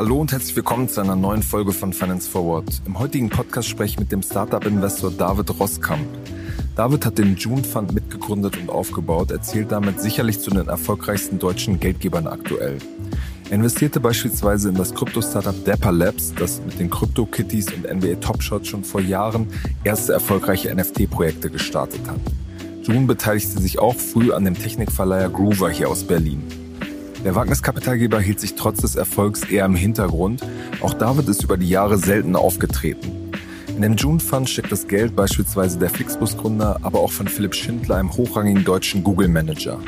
Hallo 0.00 0.20
und 0.20 0.32
herzlich 0.32 0.56
willkommen 0.56 0.88
zu 0.88 1.00
einer 1.00 1.14
neuen 1.14 1.44
Folge 1.44 1.72
von 1.72 1.92
Finance 1.92 2.28
Forward. 2.28 2.82
Im 2.84 2.98
heutigen 2.98 3.28
Podcast 3.28 3.68
spreche 3.68 3.92
ich 3.92 4.00
mit 4.00 4.10
dem 4.10 4.22
Startup-Investor 4.22 5.12
David 5.12 5.60
Roskam. 5.60 6.00
David 6.74 7.06
hat 7.06 7.18
den 7.18 7.36
June 7.36 7.62
Fund 7.62 7.92
mitgegründet 7.92 8.56
und 8.56 8.70
aufgebaut, 8.70 9.30
erzählt 9.30 9.70
damit 9.70 10.00
sicherlich 10.00 10.40
zu 10.40 10.50
den 10.50 10.66
erfolgreichsten 10.66 11.38
deutschen 11.38 11.78
Geldgebern 11.78 12.26
aktuell. 12.26 12.78
Er 13.50 13.52
investierte 13.52 14.00
beispielsweise 14.00 14.70
in 14.70 14.74
das 14.74 14.94
Krypto-Startup 14.94 15.64
Dapper 15.64 15.92
Labs, 15.92 16.34
das 16.34 16.60
mit 16.66 16.80
den 16.80 16.90
Crypto-Kitties 16.90 17.72
und 17.72 17.84
NBA 17.84 18.16
Top 18.16 18.42
Shot 18.42 18.66
schon 18.66 18.82
vor 18.82 19.00
Jahren 19.00 19.46
erste 19.84 20.12
erfolgreiche 20.12 20.74
NFT-Projekte 20.74 21.50
gestartet 21.50 22.00
hat. 22.08 22.20
June 22.88 23.06
beteiligte 23.06 23.60
sich 23.60 23.78
auch 23.78 23.96
früh 23.96 24.32
an 24.32 24.46
dem 24.46 24.54
Technikverleiher 24.54 25.28
Groover 25.28 25.68
hier 25.68 25.90
aus 25.90 26.04
Berlin. 26.04 26.42
Der 27.22 27.34
Wagniskapitalgeber 27.34 28.18
hielt 28.18 28.40
sich 28.40 28.54
trotz 28.54 28.80
des 28.80 28.96
Erfolgs 28.96 29.44
eher 29.44 29.66
im 29.66 29.74
Hintergrund. 29.74 30.40
Auch 30.80 30.94
David 30.94 31.28
ist 31.28 31.44
über 31.44 31.58
die 31.58 31.68
Jahre 31.68 31.98
selten 31.98 32.34
aufgetreten. 32.34 33.30
In 33.76 33.82
dem 33.82 33.96
June 33.96 34.20
Fund 34.20 34.48
steckt 34.48 34.72
das 34.72 34.88
Geld 34.88 35.14
beispielsweise 35.14 35.78
der 35.78 35.90
Flixbus-Gründer, 35.90 36.78
aber 36.80 37.00
auch 37.00 37.12
von 37.12 37.28
Philipp 37.28 37.54
Schindler, 37.54 37.96
einem 37.96 38.16
hochrangigen 38.16 38.64
deutschen 38.64 39.04
Google-Manager. 39.04 39.78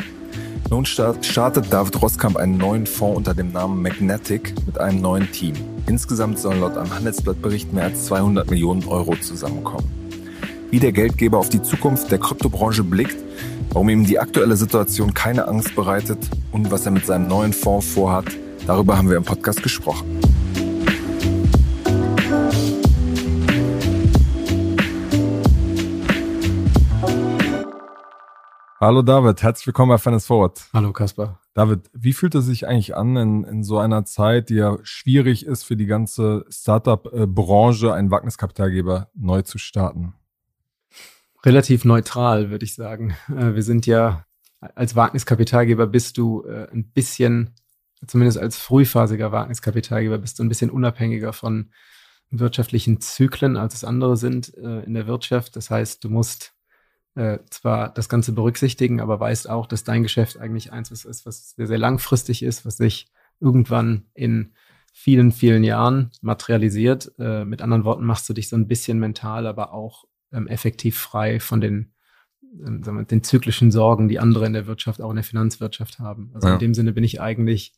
Nun 0.68 0.84
startet 0.84 1.72
David 1.72 2.02
Roskamp 2.02 2.36
einen 2.36 2.58
neuen 2.58 2.86
Fonds 2.86 3.16
unter 3.16 3.32
dem 3.32 3.50
Namen 3.50 3.80
Magnetic 3.80 4.54
mit 4.66 4.78
einem 4.78 5.00
neuen 5.00 5.32
Team. 5.32 5.54
Insgesamt 5.86 6.38
sollen 6.38 6.60
laut 6.60 6.76
einem 6.76 6.94
Handelsblattbericht 6.94 7.72
mehr 7.72 7.84
als 7.84 8.04
200 8.04 8.50
Millionen 8.50 8.84
Euro 8.84 9.16
zusammenkommen. 9.16 9.99
Wie 10.70 10.78
der 10.78 10.92
Geldgeber 10.92 11.38
auf 11.38 11.48
die 11.48 11.62
Zukunft 11.62 12.12
der 12.12 12.20
Kryptobranche 12.20 12.84
blickt, 12.84 13.16
warum 13.70 13.88
ihm 13.88 14.04
die 14.04 14.20
aktuelle 14.20 14.56
Situation 14.56 15.14
keine 15.14 15.48
Angst 15.48 15.74
bereitet 15.74 16.18
und 16.52 16.70
was 16.70 16.86
er 16.86 16.92
mit 16.92 17.04
seinem 17.04 17.26
neuen 17.26 17.52
Fonds 17.52 17.92
vorhat, 17.92 18.26
darüber 18.68 18.96
haben 18.96 19.10
wir 19.10 19.16
im 19.16 19.24
Podcast 19.24 19.64
gesprochen. 19.64 20.20
Hallo 28.80 29.02
David, 29.02 29.42
herzlich 29.42 29.66
willkommen 29.66 29.90
bei 29.90 29.98
Finance 29.98 30.28
Forward. 30.28 30.68
Hallo 30.72 30.92
Kaspar. 30.92 31.40
David, 31.52 31.90
wie 31.92 32.12
fühlt 32.12 32.36
es 32.36 32.46
sich 32.46 32.68
eigentlich 32.68 32.94
an, 32.94 33.16
in, 33.16 33.42
in 33.42 33.64
so 33.64 33.78
einer 33.78 34.04
Zeit, 34.04 34.50
die 34.50 34.54
ja 34.54 34.78
schwierig 34.84 35.44
ist 35.44 35.64
für 35.64 35.76
die 35.76 35.86
ganze 35.86 36.44
Startup-Branche, 36.48 37.92
einen 37.92 38.12
Wagniskapitalgeber 38.12 39.08
neu 39.14 39.42
zu 39.42 39.58
starten? 39.58 40.14
Relativ 41.44 41.84
neutral, 41.84 42.50
würde 42.50 42.64
ich 42.64 42.74
sagen. 42.74 43.14
Äh, 43.28 43.54
wir 43.54 43.62
sind 43.62 43.86
ja 43.86 44.24
als 44.60 44.94
Wagniskapitalgeber 44.94 45.86
bist 45.86 46.18
du 46.18 46.44
äh, 46.44 46.68
ein 46.70 46.90
bisschen, 46.92 47.54
zumindest 48.06 48.38
als 48.38 48.58
frühphasiger 48.58 49.32
Wagniskapitalgeber, 49.32 50.18
bist 50.18 50.38
du 50.38 50.44
ein 50.44 50.50
bisschen 50.50 50.70
unabhängiger 50.70 51.32
von 51.32 51.70
wirtschaftlichen 52.30 53.00
Zyklen, 53.00 53.56
als 53.56 53.74
es 53.74 53.84
andere 53.84 54.18
sind 54.18 54.54
äh, 54.58 54.80
in 54.82 54.92
der 54.92 55.06
Wirtschaft. 55.06 55.56
Das 55.56 55.70
heißt, 55.70 56.04
du 56.04 56.10
musst 56.10 56.54
zwar 57.50 57.92
das 57.92 58.08
Ganze 58.08 58.30
berücksichtigen, 58.32 59.00
aber 59.00 59.18
weißt 59.18 59.50
auch, 59.50 59.66
dass 59.66 59.82
dein 59.82 60.04
Geschäft 60.04 60.38
eigentlich 60.38 60.72
eins 60.72 60.92
ist, 60.92 61.26
was 61.26 61.50
sehr, 61.50 61.66
sehr 61.66 61.76
langfristig 61.76 62.44
ist, 62.44 62.64
was 62.64 62.76
sich 62.76 63.10
irgendwann 63.40 64.06
in 64.14 64.52
vielen, 64.92 65.32
vielen 65.32 65.64
Jahren 65.64 66.10
materialisiert. 66.20 67.12
Äh, 67.18 67.44
mit 67.44 67.62
anderen 67.62 67.84
Worten 67.84 68.04
machst 68.04 68.28
du 68.28 68.32
dich 68.32 68.48
so 68.48 68.56
ein 68.56 68.68
bisschen 68.68 68.98
mental, 68.98 69.46
aber 69.46 69.72
auch 69.72 70.04
ähm, 70.32 70.46
effektiv 70.46 70.98
frei 70.98 71.40
von 71.40 71.60
den, 71.60 71.92
ähm, 72.42 72.82
sagen 72.82 72.98
wir, 72.98 73.04
den 73.04 73.22
zyklischen 73.22 73.70
Sorgen, 73.70 74.08
die 74.08 74.18
andere 74.18 74.46
in 74.46 74.52
der 74.52 74.66
Wirtschaft, 74.66 75.00
auch 75.00 75.10
in 75.10 75.16
der 75.16 75.24
Finanzwirtschaft 75.24 75.98
haben. 75.98 76.30
Also 76.34 76.48
ja. 76.48 76.54
in 76.54 76.60
dem 76.60 76.74
Sinne 76.74 76.92
bin 76.92 77.04
ich 77.04 77.20
eigentlich 77.20 77.74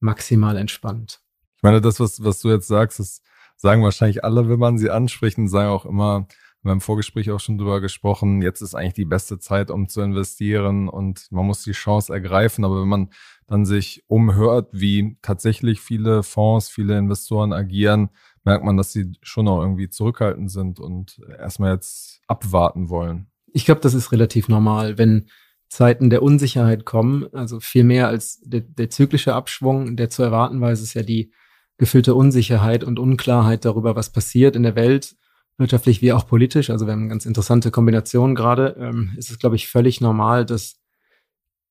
maximal 0.00 0.56
entspannt. 0.56 1.20
Ich 1.56 1.62
meine, 1.62 1.80
das, 1.80 2.00
was, 2.00 2.22
was 2.24 2.40
du 2.40 2.50
jetzt 2.50 2.66
sagst, 2.66 2.98
das 2.98 3.22
sagen 3.56 3.82
wahrscheinlich 3.82 4.24
alle, 4.24 4.48
wenn 4.48 4.58
man 4.58 4.78
sie 4.78 4.90
anspricht 4.90 5.38
und 5.38 5.48
sagen 5.48 5.68
auch 5.68 5.86
immer, 5.86 6.26
wir 6.62 6.70
haben 6.70 6.78
im 6.78 6.80
Vorgespräch 6.80 7.30
auch 7.30 7.40
schon 7.40 7.58
drüber 7.58 7.80
gesprochen, 7.80 8.40
jetzt 8.40 8.60
ist 8.60 8.74
eigentlich 8.74 8.94
die 8.94 9.04
beste 9.04 9.40
Zeit, 9.40 9.70
um 9.70 9.88
zu 9.88 10.00
investieren 10.00 10.88
und 10.88 11.26
man 11.32 11.44
muss 11.44 11.64
die 11.64 11.72
Chance 11.72 12.12
ergreifen. 12.12 12.64
Aber 12.64 12.80
wenn 12.80 12.88
man 12.88 13.10
dann 13.48 13.64
sich 13.64 14.04
umhört, 14.06 14.68
wie 14.72 15.18
tatsächlich 15.22 15.80
viele 15.80 16.22
Fonds, 16.22 16.68
viele 16.68 16.96
Investoren 16.96 17.52
agieren, 17.52 18.10
merkt 18.44 18.64
man, 18.64 18.76
dass 18.76 18.92
sie 18.92 19.12
schon 19.22 19.48
auch 19.48 19.60
irgendwie 19.60 19.88
zurückhaltend 19.88 20.50
sind 20.50 20.80
und 20.80 21.20
erstmal 21.38 21.74
jetzt 21.74 22.20
abwarten 22.26 22.88
wollen. 22.88 23.28
Ich 23.52 23.64
glaube, 23.64 23.80
das 23.80 23.94
ist 23.94 24.12
relativ 24.12 24.48
normal, 24.48 24.98
wenn 24.98 25.28
Zeiten 25.68 26.10
der 26.10 26.22
Unsicherheit 26.22 26.84
kommen, 26.84 27.26
also 27.32 27.60
viel 27.60 27.84
mehr 27.84 28.08
als 28.08 28.40
der, 28.44 28.60
der 28.60 28.90
zyklische 28.90 29.34
Abschwung, 29.34 29.96
der 29.96 30.10
zu 30.10 30.22
erwarten 30.22 30.60
war, 30.60 30.70
ist 30.72 30.82
es 30.82 30.94
ja 30.94 31.02
die 31.02 31.32
gefüllte 31.78 32.14
Unsicherheit 32.14 32.84
und 32.84 32.98
Unklarheit 32.98 33.64
darüber, 33.64 33.96
was 33.96 34.10
passiert 34.10 34.54
in 34.54 34.62
der 34.62 34.76
Welt 34.76 35.16
wirtschaftlich 35.58 36.02
wie 36.02 36.12
auch 36.12 36.26
politisch. 36.26 36.70
Also 36.70 36.86
wir 36.86 36.92
haben 36.92 37.00
eine 37.00 37.08
ganz 37.08 37.26
interessante 37.26 37.70
Kombination 37.70 38.34
gerade. 38.34 38.76
Ähm, 38.78 39.12
ist 39.16 39.30
es, 39.30 39.38
glaube 39.38 39.56
ich, 39.56 39.68
völlig 39.68 40.00
normal, 40.00 40.44
dass 40.44 40.76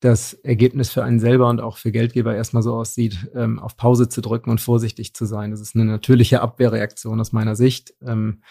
das 0.01 0.33
Ergebnis 0.33 0.91
für 0.91 1.03
einen 1.03 1.19
selber 1.19 1.47
und 1.47 1.61
auch 1.61 1.77
für 1.77 1.91
Geldgeber 1.91 2.35
erstmal 2.35 2.63
so 2.63 2.73
aussieht, 2.73 3.29
ähm, 3.35 3.59
auf 3.59 3.77
Pause 3.77 4.09
zu 4.09 4.21
drücken 4.21 4.49
und 4.49 4.59
vorsichtig 4.59 5.13
zu 5.13 5.25
sein. 5.25 5.51
Das 5.51 5.61
ist 5.61 5.75
eine 5.75 5.85
natürliche 5.85 6.41
Abwehrreaktion 6.41 7.19
aus 7.19 7.31
meiner 7.31 7.55
Sicht. 7.55 7.93
Ähm, 8.01 8.41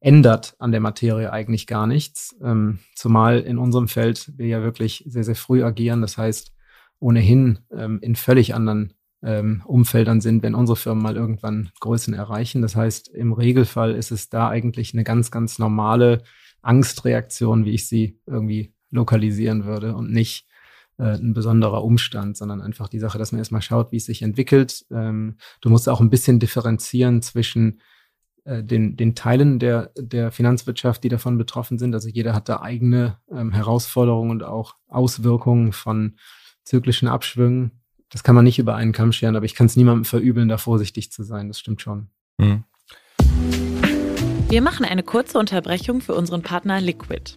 ändert 0.00 0.54
an 0.58 0.70
der 0.70 0.80
Materie 0.80 1.32
eigentlich 1.32 1.66
gar 1.66 1.86
nichts. 1.86 2.36
Ähm, 2.42 2.78
zumal 2.94 3.40
in 3.40 3.58
unserem 3.58 3.88
Feld 3.88 4.32
wir 4.36 4.46
ja 4.46 4.62
wirklich 4.62 5.02
sehr, 5.06 5.24
sehr 5.24 5.34
früh 5.34 5.64
agieren. 5.64 6.02
Das 6.02 6.18
heißt, 6.18 6.52
ohnehin 7.00 7.60
ähm, 7.72 7.98
in 8.02 8.14
völlig 8.14 8.54
anderen 8.54 8.92
ähm, 9.22 9.62
Umfeldern 9.64 10.20
sind, 10.20 10.42
wenn 10.42 10.54
unsere 10.54 10.76
Firmen 10.76 11.02
mal 11.02 11.16
irgendwann 11.16 11.70
Größen 11.80 12.12
erreichen. 12.12 12.60
Das 12.60 12.76
heißt, 12.76 13.08
im 13.08 13.32
Regelfall 13.32 13.94
ist 13.94 14.10
es 14.10 14.28
da 14.28 14.48
eigentlich 14.48 14.92
eine 14.92 15.04
ganz, 15.04 15.30
ganz 15.30 15.58
normale 15.58 16.22
Angstreaktion, 16.60 17.64
wie 17.64 17.72
ich 17.72 17.88
sie 17.88 18.20
irgendwie 18.26 18.74
lokalisieren 18.90 19.64
würde 19.64 19.96
und 19.96 20.12
nicht 20.12 20.47
ein 21.04 21.34
besonderer 21.34 21.84
Umstand, 21.84 22.36
sondern 22.36 22.60
einfach 22.60 22.88
die 22.88 22.98
Sache, 22.98 23.18
dass 23.18 23.32
man 23.32 23.38
erstmal 23.38 23.62
schaut, 23.62 23.92
wie 23.92 23.96
es 23.96 24.06
sich 24.06 24.22
entwickelt. 24.22 24.84
Ähm, 24.90 25.36
du 25.60 25.70
musst 25.70 25.88
auch 25.88 26.00
ein 26.00 26.10
bisschen 26.10 26.40
differenzieren 26.40 27.22
zwischen 27.22 27.80
äh, 28.44 28.64
den, 28.64 28.96
den 28.96 29.14
Teilen 29.14 29.58
der, 29.58 29.92
der 29.96 30.32
Finanzwirtschaft, 30.32 31.04
die 31.04 31.08
davon 31.08 31.38
betroffen 31.38 31.78
sind. 31.78 31.94
Also 31.94 32.08
jeder 32.08 32.34
hat 32.34 32.48
da 32.48 32.60
eigene 32.60 33.18
ähm, 33.30 33.52
Herausforderungen 33.52 34.30
und 34.30 34.42
auch 34.42 34.74
Auswirkungen 34.88 35.72
von 35.72 36.16
zyklischen 36.64 37.08
Abschwüngen 37.08 37.78
das 38.10 38.22
kann 38.22 38.34
man 38.34 38.44
nicht 38.44 38.58
über 38.58 38.74
einen 38.74 38.92
Kamm 38.92 39.12
scheren, 39.12 39.36
aber 39.36 39.44
ich 39.44 39.54
kann 39.54 39.66
es 39.66 39.76
niemandem 39.76 40.04
verübeln, 40.04 40.48
da 40.48 40.56
vorsichtig 40.56 41.12
zu 41.12 41.22
sein. 41.22 41.48
Das 41.48 41.58
stimmt 41.58 41.82
schon. 41.82 42.08
Mhm. 42.38 42.64
Wir 44.48 44.62
machen 44.62 44.86
eine 44.86 45.02
kurze 45.02 45.38
Unterbrechung 45.38 46.00
für 46.00 46.14
unseren 46.14 46.42
Partner 46.42 46.80
Liquid. 46.80 47.36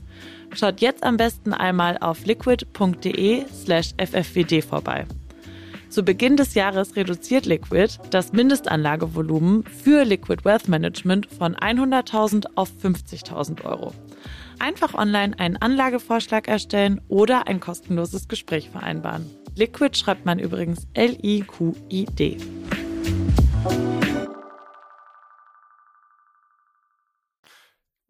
Schaut 0.53 0.81
jetzt 0.81 1.03
am 1.03 1.17
besten 1.17 1.53
einmal 1.53 1.97
auf 1.99 2.25
liquid.de 2.25 3.45
slash 3.47 3.91
ffwd 3.97 4.61
vorbei. 4.61 5.05
Zu 5.91 6.03
Beginn 6.03 6.37
des 6.37 6.53
Jahres 6.53 6.95
reduziert 6.95 7.45
Liquid 7.45 7.99
das 8.11 8.31
Mindestanlagevolumen 8.31 9.65
für 9.65 10.05
Liquid 10.05 10.45
Wealth 10.45 10.69
Management 10.69 11.25
von 11.25 11.53
100.000 11.55 12.45
auf 12.55 12.71
50.000 12.81 13.65
Euro. 13.65 13.93
Einfach 14.59 14.93
online 14.93 15.37
einen 15.37 15.57
Anlagevorschlag 15.57 16.47
erstellen 16.47 17.01
oder 17.09 17.47
ein 17.47 17.59
kostenloses 17.59 18.29
Gespräch 18.29 18.69
vereinbaren. 18.69 19.29
Liquid 19.55 19.97
schreibt 19.97 20.25
man 20.25 20.39
übrigens 20.39 20.87
L-I-Q-I-D. 20.93 22.37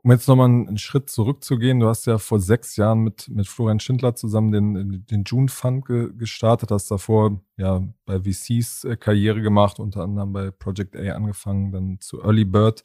Um 0.04 0.12
jetzt 0.12 0.28
nochmal 0.28 0.48
einen 0.48 0.80
Schritt 0.80 1.12
zurückzugehen, 1.12 1.80
du 1.80 1.88
hast 1.88 2.08
ja 2.08 2.18
vor 2.18 2.40
sechs 2.40 2.76
Jahren 2.76 3.02
mit, 3.02 3.30
mit 3.30 3.48
Florian 3.48 3.80
Schindler 3.80 4.16
zusammen 4.16 4.52
den, 4.52 5.06
den 5.06 5.24
June 5.26 5.48
Fund 5.48 5.86
ge, 5.86 6.10
gestartet, 6.18 6.72
hast 6.72 6.90
davor 6.90 7.40
ja 7.56 7.84
bei 8.06 8.20
VCs 8.20 8.86
äh, 8.86 8.98
Karriere 8.98 9.42
gemacht, 9.42 9.80
unter 9.80 10.02
anderem 10.02 10.34
bei 10.34 10.50
Project 10.50 10.96
A 10.96 11.14
angefangen, 11.14 11.72
dann 11.72 11.98
zu 12.00 12.20
Early 12.24 12.46
Bird. 12.46 12.84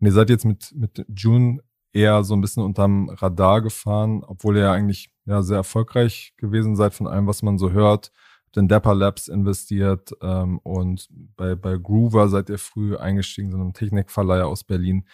Und 0.00 0.06
ihr 0.06 0.12
seid 0.12 0.28
jetzt 0.28 0.44
mit, 0.44 0.74
mit 0.74 1.06
June 1.08 1.60
eher 1.92 2.24
so 2.24 2.34
ein 2.34 2.40
bisschen 2.40 2.64
unterm 2.64 3.10
Radar 3.10 3.62
gefahren, 3.62 4.24
obwohl 4.26 4.56
ihr 4.56 4.64
ja 4.64 4.72
eigentlich 4.72 5.10
ja, 5.24 5.42
sehr 5.42 5.58
erfolgreich 5.58 6.34
gewesen 6.36 6.74
seid 6.74 6.94
von 6.94 7.06
allem, 7.06 7.28
was 7.28 7.42
man 7.42 7.58
so 7.58 7.70
hört. 7.70 8.10
Den 8.56 8.68
Dapper 8.68 8.94
Labs 8.94 9.28
investiert 9.28 10.10
ähm, 10.20 10.58
und 10.58 11.08
bei, 11.36 11.54
bei 11.54 11.76
Groover 11.76 12.28
seid 12.28 12.48
ihr 12.50 12.58
früh 12.58 12.96
eingestiegen, 12.96 13.50
so 13.52 13.56
einem 13.56 13.72
Technikverleiher 13.72 14.48
aus 14.48 14.64
Berlin. 14.64 15.06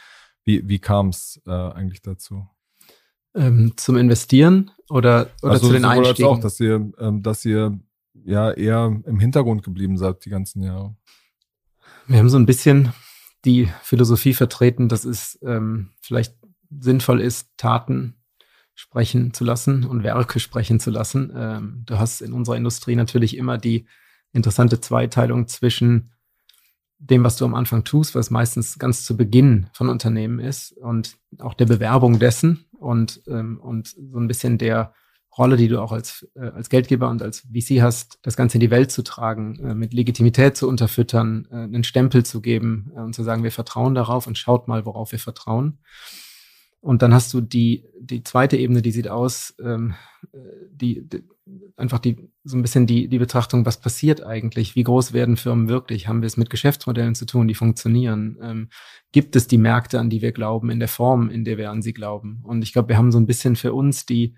Wie, 0.44 0.68
wie 0.68 0.78
kam 0.78 1.08
es 1.08 1.40
äh, 1.46 1.50
eigentlich 1.50 2.02
dazu? 2.02 2.48
Ähm, 3.34 3.72
zum 3.76 3.96
Investieren 3.96 4.70
oder, 4.90 5.30
oder 5.42 5.52
also, 5.52 5.68
zu 5.68 5.72
den 5.72 5.84
Einstiegen? 5.84 6.30
auch, 6.30 6.40
dass 6.40 6.60
ihr, 6.60 6.92
ähm, 6.98 7.22
dass 7.22 7.44
ihr 7.44 7.78
ja 8.24 8.50
eher 8.50 9.00
im 9.06 9.20
Hintergrund 9.20 9.62
geblieben 9.62 9.96
seid 9.96 10.24
die 10.24 10.30
ganzen 10.30 10.62
Jahre. 10.62 10.94
Wir 12.06 12.18
haben 12.18 12.28
so 12.28 12.36
ein 12.36 12.46
bisschen 12.46 12.92
die 13.44 13.68
Philosophie 13.82 14.34
vertreten, 14.34 14.88
dass 14.88 15.04
es 15.04 15.38
ähm, 15.42 15.90
vielleicht 16.00 16.34
sinnvoll 16.70 17.20
ist, 17.20 17.48
Taten 17.56 18.16
sprechen 18.74 19.34
zu 19.34 19.44
lassen 19.44 19.84
und 19.84 20.02
Werke 20.02 20.40
sprechen 20.40 20.80
zu 20.80 20.90
lassen. 20.90 21.32
Ähm, 21.34 21.82
du 21.86 21.98
hast 21.98 22.20
in 22.20 22.32
unserer 22.32 22.56
Industrie 22.56 22.96
natürlich 22.96 23.36
immer 23.36 23.58
die 23.58 23.86
interessante 24.32 24.80
Zweiteilung 24.80 25.46
zwischen 25.48 26.10
dem, 27.10 27.24
was 27.24 27.36
du 27.36 27.44
am 27.44 27.54
Anfang 27.54 27.84
tust, 27.84 28.14
was 28.14 28.30
meistens 28.30 28.78
ganz 28.78 29.04
zu 29.04 29.16
Beginn 29.16 29.66
von 29.72 29.88
Unternehmen 29.88 30.38
ist 30.38 30.72
und 30.72 31.16
auch 31.38 31.54
der 31.54 31.66
Bewerbung 31.66 32.18
dessen 32.18 32.64
und, 32.78 33.22
ähm, 33.26 33.58
und 33.60 33.88
so 33.88 34.18
ein 34.18 34.28
bisschen 34.28 34.58
der 34.58 34.94
Rolle, 35.36 35.56
die 35.56 35.68
du 35.68 35.80
auch 35.80 35.92
als, 35.92 36.28
äh, 36.34 36.40
als 36.40 36.68
Geldgeber 36.68 37.08
und 37.08 37.22
als 37.22 37.40
VC 37.40 37.80
hast, 37.80 38.18
das 38.22 38.36
Ganze 38.36 38.58
in 38.58 38.60
die 38.60 38.70
Welt 38.70 38.92
zu 38.92 39.02
tragen, 39.02 39.58
äh, 39.60 39.74
mit 39.74 39.94
Legitimität 39.94 40.56
zu 40.56 40.68
unterfüttern, 40.68 41.48
äh, 41.50 41.56
einen 41.56 41.84
Stempel 41.84 42.24
zu 42.24 42.40
geben 42.40 42.92
äh, 42.94 43.00
und 43.00 43.14
zu 43.14 43.22
sagen, 43.24 43.42
wir 43.42 43.52
vertrauen 43.52 43.94
darauf 43.94 44.26
und 44.26 44.36
schaut 44.36 44.68
mal, 44.68 44.84
worauf 44.84 45.12
wir 45.12 45.18
vertrauen. 45.18 45.78
Und 46.82 47.00
dann 47.00 47.14
hast 47.14 47.32
du 47.32 47.40
die, 47.40 47.84
die 48.00 48.24
zweite 48.24 48.56
Ebene, 48.56 48.82
die 48.82 48.90
sieht 48.90 49.06
aus, 49.06 49.54
ähm, 49.62 49.94
die, 50.72 51.08
die 51.08 51.22
einfach 51.76 52.00
die 52.00 52.28
so 52.42 52.56
ein 52.56 52.62
bisschen 52.62 52.88
die, 52.88 53.06
die 53.06 53.20
Betrachtung, 53.20 53.64
was 53.64 53.80
passiert 53.80 54.24
eigentlich? 54.24 54.74
Wie 54.74 54.82
groß 54.82 55.12
werden 55.12 55.36
Firmen 55.36 55.68
wirklich? 55.68 56.08
Haben 56.08 56.22
wir 56.22 56.26
es 56.26 56.36
mit 56.36 56.50
Geschäftsmodellen 56.50 57.14
zu 57.14 57.24
tun, 57.24 57.46
die 57.46 57.54
funktionieren? 57.54 58.36
Ähm, 58.42 58.68
gibt 59.12 59.36
es 59.36 59.46
die 59.46 59.58
Märkte, 59.58 60.00
an 60.00 60.10
die 60.10 60.22
wir 60.22 60.32
glauben, 60.32 60.70
in 60.70 60.80
der 60.80 60.88
Form, 60.88 61.30
in 61.30 61.44
der 61.44 61.56
wir 61.56 61.70
an 61.70 61.82
sie 61.82 61.92
glauben? 61.92 62.40
Und 62.42 62.62
ich 62.62 62.72
glaube, 62.72 62.88
wir 62.88 62.98
haben 62.98 63.12
so 63.12 63.18
ein 63.18 63.26
bisschen 63.26 63.54
für 63.54 63.72
uns 63.72 64.04
die 64.04 64.34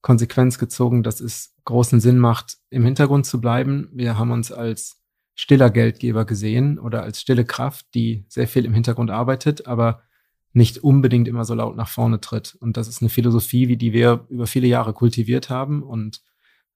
Konsequenz 0.00 0.58
gezogen, 0.58 1.02
dass 1.02 1.20
es 1.20 1.54
großen 1.66 2.00
Sinn 2.00 2.18
macht, 2.18 2.56
im 2.70 2.86
Hintergrund 2.86 3.26
zu 3.26 3.38
bleiben. 3.38 3.90
Wir 3.92 4.16
haben 4.16 4.30
uns 4.30 4.50
als 4.50 5.02
stiller 5.34 5.68
Geldgeber 5.68 6.24
gesehen 6.24 6.78
oder 6.78 7.02
als 7.02 7.20
stille 7.20 7.44
Kraft, 7.44 7.86
die 7.94 8.24
sehr 8.28 8.48
viel 8.48 8.64
im 8.64 8.72
Hintergrund 8.72 9.10
arbeitet, 9.10 9.66
aber 9.66 10.02
nicht 10.52 10.78
unbedingt 10.78 11.28
immer 11.28 11.44
so 11.44 11.54
laut 11.54 11.76
nach 11.76 11.88
vorne 11.88 12.20
tritt. 12.20 12.56
Und 12.60 12.76
das 12.76 12.88
ist 12.88 13.00
eine 13.00 13.08
Philosophie, 13.08 13.68
wie 13.68 13.76
die 13.76 13.92
wir 13.92 14.26
über 14.28 14.46
viele 14.46 14.66
Jahre 14.66 14.92
kultiviert 14.92 15.50
haben 15.50 15.82
und, 15.82 16.22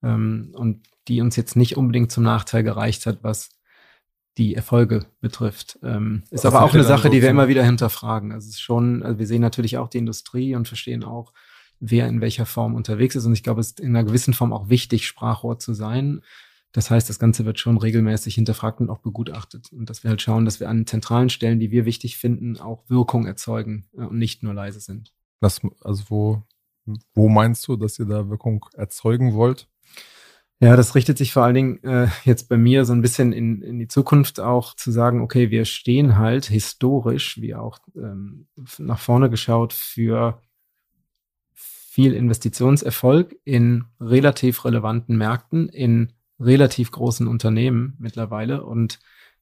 ähm, 0.02 0.52
und 0.54 0.86
die 1.08 1.20
uns 1.20 1.36
jetzt 1.36 1.56
nicht 1.56 1.76
unbedingt 1.76 2.10
zum 2.10 2.24
Nachteil 2.24 2.62
gereicht 2.62 3.06
hat, 3.06 3.18
was 3.22 3.50
die 4.38 4.54
Erfolge 4.54 5.06
betrifft. 5.20 5.78
Ähm, 5.82 6.22
ist 6.30 6.44
was 6.44 6.54
aber 6.54 6.64
auch 6.64 6.74
eine 6.74 6.84
Sache, 6.84 7.10
die 7.10 7.22
wir 7.22 7.30
immer 7.30 7.48
wieder 7.48 7.64
hinterfragen. 7.64 8.32
Also 8.32 8.48
es 8.48 8.54
ist 8.54 8.60
schon, 8.60 9.02
also 9.02 9.18
wir 9.18 9.26
sehen 9.26 9.40
natürlich 9.40 9.78
auch 9.78 9.88
die 9.88 9.98
Industrie 9.98 10.54
und 10.54 10.68
verstehen 10.68 11.04
auch, 11.04 11.32
wer 11.80 12.08
in 12.08 12.20
welcher 12.20 12.46
Form 12.46 12.74
unterwegs 12.74 13.16
ist. 13.16 13.24
Und 13.24 13.32
ich 13.32 13.42
glaube, 13.42 13.60
es 13.60 13.68
ist 13.68 13.80
in 13.80 13.96
einer 13.96 14.04
gewissen 14.04 14.34
Form 14.34 14.52
auch 14.52 14.68
wichtig, 14.68 15.06
Sprachrohr 15.06 15.58
zu 15.58 15.74
sein. 15.74 16.22
Das 16.76 16.90
heißt, 16.90 17.08
das 17.08 17.18
Ganze 17.18 17.46
wird 17.46 17.58
schon 17.58 17.78
regelmäßig 17.78 18.34
hinterfragt 18.34 18.80
und 18.80 18.90
auch 18.90 18.98
begutachtet. 18.98 19.72
Und 19.72 19.88
dass 19.88 20.04
wir 20.04 20.10
halt 20.10 20.20
schauen, 20.20 20.44
dass 20.44 20.60
wir 20.60 20.68
an 20.68 20.86
zentralen 20.86 21.30
Stellen, 21.30 21.58
die 21.58 21.70
wir 21.70 21.86
wichtig 21.86 22.18
finden, 22.18 22.60
auch 22.60 22.84
Wirkung 22.86 23.24
erzeugen 23.24 23.86
äh, 23.96 24.02
und 24.02 24.18
nicht 24.18 24.42
nur 24.42 24.52
leise 24.52 24.80
sind. 24.80 25.14
Was, 25.40 25.62
also 25.80 26.04
wo, 26.08 26.42
wo 27.14 27.30
meinst 27.30 27.66
du, 27.66 27.76
dass 27.76 27.98
ihr 27.98 28.04
da 28.04 28.28
Wirkung 28.28 28.66
erzeugen 28.74 29.32
wollt? 29.32 29.70
Ja, 30.60 30.76
das 30.76 30.94
richtet 30.94 31.16
sich 31.16 31.32
vor 31.32 31.44
allen 31.44 31.54
Dingen 31.54 31.82
äh, 31.82 32.08
jetzt 32.24 32.50
bei 32.50 32.58
mir 32.58 32.84
so 32.84 32.92
ein 32.92 33.00
bisschen 33.00 33.32
in, 33.32 33.62
in 33.62 33.78
die 33.78 33.88
Zukunft 33.88 34.38
auch 34.38 34.74
zu 34.74 34.90
sagen, 34.90 35.22
okay, 35.22 35.50
wir 35.50 35.64
stehen 35.64 36.18
halt 36.18 36.44
historisch, 36.44 37.40
wie 37.40 37.54
auch 37.54 37.78
ähm, 37.96 38.48
nach 38.76 38.98
vorne 38.98 39.30
geschaut, 39.30 39.72
für 39.72 40.42
viel 41.54 42.12
Investitionserfolg 42.12 43.34
in 43.44 43.86
relativ 43.98 44.66
relevanten 44.66 45.16
Märkten, 45.16 45.70
in 45.70 46.12
relativ 46.38 46.90
großen 46.90 47.26
Unternehmen 47.26 47.94
mittlerweile 47.98 48.64
und 48.64 48.98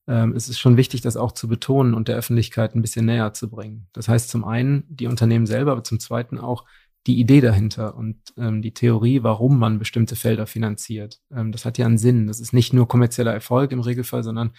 ähm, 0.06 0.34
es 0.36 0.48
ist 0.48 0.58
schon 0.58 0.76
wichtig, 0.76 1.00
das 1.00 1.16
auch 1.16 1.32
zu 1.32 1.48
betonen 1.48 1.94
und 1.94 2.08
der 2.08 2.16
Öffentlichkeit 2.16 2.74
ein 2.74 2.82
bisschen 2.82 3.06
näher 3.06 3.32
zu 3.32 3.48
bringen. 3.48 3.86
Das 3.92 4.08
heißt 4.08 4.28
zum 4.28 4.44
einen 4.44 4.84
die 4.88 5.06
Unternehmen 5.06 5.46
selber, 5.46 5.72
aber 5.72 5.84
zum 5.84 5.98
zweiten 5.98 6.38
auch 6.38 6.64
die 7.06 7.18
Idee 7.18 7.40
dahinter 7.40 7.96
und 7.96 8.16
ähm, 8.36 8.62
die 8.62 8.72
Theorie, 8.72 9.22
warum 9.22 9.58
man 9.58 9.78
bestimmte 9.78 10.16
Felder 10.16 10.46
finanziert. 10.46 11.20
Ähm, 11.34 11.52
das 11.52 11.64
hat 11.64 11.78
ja 11.78 11.86
einen 11.86 11.98
Sinn. 11.98 12.26
Das 12.26 12.40
ist 12.40 12.52
nicht 12.52 12.72
nur 12.72 12.88
kommerzieller 12.88 13.32
Erfolg 13.32 13.72
im 13.72 13.80
Regelfall, 13.80 14.22
sondern 14.22 14.52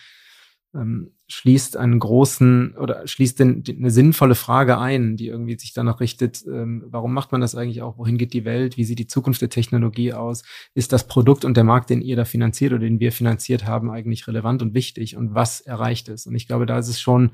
ähm, 0.73 1.11
schließt 1.27 1.75
einen 1.77 1.99
großen 1.99 2.75
oder 2.77 3.07
schließt 3.07 3.39
den, 3.39 3.63
die, 3.63 3.75
eine 3.75 3.89
sinnvolle 3.89 4.35
Frage 4.35 4.77
ein, 4.77 5.17
die 5.17 5.27
irgendwie 5.27 5.57
sich 5.57 5.73
danach 5.73 5.99
richtet, 5.99 6.43
ähm, 6.45 6.83
warum 6.87 7.13
macht 7.13 7.31
man 7.31 7.41
das 7.41 7.55
eigentlich 7.55 7.81
auch? 7.81 7.97
Wohin 7.97 8.17
geht 8.17 8.33
die 8.33 8.45
Welt? 8.45 8.77
Wie 8.77 8.83
sieht 8.83 8.99
die 8.99 9.07
Zukunft 9.07 9.41
der 9.41 9.49
Technologie 9.49 10.13
aus? 10.13 10.43
Ist 10.75 10.93
das 10.93 11.07
Produkt 11.07 11.43
und 11.43 11.57
der 11.57 11.63
Markt, 11.63 11.89
den 11.89 12.01
ihr 12.01 12.15
da 12.15 12.25
finanziert 12.25 12.73
oder 12.73 12.81
den 12.81 12.99
wir 12.99 13.11
finanziert 13.11 13.65
haben, 13.65 13.89
eigentlich 13.89 14.27
relevant 14.27 14.61
und 14.61 14.75
wichtig? 14.75 15.17
Und 15.17 15.33
was 15.33 15.61
erreicht 15.61 16.09
es? 16.09 16.27
Und 16.27 16.35
ich 16.35 16.47
glaube, 16.47 16.67
da 16.67 16.77
ist 16.77 16.89
es 16.89 16.99
schon 16.99 17.31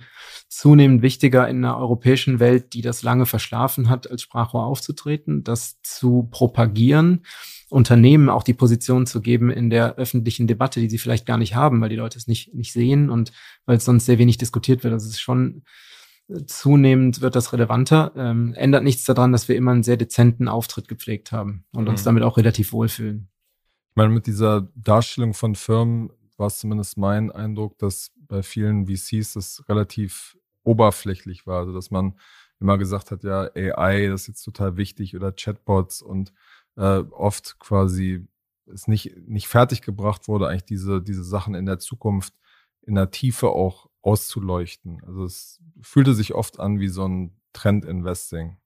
zunehmend 0.47 1.01
wichtiger 1.01 1.49
in 1.49 1.57
einer 1.57 1.77
europäischen 1.77 2.39
Welt, 2.39 2.73
die 2.73 2.81
das 2.81 3.03
lange 3.03 3.25
verschlafen 3.25 3.89
hat, 3.89 4.09
als 4.09 4.21
Sprachrohr 4.21 4.65
aufzutreten, 4.65 5.43
das 5.43 5.81
zu 5.81 6.29
propagieren 6.31 7.23
Unternehmen 7.71 8.29
auch 8.29 8.43
die 8.43 8.53
Position 8.53 9.05
zu 9.05 9.21
geben 9.21 9.49
in 9.49 9.69
der 9.69 9.95
öffentlichen 9.95 10.45
Debatte, 10.45 10.81
die 10.81 10.89
sie 10.89 10.97
vielleicht 10.97 11.25
gar 11.25 11.37
nicht 11.37 11.55
haben, 11.55 11.79
weil 11.79 11.87
die 11.87 11.95
Leute 11.95 12.17
es 12.17 12.27
nicht, 12.27 12.53
nicht 12.53 12.73
sehen 12.73 13.09
und 13.09 13.31
weil 13.65 13.77
es 13.81 13.85
sonst 13.85 14.05
sehr 14.05 14.17
wenig 14.17 14.37
diskutiert 14.37 14.83
wird. 14.83 14.93
Also 14.93 15.07
es 15.07 15.13
ist 15.13 15.21
schon 15.21 15.63
äh, 16.29 16.45
zunehmend 16.45 17.21
wird 17.21 17.35
das 17.35 17.53
relevanter. 17.53 18.11
Ähm, 18.15 18.53
ändert 18.55 18.83
nichts 18.83 19.05
daran, 19.05 19.31
dass 19.31 19.47
wir 19.47 19.55
immer 19.55 19.71
einen 19.71 19.83
sehr 19.83 19.97
dezenten 19.97 20.47
Auftritt 20.47 20.87
gepflegt 20.87 21.31
haben 21.31 21.65
und 21.73 21.83
mhm. 21.83 21.89
uns 21.89 22.03
damit 22.03 22.23
auch 22.23 22.37
relativ 22.37 22.71
wohlfühlen. 22.71 23.29
Ich 23.89 23.95
meine, 23.95 24.13
mit 24.13 24.25
dieser 24.25 24.69
Darstellung 24.75 25.33
von 25.33 25.55
Firmen 25.55 26.11
war 26.37 26.47
es 26.47 26.59
zumindest 26.59 26.97
mein 26.97 27.31
Eindruck, 27.31 27.77
dass 27.77 28.11
bei 28.27 28.41
vielen 28.41 28.87
VCs 28.87 29.33
das 29.33 29.63
relativ 29.67 30.37
oberflächlich 30.63 31.45
war. 31.45 31.59
Also 31.59 31.73
dass 31.73 31.91
man 31.91 32.15
immer 32.59 32.77
gesagt 32.77 33.11
hat, 33.11 33.23
ja, 33.23 33.49
AI, 33.53 34.07
das 34.07 34.21
ist 34.21 34.27
jetzt 34.27 34.43
total 34.43 34.77
wichtig 34.77 35.15
oder 35.15 35.31
Chatbots 35.31 36.01
und 36.01 36.31
äh, 36.77 37.03
oft 37.11 37.59
quasi 37.59 38.27
es 38.67 38.87
nicht, 38.87 39.27
nicht 39.27 39.47
fertiggebracht 39.47 40.27
wurde, 40.27 40.47
eigentlich 40.47 40.65
diese, 40.65 41.01
diese 41.01 41.23
Sachen 41.23 41.55
in 41.55 41.65
der 41.65 41.79
Zukunft 41.79 42.33
in 42.85 42.95
der 42.95 43.11
Tiefe 43.11 43.49
auch 43.49 43.89
auszuleuchten. 44.01 45.01
Also 45.05 45.23
es 45.23 45.59
fühlte 45.81 46.13
sich 46.13 46.33
oft 46.33 46.59
an 46.59 46.79
wie 46.79 46.87
so 46.87 47.07
ein 47.07 47.35
Trend-Investing. 47.53 48.57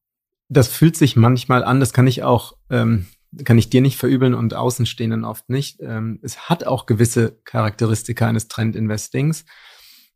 Das 0.48 0.68
fühlt 0.68 0.96
sich 0.96 1.16
manchmal 1.16 1.64
an, 1.64 1.80
das 1.80 1.92
kann 1.92 2.08
ich 2.08 2.24
auch, 2.24 2.54
ähm, 2.70 3.08
kann 3.44 3.58
ich 3.58 3.70
dir 3.70 3.82
nicht 3.82 3.98
verübeln 3.98 4.34
und 4.34 4.54
Außenstehenden 4.54 5.26
oft 5.26 5.50
nicht. 5.50 5.82
Ähm, 5.82 6.20
es 6.22 6.50
hat 6.50 6.66
auch 6.66 6.86
gewisse 6.86 7.40
Charakteristika 7.44 8.28
eines 8.28 8.48
Trend-Investings. 8.48 9.46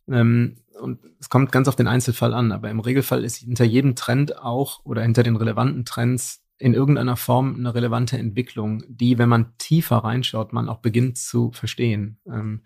Ähm, 0.08 0.58
und 0.80 1.00
es 1.20 1.30
kommt 1.30 1.52
ganz 1.52 1.68
auf 1.68 1.76
den 1.76 1.88
Einzelfall 1.88 2.34
an, 2.34 2.52
aber 2.52 2.70
im 2.70 2.80
Regelfall 2.80 3.26
ist 3.26 3.38
hinter 3.38 3.66
jedem 3.66 3.96
Trend 3.96 4.38
auch 4.38 4.86
oder 4.86 5.02
hinter 5.02 5.24
den 5.24 5.36
relevanten 5.36 5.84
Trends 5.84 6.42
in 6.58 6.74
irgendeiner 6.74 7.16
Form 7.16 7.56
eine 7.56 7.74
relevante 7.74 8.18
Entwicklung, 8.18 8.84
die, 8.88 9.18
wenn 9.18 9.30
man 9.30 9.58
tiefer 9.58 9.98
reinschaut, 9.98 10.54
man 10.54 10.70
auch 10.70 10.80
beginnt 10.80 11.18
zu 11.18 11.52
verstehen. 11.52 12.20
Ähm, 12.28 12.62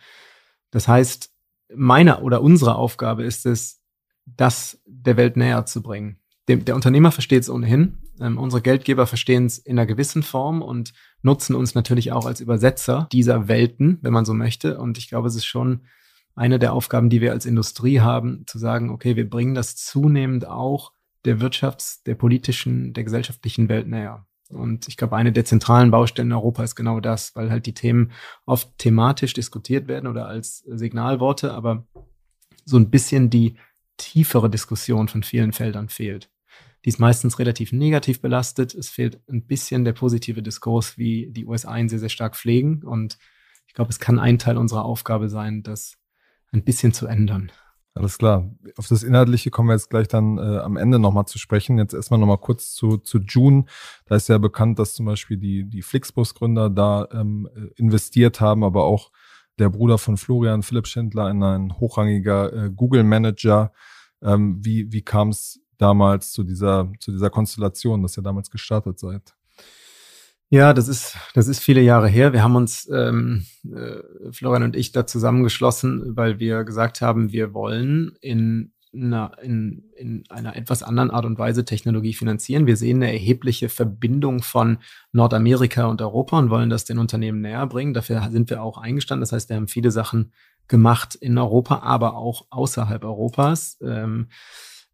das 0.74 0.88
heißt, 0.88 1.32
meine 1.76 2.22
oder 2.22 2.42
unsere 2.42 2.76
Aufgabe 2.76 3.24
ist 3.24 3.46
es, 3.46 3.82
das 4.26 4.82
der 4.86 5.18
Welt 5.18 5.38
näher 5.38 5.66
zu 5.68 5.84
bringen. 5.84 6.20
Dem, 6.48 6.66
der 6.66 6.76
Unternehmer 6.76 7.12
versteht 7.12 7.44
es 7.44 7.50
ohnehin. 7.50 8.00
Ähm, 8.20 8.40
unsere 8.40 8.62
Geldgeber 8.62 9.06
verstehen 9.06 9.46
es 9.46 9.60
in 9.60 9.78
einer 9.78 9.86
gewissen 9.86 10.24
Form 10.24 10.64
und 10.64 10.94
nutzen 11.22 11.56
uns 11.56 11.76
natürlich 11.76 12.12
auch 12.12 12.26
als 12.26 12.42
Übersetzer 12.42 13.08
dieser 13.12 13.48
Welten, 13.48 14.00
wenn 14.02 14.14
man 14.14 14.26
so 14.26 14.34
möchte. 14.34 14.80
Und 14.80 14.98
ich 14.98 15.10
glaube, 15.10 15.28
es 15.28 15.36
ist 15.36 15.46
schon 15.46 15.82
eine 16.36 16.58
der 16.58 16.74
Aufgaben, 16.74 17.12
die 17.12 17.22
wir 17.22 17.32
als 17.32 17.46
Industrie 17.46 18.00
haben, 18.00 18.46
zu 18.48 18.58
sagen, 18.58 18.90
okay, 18.90 19.16
wir 19.16 19.30
bringen 19.30 19.54
das 19.54 19.76
zunehmend 19.76 20.48
auch 20.48 20.92
der 21.24 21.40
Wirtschafts-, 21.40 22.04
der 22.06 22.16
politischen, 22.16 22.94
der 22.94 23.04
gesellschaftlichen 23.04 23.70
Welt 23.70 23.88
näher. 23.88 24.26
Und 24.56 24.88
ich 24.88 24.98
glaube, 24.98 25.16
eine 25.16 25.32
der 25.32 25.46
zentralen 25.46 25.92
Baustellen 25.92 26.30
in 26.30 26.34
Europa 26.34 26.64
ist 26.64 26.76
genau 26.76 27.00
das, 27.00 27.36
weil 27.36 27.50
halt 27.52 27.66
die 27.66 27.74
Themen 27.74 28.12
oft 28.46 28.78
thematisch 28.78 29.34
diskutiert 29.34 29.88
werden 29.88 30.08
oder 30.08 30.28
als 30.28 30.60
Signalworte, 30.68 31.54
aber 31.54 31.86
so 32.66 32.78
ein 32.78 32.90
bisschen 32.90 33.30
die 33.30 33.56
tiefere 33.98 34.50
Diskussion 34.50 35.08
von 35.08 35.24
vielen 35.24 35.54
Feldern 35.54 35.90
fehlt. 35.90 36.30
Die 36.86 36.90
ist 36.90 37.00
meistens 37.00 37.40
relativ 37.40 37.72
negativ 37.72 38.22
belastet. 38.22 38.74
Es 38.74 38.90
fehlt 38.90 39.22
ein 39.30 39.46
bisschen 39.46 39.86
der 39.86 39.94
positive 39.94 40.42
Diskurs, 40.42 40.98
wie 40.98 41.32
die 41.32 41.46
USA 41.46 41.78
ihn 41.78 41.88
sehr, 41.90 42.00
sehr 42.00 42.10
stark 42.10 42.36
pflegen. 42.36 42.84
Und 42.84 43.18
ich 43.68 43.74
glaube, 43.74 43.90
es 43.90 44.00
kann 44.00 44.20
ein 44.20 44.38
Teil 44.38 44.58
unserer 44.58 44.84
Aufgabe 44.84 45.30
sein, 45.30 45.64
das 45.64 45.98
ein 46.52 46.64
bisschen 46.64 46.94
zu 46.94 47.08
ändern. 47.08 47.52
Alles 47.96 48.18
klar. 48.18 48.50
Auf 48.76 48.88
das 48.88 49.04
Inhaltliche 49.04 49.52
kommen 49.52 49.70
wir 49.70 49.74
jetzt 49.74 49.92
gleich 49.92 50.08
dann 50.08 50.40
äh, 50.40 50.58
am 50.58 50.78
Ende 50.78 50.98
nochmal 50.98 51.26
zu 51.26 51.38
sprechen. 51.38 51.78
Jetzt 51.78 51.94
erstmal 51.94 52.20
nochmal 52.20 52.40
kurz 52.40 52.74
zu, 52.74 52.98
zu 52.98 53.20
June. 53.20 53.66
Da 54.06 54.16
ist 54.16 54.30
ja 54.30 54.40
bekannt, 54.40 54.80
dass 54.80 54.96
zum 54.96 55.06
Beispiel 55.06 55.38
die, 55.38 55.66
die 55.66 55.84
Flixbus-Gründer 55.84 56.72
da 56.72 57.08
ähm, 57.12 57.48
investiert 57.76 58.42
haben, 58.42 58.64
aber 58.64 58.86
auch 58.86 59.12
der 59.60 59.70
Bruder 59.70 60.00
von 60.00 60.18
Florian, 60.18 60.64
Philipp 60.64 60.88
Schindler, 60.88 61.30
in 61.30 61.44
ein 61.44 61.80
hochrangiger 61.80 62.66
äh, 62.66 62.72
Google-Manager. 62.72 63.72
Ähm, 64.24 64.58
wie 64.66 64.92
wie 64.92 65.04
kam 65.04 65.30
es 65.30 65.60
damals 65.78 66.32
zu 66.32 66.44
dieser, 66.44 66.92
zu 67.00 67.12
dieser 67.12 67.30
Konstellation, 67.30 68.02
dass 68.02 68.18
ihr 68.18 68.24
damals 68.24 68.50
gestartet 68.50 68.98
seid? 68.98 69.36
Ja, 70.54 70.72
das 70.72 70.88
ist, 70.88 71.18
das 71.34 71.48
ist 71.48 71.62
viele 71.62 71.82
Jahre 71.82 72.08
her. 72.08 72.32
Wir 72.32 72.44
haben 72.44 72.56
uns, 72.56 72.88
ähm, 72.94 73.44
äh, 73.66 74.32
Florian 74.32 74.62
und 74.62 74.76
ich, 74.76 74.92
da 74.92 75.08
zusammengeschlossen, 75.08 76.16
weil 76.16 76.38
wir 76.38 76.64
gesagt 76.64 77.02
haben, 77.02 77.32
wir 77.32 77.56
wollen 77.56 78.16
in 78.22 78.72
einer, 78.94 79.32
in, 79.42 79.90
in 79.98 80.24
einer 80.30 80.56
etwas 80.56 80.84
anderen 80.84 81.10
Art 81.10 81.26
und 81.26 81.40
Weise 81.40 81.66
Technologie 81.66 82.14
finanzieren. 82.14 82.68
Wir 82.68 82.78
sehen 82.78 82.98
eine 82.98 83.12
erhebliche 83.12 83.68
Verbindung 83.68 84.44
von 84.44 84.78
Nordamerika 85.12 85.86
und 85.86 86.04
Europa 86.04 86.38
und 86.38 86.52
wollen 86.52 86.70
das 86.70 86.86
den 86.86 87.00
Unternehmen 87.00 87.42
näher 87.42 87.66
bringen. 87.66 87.96
Dafür 87.96 88.30
sind 88.30 88.52
wir 88.52 88.62
auch 88.62 88.78
eingestanden. 88.78 89.24
Das 89.24 89.32
heißt, 89.32 89.50
wir 89.50 89.56
haben 89.56 89.68
viele 89.68 89.90
Sachen 89.90 90.34
gemacht 90.68 91.16
in 91.16 91.36
Europa, 91.40 91.80
aber 91.80 92.16
auch 92.16 92.46
außerhalb 92.52 93.04
Europas. 93.04 93.80
Ähm, 93.82 94.28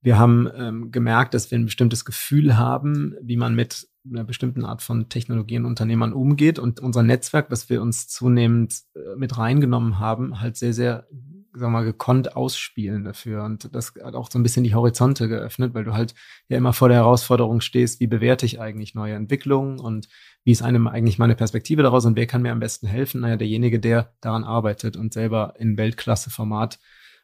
wir 0.02 0.18
haben 0.18 0.50
ähm, 0.56 0.92
gemerkt, 0.92 1.34
dass 1.34 1.52
wir 1.52 1.60
ein 1.60 1.66
bestimmtes 1.66 2.06
Gefühl 2.06 2.56
haben, 2.56 3.16
wie 3.22 3.36
man 3.36 3.56
mit 3.56 3.89
einer 4.08 4.24
bestimmten 4.24 4.66
Art 4.66 4.82
von 4.82 5.10
Technologien 5.10 5.66
Unternehmern 5.66 6.14
umgeht 6.14 6.60
und 6.60 6.80
unser 6.80 7.04
Netzwerk, 7.04 7.52
was 7.52 7.70
wir 7.70 7.82
uns 7.82 8.08
zunehmend 8.08 8.82
äh, 8.96 9.16
mit 9.18 9.38
reingenommen 9.38 10.00
haben, 10.00 10.40
halt 10.40 10.58
sehr, 10.58 10.74
sehr, 10.74 11.08
sagen 11.54 11.74
wir 11.74 11.80
mal, 11.80 11.84
gekonnt 11.84 12.36
ausspielen 12.36 13.04
dafür. 13.04 13.44
Und 13.44 13.74
das 13.76 13.94
hat 14.04 14.16
auch 14.16 14.32
so 14.32 14.40
ein 14.40 14.44
bisschen 14.44 14.64
die 14.64 14.76
Horizonte 14.76 15.28
geöffnet, 15.28 15.74
weil 15.74 15.84
du 15.84 15.94
halt 15.94 16.16
ja 16.48 16.58
immer 16.58 16.74
vor 16.74 16.88
der 16.88 16.98
Herausforderung 16.98 17.62
stehst, 17.62 18.00
wie 18.00 18.08
bewerte 18.08 18.46
ich 18.46 18.60
eigentlich 18.60 18.96
neue 18.96 19.16
Entwicklungen 19.16 19.80
und 19.80 20.08
wie 20.44 20.52
ist 20.52 20.62
einem 20.62 20.88
eigentlich 20.88 21.20
meine 21.20 21.36
Perspektive 21.36 21.84
daraus 21.84 22.06
und 22.06 22.16
wer 22.16 22.28
kann 22.28 22.42
mir 22.42 22.52
am 22.52 22.60
besten 22.60 22.88
helfen? 22.88 23.22
Naja, 23.22 23.36
derjenige, 23.36 23.80
der 23.80 24.14
daran 24.22 24.44
arbeitet 24.44 24.96
und 24.96 25.14
selber 25.14 25.54
in 25.60 25.78
Weltklasse-Format 25.78 26.80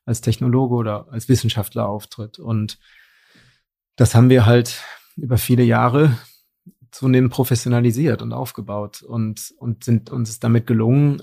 als 0.05 0.21
Technologe 0.21 0.75
oder 0.75 1.07
als 1.11 1.29
Wissenschaftler 1.29 1.87
auftritt. 1.87 2.37
Und 2.37 2.77
das 3.95 4.13
haben 4.13 4.29
wir 4.29 4.45
halt 4.45 4.83
über 5.15 5.37
viele 5.37 5.63
Jahre 5.63 6.17
zunehmend 6.95 7.33
professionalisiert 7.33 8.21
und 8.21 8.31
aufgebaut 8.31 9.01
und, 9.01 9.53
und 9.57 9.83
sind 9.83 10.11
uns 10.11 10.39
damit 10.39 10.65
gelungen, 10.65 11.21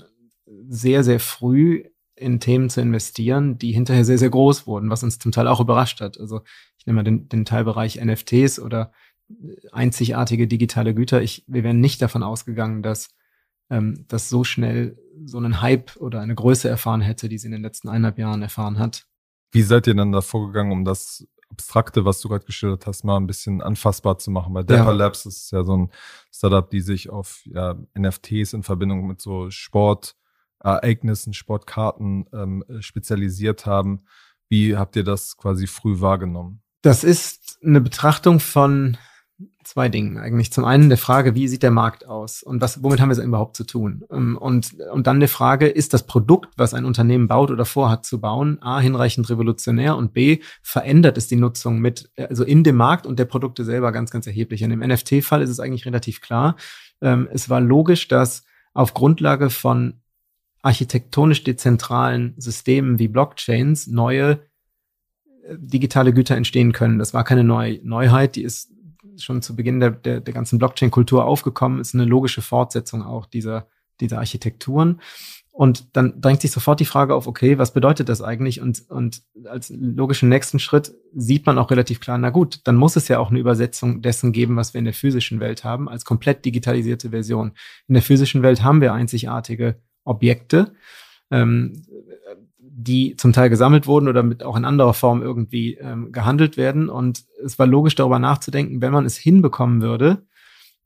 sehr, 0.67 1.03
sehr 1.03 1.19
früh 1.19 1.85
in 2.15 2.39
Themen 2.39 2.69
zu 2.69 2.79
investieren, 2.79 3.57
die 3.57 3.71
hinterher 3.71 4.05
sehr, 4.05 4.19
sehr 4.19 4.29
groß 4.29 4.67
wurden, 4.67 4.91
was 4.91 5.01
uns 5.01 5.17
zum 5.17 5.31
Teil 5.31 5.47
auch 5.47 5.59
überrascht 5.59 5.99
hat. 5.99 6.19
Also 6.19 6.41
ich 6.77 6.85
nehme 6.85 6.97
mal 6.97 7.03
den, 7.03 7.27
den 7.27 7.43
Teilbereich 7.43 7.99
NFTs 7.99 8.59
oder 8.59 8.91
einzigartige 9.71 10.47
digitale 10.47 10.93
Güter. 10.93 11.23
Ich, 11.23 11.43
wir 11.47 11.63
wären 11.63 11.79
nicht 11.79 12.03
davon 12.03 12.21
ausgegangen, 12.21 12.83
dass 12.83 13.09
ähm, 13.71 14.05
das 14.07 14.29
so 14.29 14.43
schnell 14.43 14.99
so 15.25 15.39
einen 15.39 15.59
Hype 15.59 15.95
oder 15.95 16.21
eine 16.21 16.35
Größe 16.35 16.69
erfahren 16.69 17.01
hätte, 17.01 17.29
die 17.29 17.39
sie 17.39 17.47
in 17.47 17.53
den 17.53 17.63
letzten 17.63 17.89
eineinhalb 17.89 18.19
Jahren 18.19 18.43
erfahren 18.43 18.77
hat. 18.77 19.07
Wie 19.51 19.63
seid 19.63 19.87
ihr 19.87 19.95
dann 19.95 20.11
da 20.11 20.21
vorgegangen, 20.21 20.71
um 20.71 20.85
das 20.85 21.27
Abstrakte, 21.53 22.05
was 22.05 22.19
du 22.19 22.29
gerade 22.29 22.45
geschildert 22.45 22.87
hast, 22.87 23.03
mal 23.03 23.17
ein 23.17 23.27
bisschen 23.27 23.61
anfassbar 23.61 24.17
zu 24.17 24.31
machen? 24.31 24.53
Bei 24.53 24.63
Dapper 24.63 24.91
ja. 24.91 24.97
Labs 24.97 25.25
ist 25.25 25.51
ja 25.51 25.63
so 25.63 25.77
ein 25.77 25.91
Startup, 26.31 26.69
die 26.69 26.81
sich 26.81 27.09
auf 27.09 27.41
ja, 27.45 27.75
NFTs 27.97 28.53
in 28.53 28.63
Verbindung 28.63 29.07
mit 29.07 29.21
so 29.21 29.49
Sportereignissen, 29.49 31.33
Sportkarten 31.33 32.25
ähm, 32.33 32.63
spezialisiert 32.79 33.65
haben. 33.65 34.01
Wie 34.49 34.75
habt 34.75 34.95
ihr 34.95 35.03
das 35.03 35.37
quasi 35.37 35.67
früh 35.67 36.01
wahrgenommen? 36.01 36.61
Das 36.81 37.03
ist 37.03 37.59
eine 37.63 37.81
Betrachtung 37.81 38.39
von 38.39 38.97
zwei 39.63 39.89
Dingen 39.89 40.17
eigentlich. 40.17 40.51
Zum 40.51 40.65
einen 40.65 40.89
der 40.89 40.97
Frage, 40.97 41.35
wie 41.35 41.47
sieht 41.47 41.63
der 41.63 41.71
Markt 41.71 42.07
aus 42.07 42.43
und 42.43 42.61
was, 42.61 42.83
womit 42.83 42.99
haben 42.99 43.09
wir 43.09 43.17
es 43.17 43.23
überhaupt 43.23 43.55
zu 43.55 43.63
tun? 43.63 44.03
Ähm, 44.11 44.37
und, 44.37 44.73
und 44.91 45.07
dann 45.07 45.19
der 45.19 45.29
Frage, 45.29 45.67
ist 45.67 45.93
das 45.93 46.05
Produkt, 46.05 46.53
was 46.57 46.73
ein 46.73 46.85
Unternehmen 46.85 47.27
baut 47.27 47.51
oder 47.51 47.65
vorhat 47.65 48.05
zu 48.05 48.21
bauen, 48.21 48.61
A, 48.61 48.79
hinreichend 48.79 49.29
revolutionär 49.29 49.95
und 49.95 50.13
B, 50.13 50.39
verändert 50.61 51.17
es 51.17 51.27
die 51.27 51.35
Nutzung 51.35 51.79
mit, 51.79 52.11
also 52.17 52.43
in 52.43 52.63
dem 52.63 52.75
Markt 52.75 53.05
und 53.05 53.19
der 53.19 53.25
Produkte 53.25 53.65
selber 53.65 53.91
ganz, 53.91 54.11
ganz 54.11 54.27
erheblich. 54.27 54.61
In 54.61 54.69
dem 54.69 54.79
NFT-Fall 54.79 55.41
ist 55.41 55.49
es 55.49 55.59
eigentlich 55.59 55.85
relativ 55.85 56.21
klar. 56.21 56.55
Ähm, 57.01 57.27
es 57.31 57.49
war 57.49 57.61
logisch, 57.61 58.07
dass 58.07 58.43
auf 58.73 58.93
Grundlage 58.93 59.49
von 59.49 60.01
architektonisch 60.63 61.43
dezentralen 61.43 62.33
Systemen 62.37 62.97
wie 62.97 63.09
Blockchains 63.09 63.87
neue 63.87 64.39
äh, 65.43 65.55
digitale 65.57 66.13
Güter 66.13 66.35
entstehen 66.35 66.71
können. 66.71 66.99
Das 66.99 67.13
war 67.13 67.23
keine 67.23 67.43
Neu 67.43 67.79
Neuheit, 67.83 68.35
die 68.35 68.43
ist 68.43 68.71
schon 69.17 69.41
zu 69.41 69.55
Beginn 69.55 69.79
der, 69.79 69.91
der, 69.91 70.19
der 70.19 70.33
ganzen 70.33 70.59
Blockchain-Kultur 70.59 71.25
aufgekommen, 71.25 71.79
ist 71.79 71.93
eine 71.93 72.05
logische 72.05 72.41
Fortsetzung 72.41 73.03
auch 73.03 73.25
dieser, 73.25 73.67
dieser 73.99 74.19
Architekturen. 74.19 75.01
Und 75.51 75.95
dann 75.95 76.19
drängt 76.19 76.41
sich 76.41 76.51
sofort 76.51 76.79
die 76.79 76.85
Frage 76.85 77.13
auf, 77.13 77.27
okay, 77.27 77.59
was 77.59 77.73
bedeutet 77.73 78.09
das 78.09 78.23
eigentlich? 78.23 78.59
Und, 78.59 78.89
und 78.89 79.21
als 79.45 79.69
logischen 79.69 80.27
nächsten 80.27 80.57
Schritt 80.57 80.95
sieht 81.13 81.45
man 81.45 81.59
auch 81.59 81.69
relativ 81.69 81.99
klar, 81.99 82.17
na 82.17 82.31
gut, 82.31 82.61
dann 82.63 82.75
muss 82.75 82.95
es 82.95 83.07
ja 83.07 83.19
auch 83.19 83.29
eine 83.29 83.37
Übersetzung 83.37 84.01
dessen 84.01 84.31
geben, 84.31 84.55
was 84.55 84.73
wir 84.73 84.79
in 84.79 84.85
der 84.85 84.95
physischen 84.95 85.39
Welt 85.39 85.63
haben, 85.63 85.87
als 85.87 86.05
komplett 86.05 86.43
digitalisierte 86.43 87.11
Version. 87.11 87.51
In 87.87 87.93
der 87.93 88.01
physischen 88.01 88.41
Welt 88.41 88.63
haben 88.63 88.81
wir 88.81 88.93
einzigartige 88.93 89.79
Objekte. 90.03 90.73
Ähm, 91.29 91.83
die 92.75 93.15
zum 93.17 93.33
Teil 93.33 93.49
gesammelt 93.49 93.85
wurden 93.85 94.07
oder 94.07 94.23
mit 94.23 94.43
auch 94.43 94.55
in 94.55 94.65
anderer 94.65 94.93
Form 94.93 95.21
irgendwie 95.21 95.75
ähm, 95.75 96.11
gehandelt 96.11 96.57
werden. 96.57 96.89
Und 96.89 97.23
es 97.43 97.59
war 97.59 97.67
logisch 97.67 97.95
darüber 97.95 98.17
nachzudenken, 98.17 98.81
wenn 98.81 98.91
man 98.91 99.05
es 99.05 99.15
hinbekommen 99.15 99.81
würde, 99.81 100.23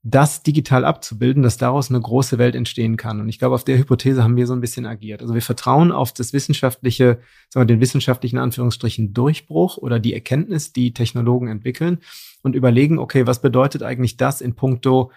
das 0.04 0.44
digital 0.44 0.84
abzubilden, 0.84 1.44
dass 1.44 1.58
daraus 1.58 1.90
eine 1.90 2.02
große 2.02 2.38
Welt 2.38 2.56
entstehen 2.56 2.98
kann. 2.98 3.22
Und 3.22 3.30
ich 3.30 3.40
glaube, 3.40 3.56
auf 3.56 3.64
der 3.64 3.78
Hypothese 3.78 4.24
haben 4.24 4.36
wir 4.36 4.48
so 4.48 4.54
ein 4.54 4.62
bisschen 4.62 4.86
agiert. 4.86 5.22
Also 5.22 5.34
wir 5.34 5.42
vertrauen 5.42 5.92
auf 5.92 6.14
das 6.14 6.34
wissenschaftliche, 6.34 7.20
sagen 7.50 7.68
wir, 7.68 7.74
den 7.74 7.82
wissenschaftlichen 7.82 8.38
Anführungsstrichen 8.38 9.14
Durchbruch 9.14 9.78
oder 9.78 10.00
die 10.00 10.14
Erkenntnis, 10.14 10.74
die 10.74 10.94
Technologen 10.94 11.48
entwickeln 11.48 12.00
und 12.44 12.54
überlegen, 12.54 13.00
okay, 13.00 13.28
was 13.28 13.42
bedeutet 13.42 13.82
eigentlich 13.82 14.18
das 14.18 14.42
in 14.42 14.56
puncto 14.56 15.12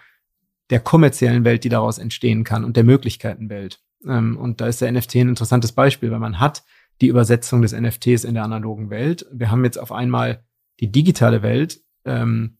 der 0.69 0.79
kommerziellen 0.79 1.43
Welt, 1.43 1.65
die 1.65 1.69
daraus 1.69 1.97
entstehen 1.97 2.45
kann 2.45 2.63
und 2.63 2.77
der 2.77 2.85
Möglichkeitenwelt? 2.85 3.81
Ähm, 4.07 4.37
und 4.37 4.61
da 4.61 4.67
ist 4.67 4.81
der 4.81 4.91
NFT 4.91 5.15
ein 5.15 5.29
interessantes 5.29 5.71
Beispiel, 5.71 6.11
weil 6.11 6.19
man 6.19 6.39
hat 6.39 6.63
die 7.01 7.07
Übersetzung 7.07 7.61
des 7.61 7.73
NFTs 7.73 8.23
in 8.23 8.35
der 8.35 8.43
analogen 8.43 8.89
Welt. 8.89 9.25
Wir 9.31 9.51
haben 9.51 9.65
jetzt 9.65 9.79
auf 9.79 9.91
einmal 9.91 10.43
die 10.79 10.91
digitale 10.91 11.41
Welt, 11.41 11.81
ähm, 12.05 12.57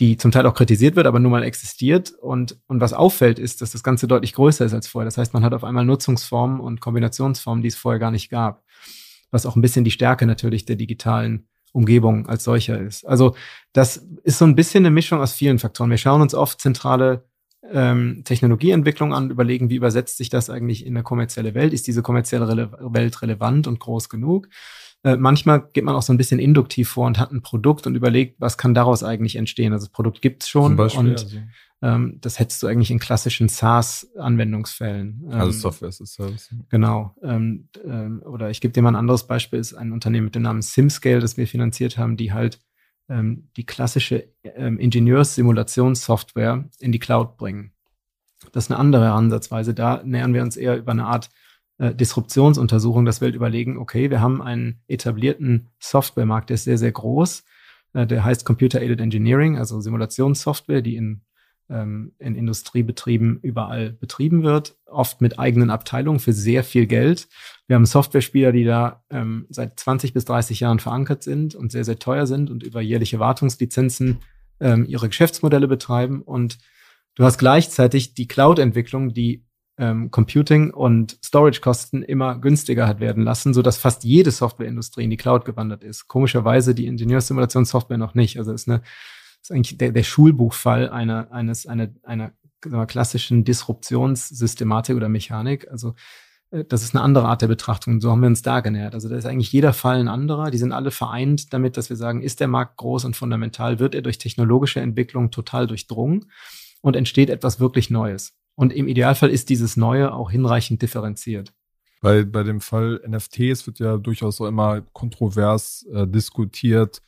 die 0.00 0.16
zum 0.16 0.32
Teil 0.32 0.46
auch 0.46 0.54
kritisiert 0.54 0.96
wird, 0.96 1.06
aber 1.06 1.20
nun 1.20 1.30
mal 1.30 1.42
existiert. 1.42 2.10
Und, 2.10 2.58
und 2.66 2.80
was 2.80 2.92
auffällt, 2.92 3.38
ist, 3.38 3.60
dass 3.60 3.72
das 3.72 3.82
Ganze 3.82 4.08
deutlich 4.08 4.32
größer 4.32 4.64
ist 4.64 4.74
als 4.74 4.88
vorher. 4.88 5.04
Das 5.04 5.18
heißt, 5.18 5.34
man 5.34 5.44
hat 5.44 5.52
auf 5.52 5.64
einmal 5.64 5.84
Nutzungsformen 5.84 6.60
und 6.60 6.80
Kombinationsformen, 6.80 7.62
die 7.62 7.68
es 7.68 7.76
vorher 7.76 7.98
gar 7.98 8.10
nicht 8.10 8.30
gab. 8.30 8.64
Was 9.30 9.46
auch 9.46 9.56
ein 9.56 9.62
bisschen 9.62 9.84
die 9.84 9.90
Stärke 9.90 10.26
natürlich 10.26 10.64
der 10.64 10.76
digitalen 10.76 11.48
Umgebung 11.72 12.26
als 12.26 12.44
solcher 12.44 12.78
ist. 12.78 13.06
Also 13.06 13.34
das 13.72 13.96
ist 14.24 14.38
so 14.38 14.44
ein 14.44 14.54
bisschen 14.54 14.84
eine 14.84 14.90
Mischung 14.90 15.20
aus 15.20 15.32
vielen 15.32 15.58
Faktoren. 15.58 15.90
Wir 15.90 15.98
schauen 15.98 16.20
uns 16.20 16.34
oft 16.34 16.60
zentrale 16.60 17.24
ähm, 17.70 18.22
Technologieentwicklung 18.24 19.14
an, 19.14 19.30
überlegen, 19.30 19.70
wie 19.70 19.76
übersetzt 19.76 20.16
sich 20.16 20.28
das 20.28 20.50
eigentlich 20.50 20.84
in 20.84 20.96
eine 20.96 21.04
kommerzielle 21.04 21.54
Welt? 21.54 21.72
Ist 21.72 21.86
diese 21.86 22.02
kommerzielle 22.02 22.48
Rele 22.48 22.72
Welt 22.80 23.22
relevant 23.22 23.66
und 23.66 23.80
groß 23.80 24.08
genug? 24.08 24.48
Äh, 25.04 25.16
manchmal 25.16 25.68
geht 25.72 25.84
man 25.84 25.94
auch 25.94 26.02
so 26.02 26.12
ein 26.12 26.16
bisschen 26.16 26.38
induktiv 26.38 26.88
vor 26.88 27.06
und 27.06 27.18
hat 27.18 27.32
ein 27.32 27.42
Produkt 27.42 27.86
und 27.86 27.96
überlegt, 27.96 28.40
was 28.40 28.56
kann 28.56 28.74
daraus 28.74 29.02
eigentlich 29.02 29.36
entstehen? 29.36 29.72
Also 29.72 29.86
das 29.86 29.92
Produkt 29.92 30.22
gibt's 30.22 30.48
schon 30.48 30.76
Beispiel, 30.76 31.00
und 31.00 31.10
also. 31.10 31.38
ähm, 31.82 32.18
das 32.20 32.38
hättest 32.38 32.62
du 32.62 32.68
eigentlich 32.68 32.90
in 32.90 33.00
klassischen 33.00 33.48
SaaS-Anwendungsfällen. 33.48 35.24
Ähm, 35.24 35.32
also 35.32 35.50
Software 35.52 35.88
as 35.88 36.00
a 36.00 36.06
Service. 36.06 36.54
Genau. 36.68 37.16
Ähm, 37.22 37.68
ähm, 37.84 38.22
oder 38.24 38.50
ich 38.50 38.60
gebe 38.60 38.72
dir 38.72 38.82
mal 38.82 38.90
ein 38.90 38.96
anderes 38.96 39.26
Beispiel, 39.26 39.58
ist 39.58 39.74
ein 39.74 39.92
Unternehmen 39.92 40.26
mit 40.26 40.36
dem 40.36 40.42
Namen 40.42 40.62
SimScale, 40.62 41.20
das 41.20 41.36
wir 41.36 41.48
finanziert 41.48 41.98
haben, 41.98 42.16
die 42.16 42.32
halt 42.32 42.60
ähm, 43.12 43.48
die 43.56 43.66
klassische 43.66 44.28
ähm, 44.42 44.78
Ingenieurssimulationssoftware 44.78 46.68
in 46.80 46.92
die 46.92 46.98
Cloud 46.98 47.36
bringen. 47.36 47.72
Das 48.52 48.64
ist 48.64 48.70
eine 48.70 48.80
andere 48.80 49.12
Ansatzweise. 49.12 49.74
Da 49.74 50.02
nähern 50.04 50.34
wir 50.34 50.42
uns 50.42 50.56
eher 50.56 50.76
über 50.76 50.92
eine 50.92 51.06
Art 51.06 51.28
äh, 51.78 51.94
Disruptionsuntersuchung, 51.94 53.04
dass 53.04 53.20
wir 53.20 53.26
halt 53.26 53.36
überlegen, 53.36 53.78
okay, 53.78 54.10
wir 54.10 54.20
haben 54.20 54.42
einen 54.42 54.80
etablierten 54.88 55.68
Softwaremarkt, 55.78 56.50
der 56.50 56.54
ist 56.54 56.64
sehr, 56.64 56.78
sehr 56.78 56.92
groß. 56.92 57.44
Äh, 57.92 58.06
der 58.06 58.24
heißt 58.24 58.44
Computer 58.44 58.80
Aided 58.80 59.00
Engineering, 59.00 59.58
also 59.58 59.80
Simulationssoftware, 59.80 60.82
die 60.82 60.96
in 60.96 61.22
ähm, 61.68 62.12
in 62.18 62.34
Industriebetrieben 62.34 63.38
überall 63.40 63.92
betrieben 63.92 64.42
wird, 64.42 64.76
oft 64.86 65.20
mit 65.20 65.38
eigenen 65.38 65.70
Abteilungen 65.70 66.20
für 66.20 66.32
sehr 66.32 66.64
viel 66.64 66.86
Geld. 66.86 67.28
Wir 67.66 67.76
haben 67.76 67.86
Softwarespieler, 67.86 68.52
die 68.52 68.64
da 68.64 69.04
ähm, 69.10 69.46
seit 69.50 69.78
20 69.78 70.12
bis 70.12 70.24
30 70.24 70.60
Jahren 70.60 70.78
verankert 70.78 71.22
sind 71.22 71.54
und 71.54 71.72
sehr, 71.72 71.84
sehr 71.84 71.98
teuer 71.98 72.26
sind 72.26 72.50
und 72.50 72.62
über 72.62 72.80
jährliche 72.80 73.18
Wartungslizenzen 73.18 74.18
ähm, 74.60 74.84
ihre 74.86 75.08
Geschäftsmodelle 75.08 75.68
betreiben. 75.68 76.22
Und 76.22 76.58
du 77.14 77.24
hast 77.24 77.38
gleichzeitig 77.38 78.14
die 78.14 78.28
Cloud-Entwicklung, 78.28 79.12
die 79.12 79.44
ähm, 79.78 80.10
Computing 80.10 80.70
und 80.70 81.18
Storage-Kosten 81.24 82.02
immer 82.02 82.38
günstiger 82.38 82.86
hat 82.86 83.00
werden 83.00 83.24
lassen, 83.24 83.54
so 83.54 83.62
dass 83.62 83.78
fast 83.78 84.04
jede 84.04 84.30
Softwareindustrie 84.30 85.04
in 85.04 85.10
die 85.10 85.16
Cloud 85.16 85.44
gewandert 85.44 85.82
ist. 85.82 86.08
Komischerweise 86.08 86.74
die 86.74 86.86
Ingenieurssimulationssoftware 86.86 87.98
noch 87.98 88.14
nicht. 88.14 88.38
Also 88.38 88.52
ist 88.52 88.68
eine 88.68 88.82
ist 89.42 89.52
eigentlich 89.52 89.78
der, 89.78 89.92
der 89.92 90.02
Schulbuchfall 90.02 90.88
einer 90.88 91.32
eines 91.32 91.66
einer 91.66 91.88
einer 92.02 92.32
wir, 92.70 92.86
klassischen 92.86 93.44
Disruptionssystematik 93.44 94.96
oder 94.96 95.08
Mechanik. 95.08 95.68
Also 95.70 95.94
äh, 96.50 96.64
das 96.64 96.82
ist 96.82 96.94
eine 96.94 97.02
andere 97.02 97.26
Art 97.26 97.42
der 97.42 97.48
Betrachtung. 97.48 98.00
So 98.00 98.10
haben 98.10 98.20
wir 98.20 98.28
uns 98.28 98.42
da 98.42 98.60
genähert. 98.60 98.94
Also 98.94 99.08
da 99.08 99.16
ist 99.16 99.26
eigentlich 99.26 99.52
jeder 99.52 99.72
Fall 99.72 99.98
ein 99.98 100.08
anderer. 100.08 100.50
Die 100.50 100.58
sind 100.58 100.72
alle 100.72 100.90
vereint 100.90 101.52
damit, 101.52 101.76
dass 101.76 101.90
wir 101.90 101.96
sagen, 101.96 102.22
ist 102.22 102.40
der 102.40 102.48
Markt 102.48 102.76
groß 102.76 103.04
und 103.04 103.16
fundamental, 103.16 103.78
wird 103.78 103.94
er 103.94 104.02
durch 104.02 104.18
technologische 104.18 104.80
Entwicklung 104.80 105.30
total 105.30 105.66
durchdrungen 105.66 106.30
und 106.80 106.96
entsteht 106.96 107.30
etwas 107.30 107.58
wirklich 107.58 107.90
Neues. 107.90 108.34
Und 108.54 108.72
im 108.72 108.86
Idealfall 108.86 109.30
ist 109.30 109.48
dieses 109.48 109.76
Neue 109.76 110.12
auch 110.12 110.30
hinreichend 110.30 110.82
differenziert. 110.82 111.52
Bei, 112.00 112.24
bei 112.24 112.42
dem 112.42 112.60
Fall 112.60 113.00
NFTs 113.08 113.66
wird 113.66 113.78
ja 113.78 113.96
durchaus 113.96 114.40
auch 114.40 114.46
immer 114.46 114.82
kontrovers 114.92 115.86
äh, 115.92 116.06
diskutiert. 116.06 117.00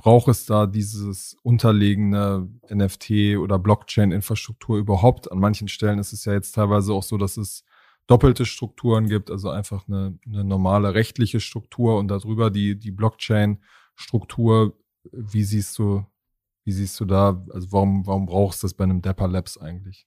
Braucht 0.00 0.28
es 0.28 0.46
da 0.46 0.64
dieses 0.66 1.36
unterlegene 1.42 2.48
NFT 2.70 3.36
oder 3.38 3.58
Blockchain-Infrastruktur 3.58 4.78
überhaupt? 4.78 5.30
An 5.30 5.38
manchen 5.38 5.68
Stellen 5.68 5.98
ist 5.98 6.14
es 6.14 6.24
ja 6.24 6.32
jetzt 6.32 6.52
teilweise 6.52 6.94
auch 6.94 7.02
so, 7.02 7.18
dass 7.18 7.36
es 7.36 7.64
doppelte 8.06 8.46
Strukturen 8.46 9.08
gibt, 9.08 9.30
also 9.30 9.50
einfach 9.50 9.86
eine, 9.88 10.18
eine 10.26 10.42
normale 10.42 10.94
rechtliche 10.94 11.38
Struktur 11.38 11.98
und 11.98 12.08
darüber 12.08 12.50
die, 12.50 12.78
die 12.78 12.92
Blockchain-Struktur. 12.92 14.74
Wie 15.12 15.44
siehst 15.44 15.78
du, 15.78 16.06
wie 16.64 16.72
siehst 16.72 16.98
du 16.98 17.04
da, 17.04 17.44
also 17.50 17.70
warum, 17.70 18.06
warum 18.06 18.24
brauchst 18.24 18.62
du 18.62 18.68
das 18.68 18.74
bei 18.74 18.84
einem 18.84 19.02
Dapper 19.02 19.28
Labs 19.28 19.58
eigentlich? 19.58 20.06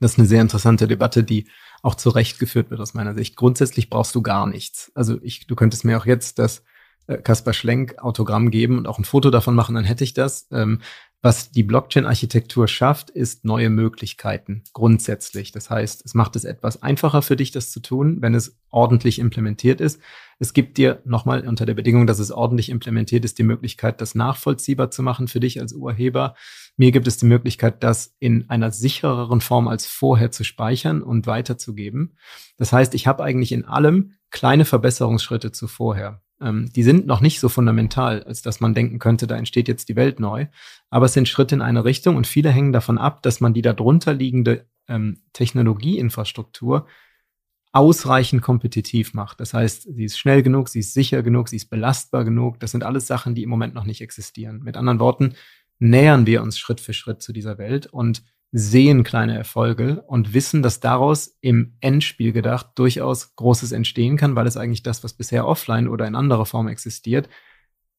Das 0.00 0.12
ist 0.12 0.18
eine 0.18 0.28
sehr 0.28 0.40
interessante 0.40 0.88
Debatte, 0.88 1.24
die 1.24 1.46
auch 1.82 1.94
zu 1.94 2.08
Recht 2.08 2.38
geführt 2.38 2.70
wird 2.70 2.80
aus 2.80 2.94
meiner 2.94 3.14
Sicht. 3.14 3.36
Grundsätzlich 3.36 3.90
brauchst 3.90 4.14
du 4.14 4.22
gar 4.22 4.46
nichts. 4.46 4.90
Also 4.94 5.20
ich, 5.20 5.46
du 5.46 5.54
könntest 5.54 5.84
mir 5.84 5.98
auch 5.98 6.06
jetzt 6.06 6.38
das 6.38 6.62
äh, 7.10 7.18
Kaspar 7.18 7.52
Schlenk 7.52 7.98
Autogramm 7.98 8.50
geben 8.50 8.78
und 8.78 8.86
auch 8.86 8.98
ein 8.98 9.04
Foto 9.04 9.30
davon 9.30 9.54
machen, 9.54 9.74
dann 9.74 9.84
hätte 9.84 10.04
ich 10.04 10.14
das. 10.14 10.48
Ähm, 10.52 10.80
was 11.22 11.50
die 11.50 11.64
Blockchain-Architektur 11.64 12.66
schafft, 12.66 13.10
ist 13.10 13.44
neue 13.44 13.68
Möglichkeiten 13.68 14.62
grundsätzlich. 14.72 15.52
Das 15.52 15.68
heißt, 15.68 16.02
es 16.06 16.14
macht 16.14 16.34
es 16.34 16.44
etwas 16.44 16.82
einfacher 16.82 17.20
für 17.20 17.36
dich, 17.36 17.50
das 17.50 17.70
zu 17.70 17.80
tun, 17.80 18.22
wenn 18.22 18.34
es 18.34 18.58
ordentlich 18.70 19.18
implementiert 19.18 19.82
ist. 19.82 20.00
Es 20.38 20.54
gibt 20.54 20.78
dir 20.78 21.02
nochmal 21.04 21.46
unter 21.46 21.66
der 21.66 21.74
Bedingung, 21.74 22.06
dass 22.06 22.20
es 22.20 22.30
ordentlich 22.30 22.70
implementiert 22.70 23.26
ist, 23.26 23.38
die 23.38 23.42
Möglichkeit, 23.42 24.00
das 24.00 24.14
nachvollziehbar 24.14 24.90
zu 24.90 25.02
machen 25.02 25.28
für 25.28 25.40
dich 25.40 25.60
als 25.60 25.74
Urheber. 25.74 26.34
Mir 26.78 26.90
gibt 26.90 27.06
es 27.06 27.18
die 27.18 27.26
Möglichkeit, 27.26 27.82
das 27.84 28.14
in 28.18 28.48
einer 28.48 28.70
sichereren 28.70 29.42
Form 29.42 29.68
als 29.68 29.84
vorher 29.84 30.30
zu 30.30 30.42
speichern 30.42 31.02
und 31.02 31.26
weiterzugeben. 31.26 32.16
Das 32.56 32.72
heißt, 32.72 32.94
ich 32.94 33.06
habe 33.06 33.24
eigentlich 33.24 33.52
in 33.52 33.66
allem 33.66 34.14
kleine 34.30 34.64
Verbesserungsschritte 34.64 35.52
zu 35.52 35.66
vorher. 35.66 36.22
Ähm, 36.40 36.70
die 36.74 36.82
sind 36.82 37.06
noch 37.06 37.20
nicht 37.20 37.40
so 37.40 37.48
fundamental, 37.48 38.22
als 38.24 38.42
dass 38.42 38.60
man 38.60 38.74
denken 38.74 38.98
könnte, 38.98 39.26
da 39.26 39.36
entsteht 39.36 39.68
jetzt 39.68 39.88
die 39.88 39.96
Welt 39.96 40.20
neu. 40.20 40.46
Aber 40.88 41.06
es 41.06 41.12
sind 41.12 41.28
Schritte 41.28 41.54
in 41.54 41.62
eine 41.62 41.84
Richtung 41.84 42.16
und 42.16 42.26
viele 42.26 42.50
hängen 42.50 42.72
davon 42.72 42.98
ab, 42.98 43.22
dass 43.22 43.40
man 43.40 43.54
die 43.54 43.62
darunter 43.62 44.14
liegende 44.14 44.66
ähm, 44.88 45.22
Technologieinfrastruktur 45.32 46.86
ausreichend 47.72 48.42
kompetitiv 48.42 49.14
macht. 49.14 49.40
Das 49.40 49.54
heißt, 49.54 49.94
sie 49.94 50.04
ist 50.04 50.18
schnell 50.18 50.42
genug, 50.42 50.68
sie 50.68 50.80
ist 50.80 50.92
sicher 50.92 51.22
genug, 51.22 51.48
sie 51.48 51.56
ist 51.56 51.70
belastbar 51.70 52.24
genug. 52.24 52.58
Das 52.58 52.72
sind 52.72 52.82
alles 52.82 53.06
Sachen, 53.06 53.34
die 53.34 53.44
im 53.44 53.50
Moment 53.50 53.74
noch 53.74 53.84
nicht 53.84 54.00
existieren. 54.00 54.60
Mit 54.64 54.76
anderen 54.76 54.98
Worten, 54.98 55.34
nähern 55.78 56.26
wir 56.26 56.42
uns 56.42 56.58
Schritt 56.58 56.80
für 56.80 56.92
Schritt 56.92 57.22
zu 57.22 57.32
dieser 57.32 57.58
Welt 57.58 57.86
und 57.86 58.24
sehen 58.52 59.04
kleine 59.04 59.36
Erfolge 59.36 60.02
und 60.02 60.34
wissen, 60.34 60.62
dass 60.62 60.80
daraus 60.80 61.36
im 61.40 61.76
Endspiel 61.80 62.32
gedacht 62.32 62.70
durchaus 62.74 63.36
Großes 63.36 63.72
entstehen 63.72 64.16
kann, 64.16 64.34
weil 64.34 64.46
es 64.46 64.56
eigentlich 64.56 64.82
das, 64.82 65.04
was 65.04 65.12
bisher 65.12 65.46
offline 65.46 65.88
oder 65.88 66.06
in 66.06 66.16
anderer 66.16 66.46
Form 66.46 66.66
existiert, 66.66 67.28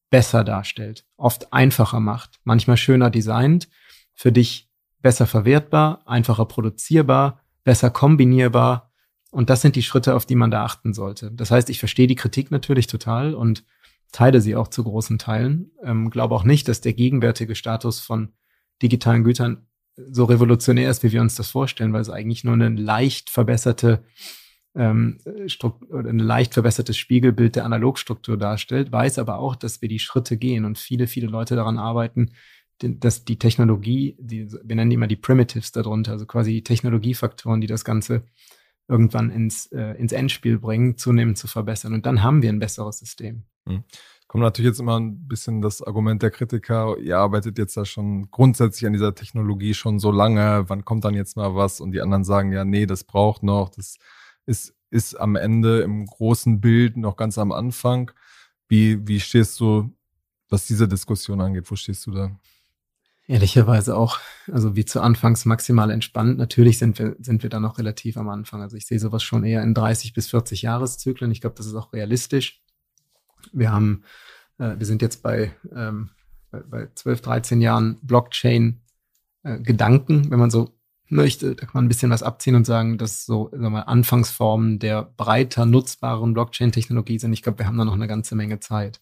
besser 0.10 0.44
darstellt, 0.44 1.06
oft 1.16 1.54
einfacher 1.54 2.02
macht, 2.02 2.40
manchmal 2.44 2.76
schöner 2.76 3.10
designt, 3.10 3.70
für 4.14 4.34
dich 4.34 4.70
besser 5.02 5.26
verwertbar, 5.26 6.02
einfacher 6.06 6.46
produzierbar, 6.46 7.42
besser 7.64 7.90
kombinierbar. 7.90 8.92
Und 9.32 9.50
das 9.50 9.62
sind 9.62 9.78
die 9.78 9.84
Schritte, 9.84 10.16
auf 10.16 10.26
die 10.26 10.36
man 10.36 10.52
da 10.52 10.66
achten 10.66 10.94
sollte. 10.94 11.32
Das 11.32 11.50
heißt, 11.50 11.70
ich 11.70 11.80
verstehe 11.80 12.08
die 12.08 12.16
Kritik 12.16 12.52
natürlich 12.52 12.88
total 12.88 13.34
und 13.34 13.64
teile 14.12 14.42
sie 14.42 14.58
auch 14.58 14.68
zu 14.68 14.84
großen 14.84 15.18
Teilen. 15.18 15.72
Ähm, 15.82 16.10
glaube 16.10 16.36
auch 16.36 16.44
nicht, 16.44 16.68
dass 16.68 16.82
der 16.82 16.92
gegenwärtige 16.92 17.56
Status 17.56 18.02
von 18.02 18.34
digitalen 18.82 19.24
Gütern 19.24 19.68
so 20.12 20.26
revolutionär 20.26 20.90
ist, 20.90 21.04
wie 21.04 21.12
wir 21.12 21.22
uns 21.22 21.36
das 21.36 21.50
vorstellen, 21.50 21.94
weil 21.94 22.02
es 22.02 22.10
eigentlich 22.10 22.44
nur 22.44 22.54
eine 22.54 22.70
leicht 22.70 23.30
verbesserte 23.30 24.04
ähm, 24.76 25.18
oder 25.90 26.10
ein 26.10 26.20
leicht 26.20 26.54
verbessertes 26.54 26.98
Spiegelbild 26.98 27.56
der 27.56 27.66
Analogstruktur 27.66 28.38
darstellt, 28.38 28.92
weiß 28.92 29.20
aber 29.20 29.40
auch, 29.40 29.56
dass 29.56 29.82
wir 29.82 29.90
die 29.90 30.00
Schritte 30.00 30.38
gehen 30.38 30.66
und 30.66 30.78
viele, 30.78 31.08
viele 31.08 31.28
Leute 31.28 31.56
daran 31.56 31.78
arbeiten, 31.78 32.32
dass 32.80 33.26
die 33.26 33.38
Technologie, 33.38 34.18
die, 34.20 34.52
wir 34.52 34.76
nennen 34.76 34.90
die 34.90 34.96
immer 34.96 35.08
die 35.08 35.16
Primitives 35.16 35.72
darunter, 35.72 36.14
also 36.14 36.26
quasi 36.26 36.52
die 36.52 36.64
Technologiefaktoren, 36.64 37.62
die 37.62 37.68
das 37.68 37.86
Ganze 37.86 38.24
irgendwann 38.88 39.30
ins, 39.30 39.68
äh, 39.68 39.98
ins 40.00 40.12
Endspiel 40.12 40.58
bringen, 40.58 40.98
zunehmend 40.98 41.38
zu 41.38 41.48
verbessern. 41.48 41.94
Und 41.94 42.06
dann 42.06 42.24
haben 42.24 42.42
wir 42.42 42.50
ein 42.50 42.60
besseres 42.60 42.98
System. 43.00 43.44
Mhm 43.66 43.84
kommt 44.32 44.44
natürlich 44.44 44.70
jetzt 44.70 44.80
immer 44.80 44.98
ein 44.98 45.28
bisschen 45.28 45.62
das 45.62 45.82
Argument 45.82 46.22
der 46.22 46.32
Kritiker, 46.32 46.98
ihr 47.00 47.18
arbeitet 47.18 47.58
jetzt 47.58 47.76
da 47.76 47.84
schon 47.84 48.32
grundsätzlich 48.32 48.88
an 48.88 48.94
dieser 48.94 49.14
Technologie 49.14 49.74
schon 49.74 50.00
so 50.00 50.10
lange, 50.10 50.64
wann 50.70 50.86
kommt 50.86 51.04
dann 51.04 51.16
jetzt 51.16 51.36
mal 51.36 51.54
was? 51.54 51.82
Und 51.82 51.92
die 51.92 52.00
anderen 52.00 52.24
sagen, 52.24 52.54
ja, 52.54 52.64
nee, 52.64 52.86
das 52.86 53.04
braucht 53.04 53.44
noch, 53.44 53.68
das 53.68 53.98
ist, 54.46 54.74
ist 54.90 55.16
am 55.16 55.36
Ende 55.36 55.82
im 55.82 56.06
großen 56.06 56.62
Bild 56.62 56.96
noch 56.96 57.18
ganz 57.18 57.38
am 57.38 57.52
Anfang. 57.52 58.12
Wie, 58.70 59.06
wie 59.06 59.20
stehst 59.20 59.60
du, 59.60 59.92
was 60.48 60.66
diese 60.66 60.88
Diskussion 60.88 61.42
angeht? 61.42 61.70
Wo 61.70 61.76
stehst 61.76 62.06
du 62.06 62.12
da? 62.12 62.32
Ehrlicherweise 63.28 63.98
auch, 63.98 64.18
also 64.50 64.78
wie 64.78 64.86
zu 64.86 65.02
Anfangs 65.02 65.44
maximal 65.44 65.92
entspannt. 65.92 66.38
Natürlich 66.38 66.78
sind 66.78 66.98
wir, 67.00 67.18
sind 67.20 67.44
wir 67.44 67.50
da 67.50 67.60
noch 67.60 67.78
relativ 67.80 68.16
am 68.16 68.30
Anfang. 68.30 68.62
Also 68.62 68.78
ich 68.78 68.86
sehe 68.86 68.98
sowas 68.98 69.24
schon 69.24 69.44
eher 69.44 69.62
in 69.62 69.74
30 69.74 70.14
bis 70.14 70.30
40 70.30 70.62
Jahreszyklen. 70.62 71.32
Ich 71.32 71.42
glaube, 71.42 71.58
das 71.58 71.66
ist 71.66 71.76
auch 71.76 71.92
realistisch. 71.92 72.62
Wir 73.52 73.72
haben, 73.72 74.04
äh, 74.58 74.76
wir 74.78 74.86
sind 74.86 75.02
jetzt 75.02 75.24
bei, 75.24 75.54
ähm, 75.76 76.12
bei, 76.52 76.60
bei 76.62 76.88
12, 76.94 77.22
13 77.22 77.62
Jahren 77.62 77.98
Blockchain-Gedanken, 78.02 80.26
äh, 80.26 80.32
wenn 80.32 80.40
man 80.40 80.52
so 80.52 80.78
möchte, 81.12 81.56
da 81.56 81.66
kann 81.66 81.72
man 81.74 81.86
ein 81.86 81.88
bisschen 81.88 82.12
was 82.12 82.24
abziehen 82.24 82.56
und 82.56 82.66
sagen, 82.66 82.98
dass 82.98 83.26
so 83.26 83.50
sagen 83.52 83.64
wir, 83.64 83.70
mal, 83.70 83.82
Anfangsformen 83.82 84.80
der 84.80 85.04
breiter 85.04 85.66
nutzbaren 85.66 86.34
Blockchain-Technologie 86.34 87.20
sind. 87.20 87.34
Ich 87.34 87.42
glaube, 87.42 87.60
wir 87.60 87.68
haben 87.68 87.78
da 87.78 87.86
noch 87.86 87.94
eine 87.94 88.08
ganze 88.08 88.36
Menge 88.36 88.60
Zeit. 88.60 89.02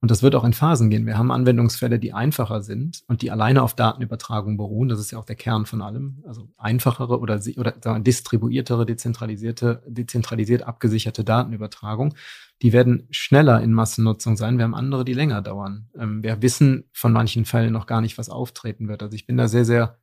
Und 0.00 0.10
das 0.10 0.22
wird 0.22 0.34
auch 0.34 0.44
in 0.44 0.54
Phasen 0.54 0.88
gehen. 0.88 1.06
Wir 1.06 1.18
haben 1.18 1.30
Anwendungsfälle, 1.30 1.98
die 1.98 2.14
einfacher 2.14 2.62
sind 2.62 3.02
und 3.06 3.20
die 3.20 3.30
alleine 3.30 3.62
auf 3.62 3.74
Datenübertragung 3.74 4.56
beruhen. 4.56 4.88
Das 4.88 4.98
ist 4.98 5.10
ja 5.10 5.18
auch 5.18 5.26
der 5.26 5.36
Kern 5.36 5.66
von 5.66 5.82
allem. 5.82 6.24
Also 6.26 6.48
einfachere 6.56 7.18
oder, 7.20 7.40
oder 7.56 7.74
sagen 7.82 7.98
wir, 7.98 8.00
distribuiertere, 8.00 8.86
dezentralisierte, 8.86 9.82
dezentralisiert 9.86 10.62
abgesicherte 10.62 11.22
Datenübertragung. 11.22 12.14
Die 12.62 12.72
werden 12.72 13.06
schneller 13.10 13.62
in 13.62 13.74
Massennutzung 13.74 14.36
sein. 14.36 14.56
Wir 14.56 14.64
haben 14.64 14.74
andere, 14.74 15.04
die 15.04 15.14
länger 15.14 15.42
dauern. 15.42 15.88
Ähm, 15.98 16.22
wir 16.22 16.40
wissen 16.40 16.84
von 16.92 17.12
manchen 17.12 17.44
Fällen 17.44 17.72
noch 17.72 17.86
gar 17.86 18.00
nicht, 18.00 18.16
was 18.16 18.30
auftreten 18.30 18.88
wird. 18.88 19.02
Also 19.02 19.14
ich 19.14 19.26
bin 19.26 19.36
da 19.36 19.48
sehr, 19.48 19.66
sehr 19.66 19.98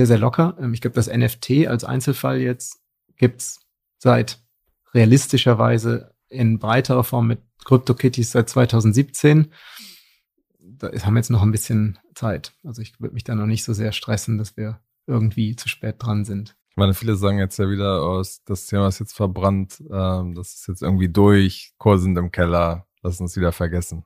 sehr, 0.00 0.06
sehr 0.06 0.18
locker. 0.18 0.56
Ähm, 0.58 0.72
ich 0.72 0.80
glaube, 0.80 0.94
das 0.94 1.08
NFT 1.08 1.66
als 1.66 1.84
Einzelfall 1.84 2.40
jetzt 2.40 2.80
gibt's 3.18 3.60
seit 3.98 4.42
realistischerweise 4.94 6.14
in 6.30 6.58
breiterer 6.58 7.04
Form 7.04 7.26
mit 7.26 7.40
CryptoKitties 7.66 8.32
seit 8.32 8.48
2017. 8.48 9.52
Da 10.58 10.88
haben 10.88 11.12
wir 11.12 11.18
jetzt 11.18 11.28
noch 11.28 11.42
ein 11.42 11.52
bisschen 11.52 11.98
Zeit. 12.14 12.54
Also 12.64 12.80
ich 12.80 12.98
würde 12.98 13.12
mich 13.12 13.24
da 13.24 13.34
noch 13.34 13.44
nicht 13.44 13.62
so 13.62 13.74
sehr 13.74 13.92
stressen, 13.92 14.38
dass 14.38 14.56
wir 14.56 14.80
irgendwie 15.06 15.54
zu 15.54 15.68
spät 15.68 15.96
dran 15.98 16.24
sind. 16.24 16.56
Ich 16.70 16.76
meine, 16.78 16.94
viele 16.94 17.16
sagen 17.16 17.38
jetzt 17.38 17.58
ja 17.58 17.68
wieder, 17.68 18.02
oh, 18.02 18.24
das 18.46 18.66
Thema 18.66 18.88
ist 18.88 19.00
jetzt 19.00 19.12
verbrannt, 19.12 19.82
ähm, 19.90 20.34
das 20.34 20.54
ist 20.54 20.68
jetzt 20.68 20.82
irgendwie 20.82 21.10
durch, 21.10 21.74
Kurse 21.76 22.04
sind 22.04 22.16
im 22.16 22.30
Keller, 22.30 22.86
lass 23.02 23.20
uns 23.20 23.36
wieder 23.36 23.52
vergessen. 23.52 24.04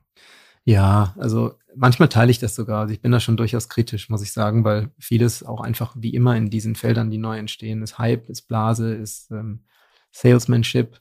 Ja, 0.65 1.13
also 1.19 1.53
manchmal 1.75 2.09
teile 2.09 2.31
ich 2.31 2.39
das 2.39 2.55
sogar. 2.55 2.81
Also 2.81 2.93
ich 2.93 3.01
bin 3.01 3.11
da 3.11 3.19
schon 3.19 3.37
durchaus 3.37 3.69
kritisch, 3.69 4.09
muss 4.09 4.23
ich 4.23 4.33
sagen, 4.33 4.63
weil 4.63 4.89
vieles 4.97 5.43
auch 5.43 5.61
einfach 5.61 5.95
wie 5.97 6.13
immer 6.13 6.35
in 6.35 6.49
diesen 6.49 6.75
Feldern, 6.75 7.11
die 7.11 7.19
neu 7.19 7.37
entstehen, 7.37 7.83
ist 7.83 7.99
Hype, 7.99 8.29
ist 8.29 8.47
Blase, 8.47 8.93
ist 8.95 9.29
ähm, 9.31 9.63
Salesmanship, 10.11 10.99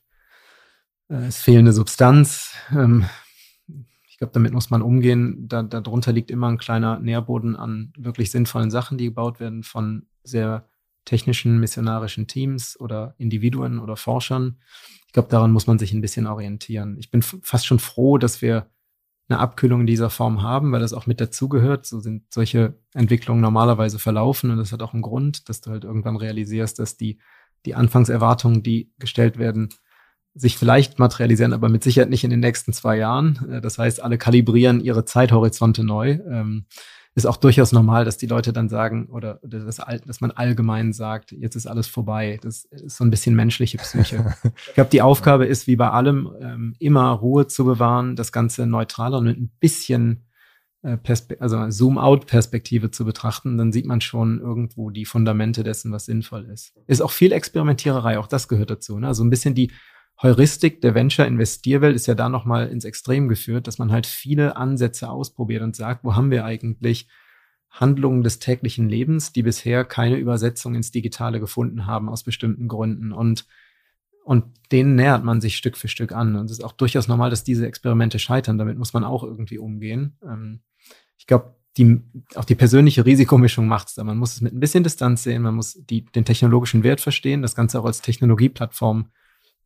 äh, 1.09 1.29
ist 1.29 1.38
fehlende 1.38 1.72
Substanz. 1.72 2.53
Ähm, 2.72 3.07
ich 4.07 4.18
glaube, 4.18 4.35
damit 4.35 4.53
muss 4.53 4.68
man 4.68 4.83
umgehen. 4.83 5.48
Da, 5.48 5.62
darunter 5.62 6.12
liegt 6.12 6.31
immer 6.31 6.48
ein 6.48 6.59
kleiner 6.59 6.98
Nährboden 6.98 7.57
an 7.57 7.92
wirklich 7.96 8.31
sinnvollen 8.31 8.70
Sachen, 8.70 8.98
die 8.98 9.07
gebaut 9.07 9.40
werden 9.40 9.62
von 9.62 10.07
sehr 10.24 10.68
technischen, 11.07 11.59
missionarischen 11.59 12.27
Teams 12.27 12.79
oder 12.79 13.14
Individuen 13.16 13.79
oder 13.79 13.96
Forschern. 13.96 14.59
Ich 15.07 15.12
glaube, 15.14 15.29
daran 15.31 15.53
muss 15.53 15.66
man 15.66 15.79
sich 15.79 15.92
ein 15.92 16.00
bisschen 16.00 16.27
orientieren. 16.27 16.96
Ich 16.98 17.11
bin 17.11 17.22
fast 17.22 17.66
schon 17.66 17.79
froh, 17.79 18.18
dass 18.18 18.42
wir 18.42 18.70
eine 19.28 19.38
Abkühlung 19.38 19.82
in 19.82 19.87
dieser 19.87 20.10
Form 20.10 20.42
haben, 20.42 20.72
weil 20.72 20.80
das 20.80 20.92
auch 20.92 21.06
mit 21.06 21.20
dazugehört. 21.20 21.87
So 21.87 22.00
sind 22.00 22.32
solche 22.32 22.74
Entwicklungen 22.92 23.40
normalerweise 23.40 23.98
verlaufen 23.98 24.50
und 24.50 24.58
das 24.58 24.72
hat 24.72 24.82
auch 24.82 24.92
einen 24.92 25.02
Grund, 25.02 25.48
dass 25.48 25.60
du 25.60 25.70
halt 25.70 25.84
irgendwann 25.84 26.16
realisierst, 26.16 26.78
dass 26.78 26.96
die, 26.96 27.18
die 27.64 27.74
Anfangserwartungen, 27.74 28.62
die 28.62 28.92
gestellt 28.98 29.38
werden, 29.38 29.70
sich 30.34 30.58
vielleicht 30.58 30.98
materialisieren, 30.98 31.52
aber 31.52 31.68
mit 31.68 31.84
Sicherheit 31.84 32.10
nicht 32.10 32.24
in 32.24 32.30
den 32.30 32.40
nächsten 32.40 32.72
zwei 32.72 32.98
Jahren. 32.98 33.38
Äh, 33.50 33.60
das 33.60 33.78
heißt, 33.78 34.02
alle 34.02 34.18
kalibrieren 34.18 34.80
ihre 34.80 35.04
Zeithorizonte 35.04 35.84
neu. 35.84 36.18
Ist 37.16 37.27
auch 37.27 37.37
durchaus 37.37 37.70
normal, 37.70 38.05
dass 38.05 38.16
die 38.16 38.27
Leute 38.27 38.53
dann 38.53 38.68
sagen 38.68 39.07
oder, 39.07 39.38
oder 39.42 39.61
das, 39.61 39.77
dass 39.77 40.20
man 40.20 40.33
allgemein 40.33 40.92
sagt, 40.92 41.31
jetzt 41.31 41.55
ist 41.55 41.66
alles 41.66 41.87
vorbei. 41.87 42.40
Das 42.42 42.64
ist 42.64 42.96
so 42.96 43.05
ein 43.05 43.11
bisschen 43.11 43.37
menschliche 43.37 43.79
Psyche. 43.79 44.35
ich 44.66 44.74
glaube, 44.74 44.90
die 44.90 45.03
Aufgabe 45.03 45.46
ist 45.46 45.68
wie 45.68 45.77
bei 45.77 45.90
allem 45.90 46.31
ähm, 46.40 46.74
immer 46.81 47.11
Ruhe 47.11 47.46
zu 47.46 47.64
bewahren, 47.64 48.16
das 48.16 48.33
Ganze 48.33 48.66
neutraler 48.66 49.18
und 49.18 49.27
mit 49.27 49.38
ein 49.38 49.53
bisschen 49.61 50.24
äh, 50.85 50.98
also 51.38 51.70
Zoom-out-Perspektive 51.70 52.90
zu 52.90 53.05
betrachten, 53.05 53.59
dann 53.59 53.72
sieht 53.72 53.87
man 53.87 54.00
schon 54.00 54.40
irgendwo 54.40 54.90
die 54.90 55.05
Fundamente 55.05 55.62
dessen, 55.62 55.92
was 55.92 56.07
sinnvoll 56.07 56.44
ist. 56.44 56.74
Ist 56.87 57.00
auch 57.00 57.11
viel 57.11 57.33
Experimentiererei, 57.33 58.18
auch 58.18 58.27
das 58.27 58.48
gehört 58.48 58.70
dazu. 58.70 58.98
Ne? 58.98 59.07
Also 59.07 59.24
ein 59.24 59.31
bisschen 59.31 59.55
die 59.55 59.70
Heuristik 60.22 60.81
der 60.81 60.94
Venture-Investierwelt 60.94 61.96
ist 61.96 62.07
ja 62.07 62.14
da 62.14 62.29
nochmal 62.29 62.68
ins 62.68 62.85
Extrem 62.85 63.29
geführt, 63.29 63.66
dass 63.66 63.79
man 63.79 63.90
halt 63.90 64.07
viele 64.07 64.57
Ansätze 64.57 65.11
ausprobiert 65.11 65.62
und 65.62 65.74
sagt, 65.77 66.05
wo 66.05 66.14
haben 66.14 66.31
wir 66.31 66.44
eigentlich 66.44 67.09
Handlungen 67.70 68.22
des 68.22 68.38
täglichen 68.38 68.88
Lebens, 68.88 69.33
die 69.33 69.42
bisher 69.42 69.85
keine 69.85 70.16
Übersetzung 70.16 70.77
ins 70.77 70.92
Digitale 70.92 71.40
gefunden 71.40 71.87
haben 71.87 72.09
aus 72.09 72.22
bestimmten 72.22 72.68
Gründen 72.68 73.12
und 73.12 73.46
und 74.24 74.46
denen 74.72 74.94
nähert 74.94 75.22
man 75.22 75.42
sich 75.42 75.57
Stück 75.57 75.77
für 75.77 75.88
Stück 75.88 76.11
an. 76.11 76.37
Und 76.37 76.46
es 76.46 76.53
ist 76.53 76.64
auch 76.64 76.72
durchaus 76.72 77.09
normal, 77.09 77.29
dass 77.29 77.44
diese 77.44 77.66
Experimente 77.66 78.18
scheitern. 78.18 78.57
Damit 78.57 78.79
muss 78.79 78.94
man 78.94 79.05
auch 79.05 79.22
irgendwie 79.22 79.59
umgehen. 79.59 80.16
Ähm, 80.22 80.61
ich 81.18 81.27
glaube, 81.27 81.55
die, 81.77 82.00
auch 82.35 82.46
die 82.46 82.55
persönliche 82.55 83.05
Risikomischung 83.05 83.66
macht 83.66 83.88
es 83.88 83.94
da. 83.94 84.05
Man 84.05 84.16
muss 84.16 84.35
es 84.35 84.40
mit 84.40 84.55
ein 84.55 84.61
bisschen 84.61 84.83
Distanz 84.83 85.24
sehen, 85.24 85.42
man 85.42 85.55
muss 85.55 85.74
die, 85.74 86.07
den 86.07 86.24
technologischen 86.24 86.85
Wert 86.85 87.00
verstehen, 87.00 87.42
das 87.42 87.55
Ganze 87.55 87.79
auch 87.79 87.85
als 87.85 88.00
Technologieplattform 88.00 89.11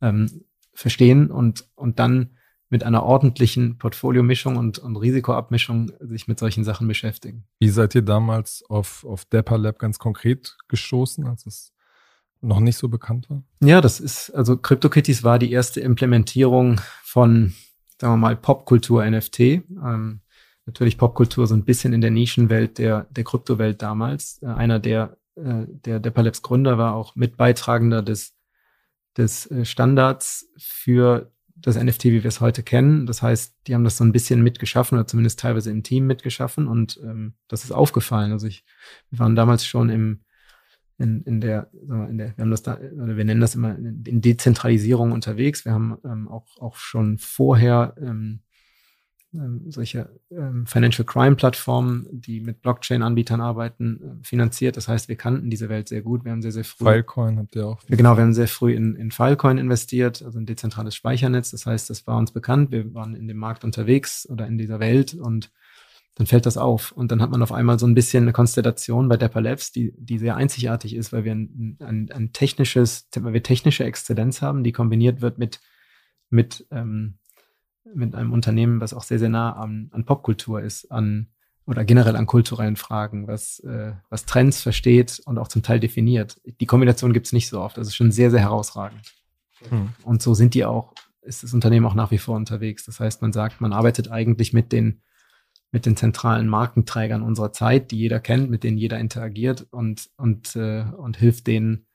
ähm, 0.01 0.45
verstehen 0.73 1.29
und, 1.31 1.67
und 1.75 1.99
dann 1.99 2.31
mit 2.69 2.83
einer 2.83 3.03
ordentlichen 3.03 3.77
Portfoliomischung 3.77 4.57
und, 4.57 4.77
und 4.77 4.95
Risikoabmischung 4.95 5.91
sich 5.99 6.27
mit 6.27 6.39
solchen 6.39 6.63
Sachen 6.63 6.87
beschäftigen. 6.87 7.45
Wie 7.59 7.69
seid 7.69 7.95
ihr 7.95 8.03
damals 8.03 8.63
auf, 8.69 9.03
auf 9.05 9.25
Dapper 9.25 9.57
Lab 9.57 9.79
ganz 9.79 9.97
konkret 9.97 10.55
gestoßen, 10.67 11.25
als 11.25 11.45
es 11.47 11.73
noch 12.41 12.59
nicht 12.59 12.77
so 12.77 12.87
bekannt 12.87 13.29
war? 13.29 13.43
Ja, 13.61 13.81
das 13.81 13.99
ist, 13.99 14.29
also 14.31 14.55
CryptoKitties 14.55 15.23
war 15.23 15.39
die 15.39 15.51
erste 15.51 15.81
Implementierung 15.81 16.79
von, 17.03 17.53
sagen 17.99 18.13
wir 18.13 18.17
mal, 18.17 18.35
Popkultur 18.35 19.03
NFT. 19.03 19.39
Ähm, 19.39 20.21
natürlich 20.65 20.97
Popkultur 20.97 21.47
so 21.47 21.55
ein 21.55 21.65
bisschen 21.65 21.91
in 21.93 22.01
der 22.01 22.11
Nischenwelt 22.11 22.77
der, 22.77 23.07
der 23.09 23.23
Kryptowelt 23.23 23.81
damals. 23.81 24.39
Äh, 24.43 24.47
einer 24.47 24.79
der, 24.79 25.17
äh, 25.35 25.65
der 25.67 25.99
Dapper 25.99 26.23
Labs 26.23 26.43
Gründer 26.43 26.77
war 26.77 26.93
auch 26.93 27.15
Mitbeitragender 27.15 28.03
des 28.03 28.35
des 29.17 29.49
äh, 29.51 29.65
Standards 29.65 30.49
für 30.57 31.31
das 31.55 31.81
NFT, 31.81 32.05
wie 32.05 32.23
wir 32.23 32.29
es 32.29 32.39
heute 32.39 32.63
kennen. 32.63 33.05
Das 33.05 33.21
heißt, 33.21 33.55
die 33.67 33.75
haben 33.75 33.83
das 33.83 33.97
so 33.97 34.03
ein 34.03 34.13
bisschen 34.13 34.41
mitgeschaffen 34.41 34.97
oder 34.97 35.07
zumindest 35.07 35.39
teilweise 35.39 35.71
im 35.71 35.83
Team 35.83 36.07
mitgeschaffen 36.07 36.67
und 36.67 36.99
ähm, 37.03 37.33
das 37.47 37.63
ist 37.63 37.71
aufgefallen. 37.71 38.31
Also 38.31 38.47
ich, 38.47 38.63
wir 39.09 39.19
waren 39.19 39.35
damals 39.35 39.65
schon 39.65 39.89
im 39.89 40.21
in, 40.99 41.23
in 41.23 41.39
der, 41.39 41.71
in 41.71 42.17
der, 42.17 42.37
wir 42.37 42.43
haben 42.43 42.51
das 42.51 42.61
da, 42.61 42.77
oder 42.77 43.15
wir 43.15 43.23
nennen 43.23 43.39
das 43.39 43.55
immer 43.55 43.75
in 43.77 44.21
Dezentralisierung 44.21 45.13
unterwegs. 45.13 45.63
Wir 45.63 45.71
haben 45.71 45.97
ähm, 46.03 46.27
auch, 46.27 46.45
auch 46.59 46.75
schon 46.75 47.17
vorher 47.17 47.95
ähm, 48.01 48.41
ähm, 49.33 49.61
solche 49.67 50.09
ähm, 50.31 50.65
Financial 50.65 51.05
Crime 51.05 51.35
Plattformen, 51.35 52.07
die 52.11 52.41
mit 52.41 52.61
Blockchain-Anbietern 52.61 53.41
arbeiten, 53.41 54.19
äh, 54.21 54.25
finanziert. 54.25 54.77
Das 54.77 54.87
heißt, 54.87 55.07
wir 55.07 55.17
kannten 55.17 55.49
diese 55.49 55.69
Welt 55.69 55.87
sehr 55.87 56.01
gut. 56.01 56.25
Wir 56.25 56.31
haben 56.31 56.41
sehr, 56.41 56.51
sehr 56.51 56.63
früh. 56.63 56.85
Filecoin 56.85 57.37
habt 57.37 57.55
ihr 57.55 57.67
auch. 57.67 57.79
Genau, 57.87 58.17
wir 58.17 58.23
haben 58.23 58.33
sehr 58.33 58.47
früh 58.47 58.73
in, 58.73 58.95
in 58.95 59.11
Filecoin 59.11 59.57
investiert, 59.57 60.23
also 60.23 60.39
ein 60.39 60.45
dezentrales 60.45 60.95
Speichernetz. 60.95 61.51
Das 61.51 61.65
heißt, 61.65 61.89
das 61.89 62.07
war 62.07 62.17
uns 62.17 62.31
bekannt. 62.31 62.71
Wir 62.71 62.93
waren 62.93 63.15
in 63.15 63.27
dem 63.27 63.37
Markt 63.37 63.63
unterwegs 63.63 64.27
oder 64.27 64.47
in 64.47 64.57
dieser 64.57 64.79
Welt 64.79 65.13
und 65.13 65.51
dann 66.15 66.27
fällt 66.27 66.45
das 66.45 66.57
auf. 66.57 66.91
Und 66.91 67.11
dann 67.11 67.21
hat 67.21 67.29
man 67.29 67.41
auf 67.41 67.53
einmal 67.53 67.79
so 67.79 67.85
ein 67.85 67.95
bisschen 67.95 68.23
eine 68.23 68.33
Konstellation 68.33 69.07
bei 69.07 69.15
Dapper 69.15 69.41
Labs, 69.41 69.71
die, 69.71 69.93
die 69.95 70.17
sehr 70.17 70.35
einzigartig 70.35 70.95
ist, 70.95 71.13
weil 71.13 71.23
wir 71.23 71.33
ein, 71.33 71.77
ein, 71.79 72.11
ein 72.11 72.33
technisches, 72.33 73.07
weil 73.15 73.33
wir 73.33 73.43
technische 73.43 73.85
Exzellenz 73.85 74.41
haben, 74.41 74.63
die 74.63 74.71
kombiniert 74.71 75.21
wird 75.21 75.37
mit, 75.37 75.61
mit 76.29 76.67
ähm, 76.71 77.18
mit 77.93 78.15
einem 78.15 78.33
Unternehmen, 78.33 78.81
was 78.81 78.93
auch 78.93 79.03
sehr, 79.03 79.19
sehr 79.19 79.29
nah 79.29 79.53
an, 79.53 79.89
an 79.91 80.05
Popkultur 80.05 80.61
ist, 80.61 80.91
an 80.91 81.27
oder 81.65 81.85
generell 81.85 82.15
an 82.15 82.25
kulturellen 82.25 82.75
Fragen, 82.75 83.27
was, 83.27 83.59
äh, 83.59 83.93
was 84.09 84.25
Trends 84.25 84.61
versteht 84.61 85.21
und 85.25 85.37
auch 85.37 85.47
zum 85.47 85.61
Teil 85.61 85.79
definiert. 85.79 86.41
Die 86.59 86.65
Kombination 86.65 87.13
gibt 87.13 87.27
es 87.27 87.33
nicht 87.33 87.47
so 87.47 87.61
oft. 87.61 87.77
Das 87.77 87.87
ist 87.87 87.95
schon 87.95 88.11
sehr, 88.11 88.31
sehr 88.31 88.39
herausragend. 88.39 89.13
Hm. 89.69 89.89
Und 90.03 90.21
so 90.23 90.33
sind 90.33 90.55
die 90.55 90.65
auch, 90.65 90.93
ist 91.21 91.43
das 91.43 91.53
Unternehmen 91.53 91.85
auch 91.85 91.93
nach 91.93 92.09
wie 92.09 92.17
vor 92.17 92.35
unterwegs. 92.35 92.85
Das 92.85 92.99
heißt, 92.99 93.21
man 93.21 93.33
sagt, 93.33 93.61
man 93.61 93.71
arbeitet 93.71 94.09
eigentlich 94.09 94.51
mit 94.51 94.71
den, 94.71 95.01
mit 95.71 95.85
den 95.85 95.95
zentralen 95.95 96.47
Markenträgern 96.47 97.21
unserer 97.21 97.51
Zeit, 97.51 97.91
die 97.91 97.99
jeder 97.99 98.19
kennt, 98.19 98.49
mit 98.49 98.63
denen 98.63 98.79
jeder 98.79 98.99
interagiert 98.99 99.67
und, 99.69 100.09
und, 100.17 100.55
äh, 100.55 100.85
und 100.97 101.17
hilft 101.17 101.45
denen, 101.45 101.85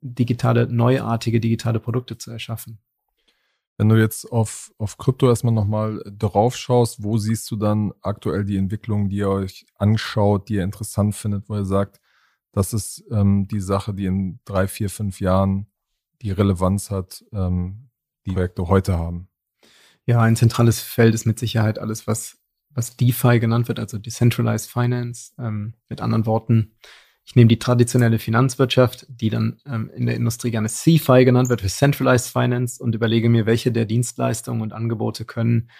digitale, 0.00 0.68
neuartige 0.68 1.40
digitale 1.40 1.80
Produkte 1.80 2.18
zu 2.18 2.30
erschaffen. 2.30 2.78
Wenn 3.78 3.88
du 3.88 3.94
jetzt 3.94 4.30
auf, 4.32 4.72
auf 4.76 4.98
Krypto 4.98 5.28
erstmal 5.28 5.54
nochmal 5.54 6.02
drauf 6.04 6.56
schaust, 6.56 7.04
wo 7.04 7.16
siehst 7.16 7.48
du 7.52 7.56
dann 7.56 7.92
aktuell 8.02 8.44
die 8.44 8.56
Entwicklung, 8.56 9.08
die 9.08 9.18
ihr 9.18 9.30
euch 9.30 9.66
anschaut, 9.76 10.48
die 10.48 10.54
ihr 10.54 10.64
interessant 10.64 11.14
findet, 11.14 11.48
wo 11.48 11.54
ihr 11.54 11.64
sagt, 11.64 12.00
das 12.50 12.72
ist 12.72 13.04
ähm, 13.12 13.46
die 13.46 13.60
Sache, 13.60 13.94
die 13.94 14.06
in 14.06 14.40
drei, 14.44 14.66
vier, 14.66 14.90
fünf 14.90 15.20
Jahren 15.20 15.68
die 16.22 16.32
Relevanz 16.32 16.90
hat, 16.90 17.24
ähm, 17.32 17.90
die 18.26 18.32
Projekte 18.32 18.66
heute 18.66 18.98
haben? 18.98 19.28
Ja, 20.06 20.22
ein 20.22 20.34
zentrales 20.34 20.80
Feld 20.80 21.14
ist 21.14 21.24
mit 21.24 21.38
Sicherheit 21.38 21.78
alles, 21.78 22.08
was, 22.08 22.38
was 22.70 22.96
DeFi 22.96 23.38
genannt 23.38 23.68
wird, 23.68 23.78
also 23.78 23.96
Decentralized 23.96 24.68
Finance. 24.68 25.34
Ähm, 25.38 25.74
mit 25.88 26.00
anderen 26.00 26.26
Worten, 26.26 26.74
ich 27.28 27.36
nehme 27.36 27.48
die 27.48 27.58
traditionelle 27.58 28.18
Finanzwirtschaft, 28.18 29.06
die 29.10 29.28
dann 29.28 29.60
ähm, 29.66 29.90
in 29.94 30.06
der 30.06 30.16
Industrie 30.16 30.50
gerne 30.50 30.68
CFI 30.68 31.26
genannt 31.26 31.50
wird, 31.50 31.60
für 31.60 31.68
Centralized 31.68 32.32
Finance, 32.32 32.82
und 32.82 32.94
überlege 32.94 33.28
mir, 33.28 33.44
welche 33.44 33.70
der 33.70 33.84
Dienstleistungen 33.84 34.62
und 34.62 34.72
Angebote 34.72 35.26
können 35.26 35.70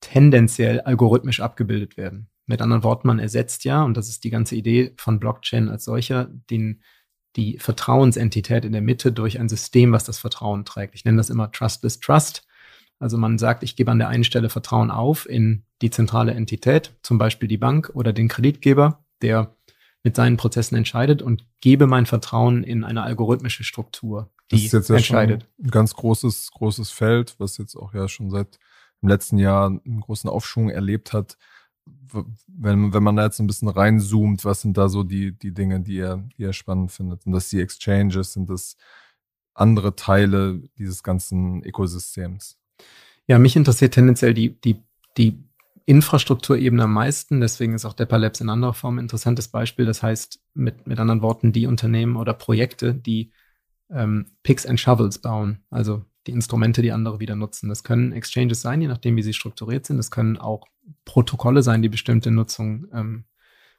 tendenziell 0.00 0.80
algorithmisch 0.80 1.40
abgebildet 1.40 1.98
werden. 1.98 2.30
Mit 2.46 2.62
anderen 2.62 2.84
Worten, 2.84 3.06
man 3.06 3.18
ersetzt 3.18 3.64
ja, 3.64 3.82
und 3.82 3.98
das 3.98 4.08
ist 4.08 4.24
die 4.24 4.30
ganze 4.30 4.56
Idee 4.56 4.94
von 4.96 5.20
Blockchain 5.20 5.68
als 5.68 5.84
solcher, 5.84 6.30
den, 6.48 6.82
die 7.36 7.58
Vertrauensentität 7.58 8.64
in 8.64 8.72
der 8.72 8.80
Mitte 8.80 9.12
durch 9.12 9.38
ein 9.38 9.50
System, 9.50 9.92
was 9.92 10.04
das 10.04 10.18
Vertrauen 10.18 10.64
trägt. 10.64 10.94
Ich 10.94 11.04
nenne 11.04 11.18
das 11.18 11.28
immer 11.28 11.52
Trustless 11.52 12.00
Trust. 12.00 12.46
Also 12.98 13.18
man 13.18 13.36
sagt, 13.36 13.62
ich 13.62 13.76
gebe 13.76 13.90
an 13.90 13.98
der 13.98 14.08
einen 14.08 14.24
Stelle 14.24 14.48
Vertrauen 14.48 14.90
auf 14.90 15.28
in 15.28 15.64
die 15.82 15.90
zentrale 15.90 16.32
Entität, 16.32 16.94
zum 17.02 17.18
Beispiel 17.18 17.46
die 17.46 17.58
Bank 17.58 17.90
oder 17.92 18.14
den 18.14 18.28
Kreditgeber, 18.28 19.04
der 19.20 19.54
mit 20.02 20.16
seinen 20.16 20.36
Prozessen 20.36 20.76
entscheidet 20.76 21.22
und 21.22 21.44
gebe 21.60 21.86
mein 21.86 22.06
Vertrauen 22.06 22.62
in 22.62 22.84
eine 22.84 23.02
algorithmische 23.02 23.64
Struktur, 23.64 24.30
die 24.50 24.56
das 24.56 24.64
ist 24.64 24.72
jetzt 24.72 24.90
entscheidet. 24.90 25.42
Ja 25.42 25.64
ein 25.64 25.70
ganz 25.70 25.94
großes, 25.94 26.50
großes 26.52 26.90
Feld, 26.90 27.34
was 27.38 27.58
jetzt 27.58 27.74
auch 27.76 27.94
ja 27.94 28.08
schon 28.08 28.30
seit 28.30 28.58
im 29.02 29.08
letzten 29.08 29.38
Jahr 29.38 29.66
einen 29.66 30.00
großen 30.00 30.30
Aufschwung 30.30 30.70
erlebt 30.70 31.12
hat. 31.12 31.36
Wenn, 32.46 32.92
wenn 32.92 33.02
man 33.02 33.16
da 33.16 33.24
jetzt 33.24 33.40
ein 33.40 33.46
bisschen 33.46 33.68
reinzoomt, 33.68 34.44
was 34.44 34.60
sind 34.60 34.76
da 34.76 34.88
so 34.88 35.04
die, 35.04 35.32
die 35.32 35.52
Dinge, 35.52 35.80
die 35.80 35.98
er, 35.98 36.28
die 36.36 36.44
er 36.44 36.52
spannend 36.52 36.92
findet? 36.92 37.22
Sind 37.22 37.32
das 37.32 37.48
die 37.48 37.60
Exchanges? 37.60 38.34
Sind 38.34 38.50
das 38.50 38.76
andere 39.54 39.96
Teile 39.96 40.62
dieses 40.78 41.02
ganzen 41.02 41.62
Ökosystems? 41.64 42.58
Ja, 43.26 43.38
mich 43.38 43.56
interessiert 43.56 43.94
tendenziell 43.94 44.34
die, 44.34 44.60
die, 44.60 44.82
die 45.16 45.47
Infrastrukturebene 45.88 46.82
am 46.82 46.92
meisten. 46.92 47.40
Deswegen 47.40 47.72
ist 47.72 47.86
auch 47.86 47.94
Depper 47.94 48.18
Labs 48.18 48.42
in 48.42 48.50
anderer 48.50 48.74
Form 48.74 48.96
ein 48.96 49.04
interessantes 49.04 49.48
Beispiel. 49.48 49.86
Das 49.86 50.02
heißt, 50.02 50.38
mit, 50.52 50.86
mit 50.86 51.00
anderen 51.00 51.22
Worten, 51.22 51.50
die 51.50 51.66
Unternehmen 51.66 52.16
oder 52.16 52.34
Projekte, 52.34 52.94
die 52.94 53.32
ähm, 53.88 54.26
Picks 54.42 54.66
and 54.66 54.78
Shovels 54.78 55.18
bauen, 55.18 55.60
also 55.70 56.04
die 56.26 56.32
Instrumente, 56.32 56.82
die 56.82 56.92
andere 56.92 57.20
wieder 57.20 57.36
nutzen. 57.36 57.70
Das 57.70 57.84
können 57.84 58.12
Exchanges 58.12 58.60
sein, 58.60 58.82
je 58.82 58.88
nachdem, 58.88 59.16
wie 59.16 59.22
sie 59.22 59.32
strukturiert 59.32 59.86
sind. 59.86 59.96
Das 59.96 60.10
können 60.10 60.36
auch 60.36 60.66
Protokolle 61.06 61.62
sein, 61.62 61.80
die 61.80 61.88
bestimmte 61.88 62.30
Nutzung 62.30 62.86
ähm, 62.92 63.24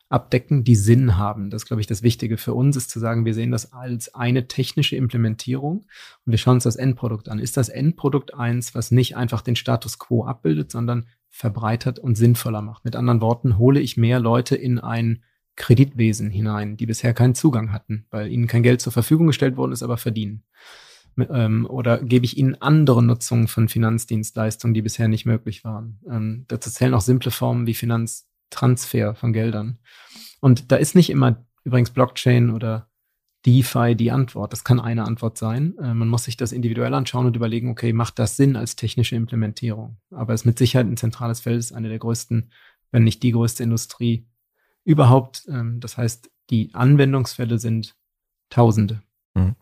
abdecken, 0.09 0.63
die 0.63 0.75
Sinn 0.75 1.17
haben. 1.17 1.49
Das 1.49 1.63
ist, 1.63 1.67
glaube 1.67 1.81
ich, 1.81 1.87
das 1.87 2.03
Wichtige 2.03 2.37
für 2.37 2.53
uns, 2.53 2.75
ist 2.75 2.89
zu 2.89 2.99
sagen, 2.99 3.25
wir 3.25 3.35
sehen 3.35 3.51
das 3.51 3.73
als 3.73 4.13
eine 4.15 4.47
technische 4.47 4.95
Implementierung 4.95 5.85
und 6.25 6.31
wir 6.31 6.37
schauen 6.37 6.55
uns 6.55 6.63
das 6.63 6.75
Endprodukt 6.75 7.29
an. 7.29 7.39
Ist 7.39 7.57
das 7.57 7.69
Endprodukt 7.69 8.33
eins, 8.33 8.73
was 8.73 8.91
nicht 8.91 9.15
einfach 9.15 9.41
den 9.41 9.55
Status 9.55 9.99
quo 9.99 10.25
abbildet, 10.25 10.71
sondern 10.71 11.05
verbreitert 11.29 11.99
und 11.99 12.15
sinnvoller 12.15 12.61
macht. 12.61 12.85
Mit 12.85 12.95
anderen 12.95 13.21
Worten, 13.21 13.57
hole 13.57 13.79
ich 13.79 13.97
mehr 13.97 14.19
Leute 14.19 14.55
in 14.55 14.79
ein 14.79 15.23
Kreditwesen 15.55 16.31
hinein, 16.31 16.75
die 16.77 16.85
bisher 16.85 17.13
keinen 17.13 17.35
Zugang 17.35 17.71
hatten, 17.71 18.05
weil 18.09 18.31
ihnen 18.31 18.47
kein 18.47 18.63
Geld 18.63 18.81
zur 18.81 18.93
Verfügung 18.93 19.27
gestellt 19.27 19.57
worden 19.57 19.73
ist, 19.73 19.83
aber 19.83 19.97
verdienen. 19.97 20.43
Ähm, 21.29 21.67
oder 21.69 22.01
gebe 22.01 22.25
ich 22.25 22.37
ihnen 22.37 22.55
andere 22.55 23.03
Nutzungen 23.03 23.47
von 23.47 23.67
Finanzdienstleistungen, 23.67 24.73
die 24.73 24.81
bisher 24.81 25.07
nicht 25.07 25.25
möglich 25.25 25.63
waren. 25.63 25.99
Ähm, 26.09 26.45
dazu 26.47 26.69
zählen 26.69 26.93
auch 26.93 27.01
simple 27.01 27.31
Formen 27.31 27.67
wie 27.67 27.73
Finanztransfer 28.49 29.15
von 29.15 29.33
Geldern. 29.33 29.79
Und 30.39 30.71
da 30.71 30.75
ist 30.75 30.95
nicht 30.95 31.09
immer 31.09 31.45
übrigens 31.63 31.91
Blockchain 31.91 32.49
oder 32.49 32.89
DeFi 33.45 33.95
die 33.95 34.11
Antwort. 34.11 34.51
Das 34.51 34.63
kann 34.63 34.79
eine 34.79 35.05
Antwort 35.05 35.37
sein. 35.37 35.77
Äh, 35.77 35.93
man 35.93 36.09
muss 36.09 36.25
sich 36.25 36.35
das 36.35 36.51
individuell 36.51 36.93
anschauen 36.93 37.25
und 37.25 37.35
überlegen, 37.35 37.69
okay, 37.69 37.93
macht 37.93 38.19
das 38.19 38.35
Sinn 38.35 38.55
als 38.55 38.75
technische 38.75 39.15
Implementierung? 39.15 39.97
Aber 40.11 40.33
es 40.33 40.41
ist 40.41 40.45
mit 40.45 40.57
Sicherheit 40.57 40.87
ein 40.87 40.97
zentrales 40.97 41.39
Feld, 41.39 41.59
ist 41.59 41.71
eine 41.71 41.89
der 41.89 41.99
größten, 41.99 42.51
wenn 42.91 43.03
nicht 43.03 43.23
die 43.23 43.31
größte 43.31 43.63
Industrie 43.63 44.27
überhaupt. 44.83 45.45
Ähm, 45.49 45.79
das 45.79 45.97
heißt, 45.97 46.29
die 46.49 46.73
Anwendungsfälle 46.73 47.59
sind 47.59 47.95
Tausende. 48.49 49.03
Mhm. 49.35 49.55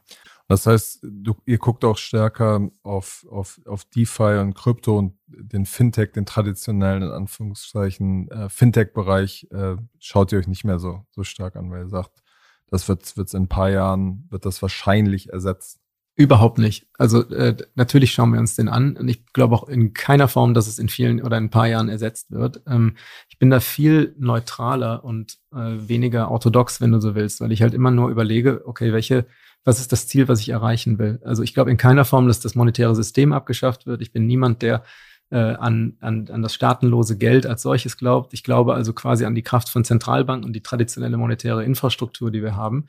Das 0.50 0.66
heißt, 0.66 1.00
du, 1.04 1.36
ihr 1.46 1.58
guckt 1.58 1.84
auch 1.84 1.98
stärker 1.98 2.70
auf, 2.82 3.26
auf, 3.30 3.60
auf 3.66 3.84
DeFi 3.86 4.40
und 4.40 4.54
Krypto 4.54 4.98
und 4.98 5.18
den 5.28 5.66
Fintech, 5.66 6.14
den 6.14 6.26
traditionellen, 6.26 7.04
in 7.04 7.12
Anführungszeichen, 7.12 8.32
äh, 8.32 8.50
Fintech-Bereich, 8.50 9.48
äh, 9.52 9.76
schaut 10.00 10.32
ihr 10.32 10.40
euch 10.40 10.48
nicht 10.48 10.64
mehr 10.64 10.80
so, 10.80 11.06
so 11.12 11.24
stark 11.24 11.58
an, 11.58 11.70
weil 11.70 11.84
ihr 11.84 11.90
sagt, 11.90 12.24
das 12.70 12.88
wird 12.88 13.04
es 13.04 13.34
in 13.34 13.44
ein 13.44 13.48
paar 13.50 13.70
Jahren, 13.70 14.26
wird 14.30 14.46
das 14.46 14.62
wahrscheinlich 14.62 15.30
ersetzt. 15.30 15.82
Überhaupt 16.20 16.58
nicht. 16.58 16.88
Also 16.98 17.30
äh, 17.30 17.56
natürlich 17.76 18.12
schauen 18.12 18.34
wir 18.34 18.40
uns 18.40 18.56
den 18.56 18.70
an 18.70 18.98
und 18.98 19.08
ich 19.08 19.24
glaube 19.34 19.54
auch 19.54 19.70
in 19.70 19.94
keiner 19.94 20.28
Form, 20.28 20.56
dass 20.56 20.66
es 20.66 20.80
in 20.80 20.90
vielen 20.90 21.22
oder 21.22 21.38
in 21.38 21.44
ein 21.44 21.50
paar 21.52 21.68
Jahren 21.68 21.90
ersetzt 21.90 22.32
wird. 22.32 22.64
Ähm, 22.66 22.96
ich 23.30 23.38
bin 23.38 23.52
da 23.52 23.60
viel 23.60 24.16
neutraler 24.18 25.04
und 25.04 25.38
äh, 25.54 25.58
weniger 25.58 26.32
orthodox, 26.32 26.82
wenn 26.82 26.92
du 26.92 27.00
so 27.00 27.14
willst, 27.14 27.40
weil 27.40 27.52
ich 27.52 27.62
halt 27.62 27.76
immer 27.76 27.92
nur 27.92 28.10
überlege, 28.10 28.64
okay, 28.66 28.94
welche, 28.94 29.28
was 29.64 29.80
ist 29.80 29.92
das 29.92 30.08
Ziel, 30.08 30.28
was 30.28 30.40
ich 30.40 30.50
erreichen 30.50 30.98
will? 30.98 31.20
Also 31.24 31.44
ich 31.44 31.54
glaube 31.54 31.70
in 31.70 31.78
keiner 31.78 32.04
Form, 32.04 32.28
dass 32.28 32.40
das 32.40 32.56
monetäre 32.56 32.96
System 32.96 33.32
abgeschafft 33.32 33.86
wird. 33.86 34.02
Ich 34.02 34.12
bin 34.12 34.26
niemand, 34.26 34.64
der 34.64 34.84
äh, 35.30 35.38
an, 35.38 35.98
an, 36.00 36.30
an 36.32 36.42
das 36.42 36.56
staatenlose 36.56 37.20
Geld 37.20 37.46
als 37.46 37.62
solches 37.62 37.96
glaubt. 37.96 38.34
Ich 38.34 38.44
glaube 38.44 38.74
also 38.74 38.92
quasi 38.92 39.26
an 39.26 39.36
die 39.36 39.44
Kraft 39.44 39.70
von 39.70 39.84
Zentralbanken 39.84 40.48
und 40.48 40.54
die 40.54 40.64
traditionelle 40.64 41.18
monetäre 41.18 41.64
Infrastruktur, 41.64 42.32
die 42.32 42.42
wir 42.42 42.56
haben. 42.56 42.88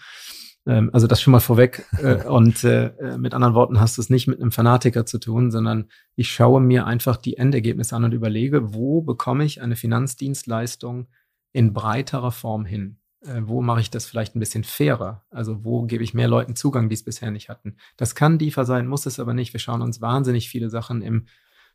Ähm, 0.69 0.91
also 0.93 1.07
das 1.07 1.21
schon 1.21 1.33
mal 1.33 1.41
vorweg. 1.41 1.85
Äh, 1.99 2.29
und 2.29 2.63
äh, 2.63 2.89
äh, 2.99 3.19
mit 3.19 3.35
anderen 3.35 3.55
Worten 3.55 3.81
hast 3.81 3.97
du 3.97 4.03
es 4.03 4.11
nicht 4.11 4.29
mit 4.29 4.41
einem 4.41 4.53
Fanatiker 4.53 5.05
zu 5.05 5.19
tun, 5.19 5.51
sondern 5.51 5.89
ich 6.15 6.31
schaue 6.31 6.61
mir 6.61 6.87
einfach 6.87 7.17
die 7.17 7.37
Endergebnisse 7.37 7.97
an 7.97 8.05
und 8.05 8.13
überlege, 8.13 8.73
wo 8.73 9.03
bekomme 9.03 9.45
ich 9.45 9.63
eine 9.63 9.75
Finanzdienstleistung 9.75 11.09
in 11.53 11.73
breiterer 11.73 12.31
Form 12.31 12.65
hin? 12.65 12.99
Äh, 13.23 13.43
wo 13.45 13.63
mache 13.63 13.81
ich 13.81 13.91
das 13.91 14.07
vielleicht 14.07 14.37
ein 14.37 14.41
bisschen 14.41 14.63
fairer? 14.63 15.25
Also 15.31 15.65
wo 15.65 15.83
gebe 15.83 16.05
ich 16.05 16.15
mehr 16.15 16.29
Leuten 16.29 16.55
Zugang, 16.55 16.89
die 16.89 16.95
es 16.95 17.03
bisher 17.03 17.33
nicht 17.33 17.49
hatten? 17.49 17.79
Das 17.97 18.15
kann 18.15 18.39
DeFi 18.39 18.65
sein, 18.65 18.87
muss 18.87 19.07
es 19.07 19.19
aber 19.19 19.35
nicht. 19.35 19.53
Wir 19.53 19.61
schauen 19.61 19.83
uns 19.83 20.01
wahnsinnig 20.01 20.49
viele 20.49 20.71
Sachen 20.71 21.03
im 21.03 21.27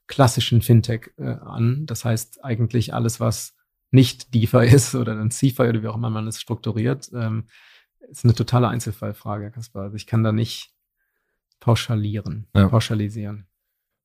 klassischen 0.08 0.62
Fintech 0.62 1.12
äh, 1.18 1.24
an. 1.24 1.86
Das 1.86 2.06
heißt 2.06 2.46
eigentlich 2.46 2.94
alles, 2.94 3.20
was 3.20 3.56
nicht 3.92 4.34
DeFi 4.34 4.66
ist 4.74 4.96
oder 4.96 5.16
dann 5.16 5.32
CeFi 5.32 5.64
oder 5.64 5.84
wie 5.84 5.88
auch 5.88 5.98
immer 5.98 6.10
man 6.10 6.28
es 6.28 6.40
strukturiert, 6.40 7.10
ähm, 7.14 7.48
ist 8.10 8.24
eine 8.24 8.34
totale 8.34 8.68
Einzelfallfrage, 8.68 9.52
Kaspar. 9.52 9.84
Also 9.84 9.96
ich 9.96 10.08
kann 10.08 10.24
da 10.24 10.32
nicht 10.32 10.74
pauschalieren, 11.60 12.48
ja. 12.56 12.68
pauschalisieren. 12.68 13.48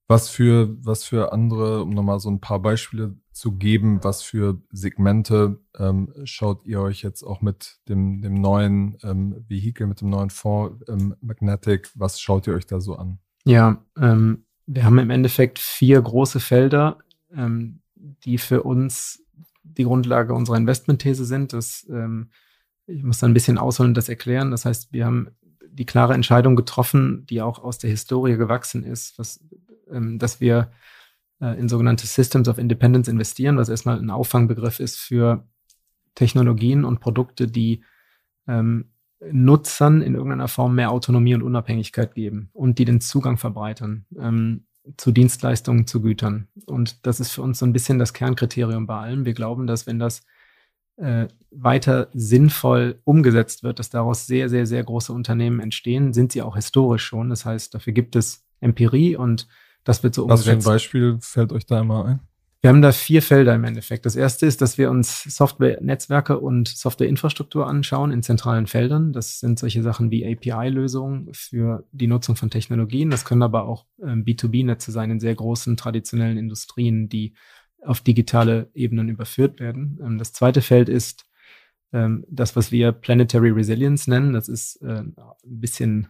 Was 0.06 0.30
für, 0.30 0.74
was 0.82 1.04
für 1.04 1.32
andere, 1.32 1.82
um 1.82 1.90
nochmal 1.90 2.18
so 2.18 2.30
ein 2.30 2.40
paar 2.40 2.61
Beispiele 2.61 3.16
zu 3.32 3.52
geben, 3.52 4.02
was 4.02 4.22
für 4.22 4.62
Segmente 4.70 5.61
ähm, 5.78 6.14
schaut 6.24 6.64
ihr 6.64 6.80
euch 6.80 7.02
jetzt 7.02 7.22
auch 7.22 7.42
mit 7.42 7.78
dem, 7.88 8.22
dem 8.22 8.34
neuen 8.34 8.96
ähm, 9.02 9.44
Vehikel, 9.48 9.87
mit 9.87 10.00
dem 10.00 10.08
neuen 10.08 10.30
Fonds 10.30 10.82
ähm, 10.88 11.14
Magnetic, 11.20 11.90
was 11.94 12.20
schaut 12.20 12.46
ihr 12.46 12.54
euch 12.54 12.66
da 12.66 12.80
so 12.80 12.96
an? 12.96 13.18
Ja, 13.44 13.84
ähm, 14.00 14.46
wir 14.66 14.84
haben 14.84 14.98
im 14.98 15.11
Endeffekt 15.11 15.58
vier 15.58 16.00
große 16.00 16.40
Felder, 16.40 16.98
ähm, 17.34 17.80
die 18.24 18.38
für 18.38 18.62
uns 18.62 19.22
die 19.62 19.84
Grundlage 19.84 20.32
unserer 20.32 20.56
Investmentthese 20.56 21.24
sind. 21.24 21.52
Das, 21.52 21.87
ähm, 21.90 22.30
ich 22.88 23.05
muss 23.05 23.18
da 23.18 23.27
ein 23.27 23.35
bisschen 23.35 23.59
ausholen 23.59 23.90
und 23.90 23.96
das 23.96 24.09
erklären. 24.09 24.51
Das 24.51 24.64
heißt, 24.64 24.92
wir 24.92 25.05
haben 25.05 25.29
die 25.70 25.87
klare 25.87 26.14
Entscheidung 26.14 26.57
getroffen, 26.57 27.27
die 27.27 27.42
auch 27.42 27.62
aus 27.62 27.79
der 27.79 27.90
Historie 27.90 28.37
gewachsen 28.37 28.85
ist, 28.85 29.18
was, 29.18 29.44
ähm, 29.90 30.18
dass 30.18 30.40
wir 30.40 30.72
äh, 31.40 31.59
in 31.59 31.68
sogenannte 31.68 32.07
Systems 32.07 32.48
of 32.48 32.59
Independence 32.59 33.09
investieren, 33.09 33.57
was 33.57 33.68
erstmal 33.68 33.98
ein 33.98 34.11
Auffangbegriff 34.11 34.81
ist 34.81 34.96
für 34.96 35.46
Technologien 36.14 36.85
und 36.85 37.01
Produkte, 37.01 37.46
die 37.46 37.85
ähm, 38.48 38.90
Nutzern 39.20 40.01
in 40.01 40.14
irgendeiner 40.14 40.48
Form 40.48 40.74
mehr 40.74 40.90
Autonomie 40.90 41.35
und 41.35 41.42
Unabhängigkeit 41.42 42.14
geben 42.14 42.51
und 42.53 42.79
die 42.79 42.85
den 42.85 43.01
Zugang 43.01 43.37
verbreitern 43.37 44.07
ähm, 44.18 44.64
zu 44.96 45.12
Dienstleistungen, 45.12 45.87
zu 45.87 46.01
Gütern. 46.01 46.48
Und 46.66 47.07
das 47.07 47.20
ist 47.20 47.33
für 47.33 47.42
uns 47.42 47.59
so 47.59 47.66
ein 47.66 47.72
bisschen 47.72 47.98
das 47.98 48.14
Kernkriterium 48.14 48.87
bei 48.87 48.98
allem. 48.98 49.24
Wir 49.24 49.35
glauben, 49.35 49.66
dass 49.66 49.87
wenn 49.87 49.98
das 49.98 50.22
äh, 50.98 51.28
weiter 51.50 52.08
sinnvoll 52.12 53.00
umgesetzt 53.04 53.62
wird, 53.62 53.78
dass 53.78 53.90
daraus 53.90 54.26
sehr, 54.26 54.48
sehr, 54.48 54.66
sehr 54.66 54.84
große 54.84 55.12
Unternehmen 55.12 55.61
entstehen, 55.61 56.12
sind 56.12 56.32
sie 56.32 56.42
auch 56.42 56.56
historisch 56.56 57.04
schon. 57.04 57.30
Das 57.30 57.44
heißt, 57.44 57.74
dafür 57.74 57.92
gibt 57.92 58.16
es 58.16 58.44
Empirie 58.61 59.16
und 59.16 59.48
das 59.84 60.02
wird 60.02 60.14
so 60.14 60.24
umgesetzt. 60.24 60.46
Was 60.46 60.52
für 60.52 60.58
ein 60.58 60.74
Beispiel 60.74 61.18
fällt 61.20 61.52
euch 61.52 61.66
da 61.66 61.80
immer 61.80 62.04
ein? 62.04 62.20
Wir 62.61 62.70
haben 62.70 62.82
da 62.82 62.90
vier 62.90 63.22
Felder 63.22 63.54
im 63.54 63.62
Endeffekt. 63.62 64.04
Das 64.04 64.16
erste 64.16 64.44
ist, 64.44 64.61
dass 64.61 64.78
wir 64.78 64.90
uns 64.90 65.22
Software-Netzwerke 65.22 66.40
und 66.40 66.66
Software-Infrastruktur 66.66 67.68
anschauen 67.68 68.11
in 68.11 68.24
zentralen 68.24 68.66
Feldern. 68.66 69.12
Das 69.12 69.38
sind 69.38 69.61
solche 69.61 69.84
Sachen 69.84 70.11
wie 70.11 70.26
API-Lösungen 70.26 71.32
für 71.32 71.87
die 71.92 72.08
Nutzung 72.08 72.34
von 72.34 72.50
Technologien. 72.50 73.11
Das 73.11 73.24
können 73.24 73.44
aber 73.44 73.68
auch 73.68 73.87
ähm, 74.02 74.24
B2B-Netze 74.24 74.90
sein 74.90 75.12
in 75.12 75.20
sehr 75.20 75.37
großen 75.37 75.76
traditionellen 75.76 76.37
Industrien, 76.37 77.08
die 77.08 77.34
auf 77.84 78.00
digitale 78.00 78.70
Ebenen 78.74 79.08
überführt 79.08 79.60
werden. 79.60 79.98
Ähm, 80.02 80.18
das 80.18 80.32
zweite 80.32 80.62
Feld 80.62 80.88
ist 80.88 81.26
ähm, 81.92 82.24
das, 82.28 82.56
was 82.56 82.72
wir 82.72 82.92
Planetary 82.92 83.50
Resilience 83.50 84.08
nennen. 84.08 84.32
Das 84.32 84.48
ist 84.48 84.76
äh, 84.82 85.02
ein 85.02 85.14
bisschen, 85.44 86.08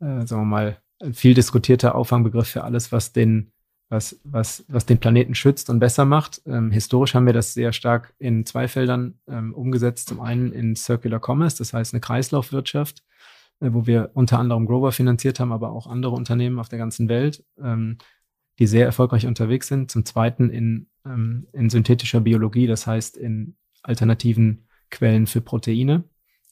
äh, 0.00 0.26
sagen 0.26 0.42
wir 0.42 0.44
mal, 0.44 0.82
ein 1.00 1.14
viel 1.14 1.34
diskutierter 1.34 1.94
Auffangbegriff 1.94 2.48
für 2.48 2.64
alles, 2.64 2.92
was 2.92 3.12
den 3.12 3.52
was, 3.90 4.20
was, 4.22 4.66
was 4.68 4.84
den 4.84 4.98
Planeten 4.98 5.34
schützt 5.34 5.70
und 5.70 5.78
besser 5.78 6.04
macht. 6.04 6.42
Ähm, 6.44 6.70
historisch 6.70 7.14
haben 7.14 7.24
wir 7.24 7.32
das 7.32 7.54
sehr 7.54 7.72
stark 7.72 8.14
in 8.18 8.44
zwei 8.44 8.68
Feldern 8.68 9.18
umgesetzt. 9.24 10.10
Zum 10.10 10.20
einen 10.20 10.52
in 10.52 10.76
Circular 10.76 11.22
Commerce, 11.24 11.56
das 11.56 11.72
heißt 11.72 11.94
eine 11.94 12.02
Kreislaufwirtschaft, 12.02 13.02
äh, 13.60 13.70
wo 13.72 13.86
wir 13.86 14.10
unter 14.14 14.38
anderem 14.38 14.66
Grover 14.66 14.92
finanziert 14.92 15.40
haben, 15.40 15.52
aber 15.52 15.72
auch 15.72 15.86
andere 15.86 16.12
Unternehmen 16.12 16.58
auf 16.58 16.68
der 16.68 16.78
ganzen 16.78 17.08
Welt, 17.08 17.44
die 18.58 18.66
sehr 18.66 18.86
erfolgreich 18.86 19.26
unterwegs 19.26 19.68
sind. 19.68 19.90
Zum 19.90 20.04
zweiten 20.04 20.50
in, 20.50 20.88
ähm, 21.04 21.46
in 21.52 21.70
synthetischer 21.70 22.20
Biologie, 22.20 22.66
das 22.66 22.86
heißt 22.86 23.16
in 23.16 23.56
alternativen 23.82 24.66
Quellen 24.90 25.26
für 25.26 25.40
Proteine. 25.40 26.04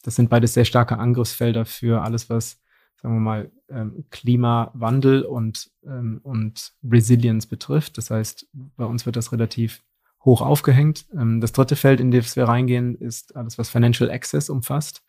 Das 0.02 0.14
sind 0.16 0.30
beides 0.30 0.54
sehr 0.54 0.64
starke 0.64 0.98
Angriffsfelder 0.98 1.64
für 1.64 2.02
alles, 2.02 2.30
was 2.30 2.60
sagen 3.02 3.14
wir 3.14 3.20
mal, 3.20 3.52
ähm, 3.68 4.04
Klimawandel 4.10 5.22
und, 5.22 5.70
ähm, 5.84 6.20
und 6.22 6.72
Resilience 6.82 7.46
betrifft. 7.46 7.98
Das 7.98 8.10
heißt, 8.10 8.48
bei 8.52 8.84
uns 8.84 9.04
wird 9.06 9.16
das 9.16 9.32
relativ 9.32 9.82
hoch 10.24 10.40
aufgehängt. 10.40 11.06
Ähm, 11.12 11.40
das 11.40 11.52
dritte 11.52 11.76
Feld, 11.76 12.00
in 12.00 12.10
das 12.10 12.36
wir 12.36 12.44
reingehen, 12.44 12.94
ist 12.94 13.36
alles, 13.36 13.58
was 13.58 13.68
Financial 13.68 14.10
Access 14.10 14.48
umfasst. 14.48 15.02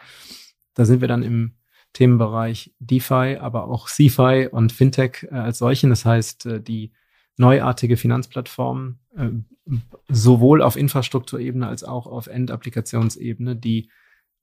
Da 0.74 0.86
sind 0.86 1.02
wir 1.02 1.08
dann 1.08 1.24
im 1.24 1.54
Themenbereich 1.98 2.76
DeFi, 2.80 3.38
aber 3.40 3.68
auch 3.68 3.90
CeFi 3.90 4.50
und 4.52 4.72
Fintech 4.72 5.28
äh, 5.32 5.34
als 5.34 5.58
solchen. 5.58 5.90
Das 5.90 6.06
heißt, 6.06 6.46
äh, 6.46 6.62
die 6.62 6.92
neuartige 7.38 7.98
Finanzplattformen, 7.98 9.00
äh, 9.16 9.30
sowohl 10.08 10.62
auf 10.62 10.76
Infrastrukturebene 10.76 11.68
als 11.68 11.84
auch 11.84 12.06
auf 12.06 12.28
Endapplikationsebene, 12.28 13.56
die 13.56 13.90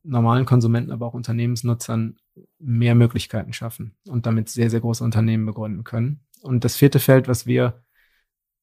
normalen 0.03 0.47
Konsumenten, 0.47 0.91
aber 0.91 1.07
auch 1.07 1.15
Unternehmensnutzern 1.15 2.17
mehr 2.59 2.97
Möglichkeiten 2.97 3.53
schaffen 3.53 3.95
und 4.09 4.27
damit 4.27 4.49
sehr, 4.49 4.69
sehr 4.69 4.81
große 4.81 5.05
Unternehmen 5.05 5.47
begründen 5.47 5.85
können. 5.85 6.25
Und 6.43 6.65
das 6.65 6.77
vierte 6.77 6.99
Feld, 6.99 7.29
was 7.29 7.47
wir 7.47 7.85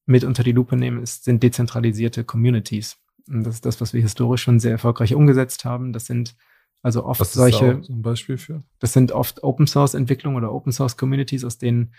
mit 0.05 0.25
unter 0.25 0.43
die 0.43 0.51
Lupe 0.51 0.75
nehmen, 0.75 1.01
ist, 1.01 1.23
sind 1.23 1.41
dezentralisierte 1.43 2.25
Communities. 2.25 2.97
Und 3.29 3.45
das 3.45 3.55
ist 3.55 3.65
das, 3.65 3.79
was 3.79 3.93
wir 3.93 4.01
historisch 4.01 4.41
schon 4.41 4.59
sehr 4.59 4.71
erfolgreich 4.71 5.15
umgesetzt 5.15 5.63
haben. 5.63 5.93
Das 5.93 6.07
sind 6.07 6.35
also 6.81 7.05
oft 7.05 7.19
was 7.19 7.33
solche. 7.33 7.75
Da 7.75 7.83
so 7.83 7.93
ein 7.93 8.01
Beispiel 8.01 8.37
für? 8.37 8.63
Das 8.79 8.93
sind 8.93 9.11
oft 9.11 9.43
Open 9.43 9.67
Source 9.67 9.93
Entwicklungen 9.93 10.37
oder 10.37 10.53
Open 10.53 10.71
Source 10.71 10.97
Communities, 10.97 11.43
aus 11.43 11.57
denen 11.57 11.93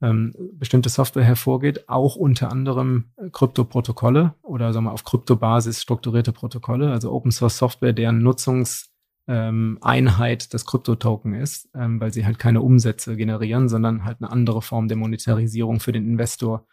ähm, 0.00 0.34
bestimmte 0.52 0.88
Software 0.88 1.24
hervorgeht, 1.24 1.88
auch 1.88 2.16
unter 2.16 2.50
anderem 2.50 3.12
Kryptoprotokolle 3.32 4.34
oder 4.42 4.72
sagen 4.72 4.86
wir 4.86 4.92
auf 4.92 5.04
Kryptobasis 5.04 5.80
strukturierte 5.82 6.32
Protokolle, 6.32 6.90
also 6.90 7.12
Open 7.12 7.30
Source 7.32 7.58
Software, 7.58 7.92
deren 7.92 8.22
Nutzungseinheit 8.22 8.88
ähm, 9.28 10.48
das 10.50 10.66
Kryptotoken 10.66 11.34
ist, 11.34 11.68
ähm, 11.74 12.00
weil 12.00 12.12
sie 12.12 12.26
halt 12.26 12.38
keine 12.38 12.60
Umsätze 12.60 13.16
generieren, 13.16 13.68
sondern 13.68 14.04
halt 14.04 14.18
eine 14.20 14.30
andere 14.30 14.62
Form 14.62 14.88
der 14.88 14.96
Monetarisierung 14.96 15.80
für 15.80 15.92
den 15.92 16.06
Investor 16.06 16.66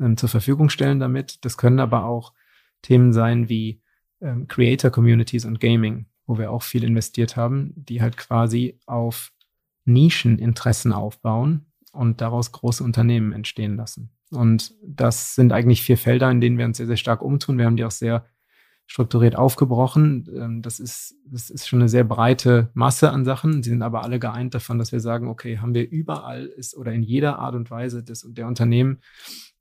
ähm, 0.00 0.16
zur 0.16 0.28
Verfügung 0.28 0.68
stellen 0.68 1.00
damit. 1.00 1.44
Das 1.44 1.56
können 1.56 1.80
aber 1.80 2.04
auch 2.04 2.32
Themen 2.82 3.12
sein 3.12 3.48
wie 3.48 3.80
ähm, 4.20 4.46
Creator 4.48 4.90
Communities 4.90 5.44
und 5.44 5.60
Gaming, 5.60 6.06
wo 6.26 6.38
wir 6.38 6.50
auch 6.50 6.62
viel 6.62 6.84
investiert 6.84 7.36
haben, 7.36 7.72
die 7.76 8.02
halt 8.02 8.16
quasi 8.16 8.78
auf 8.86 9.32
Nischeninteressen 9.84 10.92
aufbauen 10.92 11.66
und 11.92 12.20
daraus 12.20 12.52
große 12.52 12.82
Unternehmen 12.82 13.32
entstehen 13.32 13.76
lassen. 13.76 14.10
Und 14.30 14.74
das 14.84 15.34
sind 15.34 15.52
eigentlich 15.52 15.82
vier 15.82 15.96
Felder, 15.96 16.30
in 16.30 16.40
denen 16.40 16.58
wir 16.58 16.64
uns 16.64 16.78
sehr, 16.78 16.86
sehr 16.86 16.96
stark 16.96 17.22
umtun. 17.22 17.58
Wir 17.58 17.66
haben 17.66 17.76
die 17.76 17.84
auch 17.84 17.92
sehr 17.92 18.26
strukturiert 18.86 19.36
aufgebrochen. 19.36 20.28
Ähm, 20.34 20.62
das 20.62 20.80
ist, 20.80 21.16
das 21.26 21.50
ist 21.50 21.68
schon 21.68 21.80
eine 21.80 21.88
sehr 21.88 22.04
breite 22.04 22.70
Masse 22.74 23.10
an 23.10 23.24
Sachen. 23.24 23.62
Sie 23.62 23.70
sind 23.70 23.82
aber 23.82 24.02
alle 24.02 24.18
geeint 24.18 24.54
davon, 24.54 24.78
dass 24.78 24.92
wir 24.92 25.00
sagen, 25.00 25.28
okay, 25.28 25.58
haben 25.58 25.74
wir 25.74 25.88
überall 25.88 26.46
ist 26.46 26.76
oder 26.76 26.92
in 26.92 27.02
jeder 27.02 27.38
Art 27.38 27.54
und 27.54 27.70
Weise 27.70 28.02
des, 28.02 28.26
der 28.28 28.46
Unternehmen, 28.46 28.98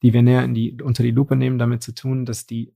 die 0.01 0.13
wir 0.13 0.21
näher 0.21 0.43
in 0.43 0.53
die, 0.53 0.81
unter 0.81 1.03
die 1.03 1.11
Lupe 1.11 1.35
nehmen, 1.35 1.57
damit 1.57 1.81
zu 1.81 1.93
tun, 1.93 2.25
dass 2.25 2.45
die 2.45 2.73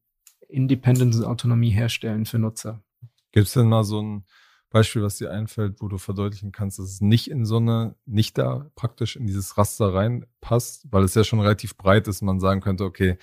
Independence 0.47 1.17
und 1.17 1.25
Autonomie 1.25 1.69
herstellen 1.69 2.25
für 2.25 2.39
Nutzer. 2.39 2.83
Gibt 3.31 3.47
es 3.47 3.53
denn 3.53 3.67
mal 3.67 3.83
so 3.83 4.01
ein 4.01 4.25
Beispiel, 4.69 5.01
was 5.01 5.17
dir 5.17 5.31
einfällt, 5.31 5.81
wo 5.81 5.87
du 5.87 5.97
verdeutlichen 5.97 6.51
kannst, 6.51 6.79
dass 6.79 6.85
es 6.85 7.01
nicht 7.01 7.29
in 7.29 7.45
so 7.45 7.57
eine, 7.57 7.95
nicht 8.05 8.37
da 8.37 8.69
praktisch 8.75 9.15
in 9.15 9.25
dieses 9.25 9.57
Raster 9.57 9.93
reinpasst, 9.93 10.87
weil 10.91 11.03
es 11.03 11.15
ja 11.15 11.23
schon 11.23 11.39
relativ 11.39 11.75
breit 11.75 12.07
ist, 12.07 12.21
man 12.21 12.39
sagen 12.39 12.61
könnte, 12.61 12.83
okay, 12.83 13.17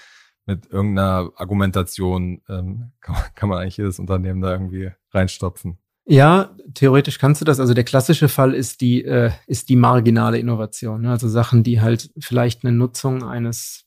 mit 0.45 0.71
irgendeiner 0.71 1.31
Argumentation 1.37 2.43
ähm, 2.49 2.93
kann, 3.01 3.15
man, 3.15 3.25
kann 3.35 3.49
man 3.49 3.59
eigentlich 3.61 3.77
jedes 3.77 3.99
Unternehmen 3.99 4.41
da 4.41 4.53
irgendwie 4.53 4.91
reinstopfen. 5.13 5.79
Ja, 6.09 6.55
theoretisch 6.75 7.19
kannst 7.19 7.41
du 7.41 7.45
das. 7.45 7.59
Also 7.59 7.75
der 7.75 7.83
klassische 7.83 8.29
Fall 8.29 8.55
ist 8.55 8.81
die, 8.81 9.05
äh, 9.05 9.33
ist 9.49 9.69
die 9.69 9.75
marginale 9.75 10.39
Innovation. 10.39 11.03
Ne? 11.03 11.11
Also 11.11 11.29
Sachen, 11.29 11.65
die 11.65 11.81
halt 11.81 12.13
vielleicht 12.21 12.65
eine 12.65 12.73
Nutzung 12.73 13.25
eines 13.25 13.86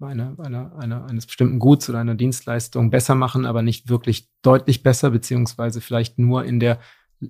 einer, 0.00 0.34
einer, 0.38 0.76
einer, 0.78 1.06
eines 1.06 1.26
bestimmten 1.26 1.58
Guts 1.58 1.88
oder 1.88 1.98
einer 1.98 2.14
Dienstleistung 2.14 2.90
besser 2.90 3.14
machen, 3.14 3.46
aber 3.46 3.62
nicht 3.62 3.88
wirklich 3.88 4.28
deutlich 4.42 4.82
besser, 4.82 5.10
beziehungsweise 5.10 5.80
vielleicht 5.80 6.18
nur 6.18 6.44
in 6.44 6.60
der, 6.60 6.80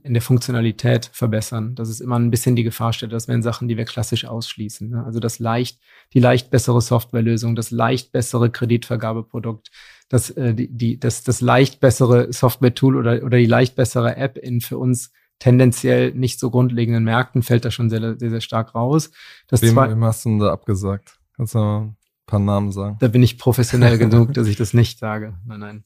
in 0.02 0.14
der 0.14 0.22
Funktionalität 0.22 1.10
verbessern. 1.12 1.76
Das 1.76 1.88
ist 1.88 2.00
immer 2.00 2.18
ein 2.18 2.30
bisschen 2.30 2.56
die 2.56 2.64
Gefahr 2.64 2.92
stellt. 2.92 3.12
Das 3.12 3.28
wären 3.28 3.42
Sachen, 3.42 3.68
die 3.68 3.76
wir 3.76 3.84
klassisch 3.84 4.24
ausschließen. 4.24 4.90
Ne? 4.90 5.04
Also 5.04 5.20
das 5.20 5.38
leicht, 5.38 5.80
die 6.12 6.18
leicht 6.18 6.50
bessere 6.50 6.80
Softwarelösung, 6.80 7.54
das 7.54 7.70
leicht 7.70 8.10
bessere 8.10 8.50
Kreditvergabeprodukt, 8.50 9.70
das, 10.08 10.30
äh, 10.30 10.54
die, 10.54 10.68
die, 10.68 10.98
das, 10.98 11.22
das 11.22 11.40
leicht 11.40 11.80
bessere 11.80 12.32
Software-Tool 12.32 12.96
oder, 12.96 13.22
oder 13.22 13.38
die 13.38 13.46
leicht 13.46 13.76
bessere 13.76 14.16
App 14.16 14.36
in 14.38 14.60
für 14.60 14.78
uns 14.78 15.12
tendenziell 15.38 16.12
nicht 16.14 16.40
so 16.40 16.50
grundlegenden 16.50 17.04
Märkten 17.04 17.42
fällt 17.42 17.64
da 17.64 17.70
schon 17.70 17.90
sehr, 17.90 18.18
sehr, 18.18 18.30
sehr 18.30 18.40
stark 18.40 18.74
raus. 18.74 19.10
Das 19.46 19.62
wem, 19.62 19.76
wem 19.76 20.04
hast 20.04 20.24
du 20.24 20.30
denn 20.30 20.38
da 20.40 20.50
abgesagt? 20.50 21.18
Kannst 21.36 21.54
du 21.54 21.58
mal 21.58 21.95
paar 22.26 22.40
Namen 22.40 22.72
sagen. 22.72 22.96
Da 23.00 23.08
bin 23.08 23.22
ich 23.22 23.38
professionell 23.38 23.98
genug, 23.98 24.34
dass 24.34 24.46
ich 24.46 24.56
das 24.56 24.74
nicht 24.74 24.98
sage. 24.98 25.38
Nein, 25.46 25.60
nein. 25.60 25.84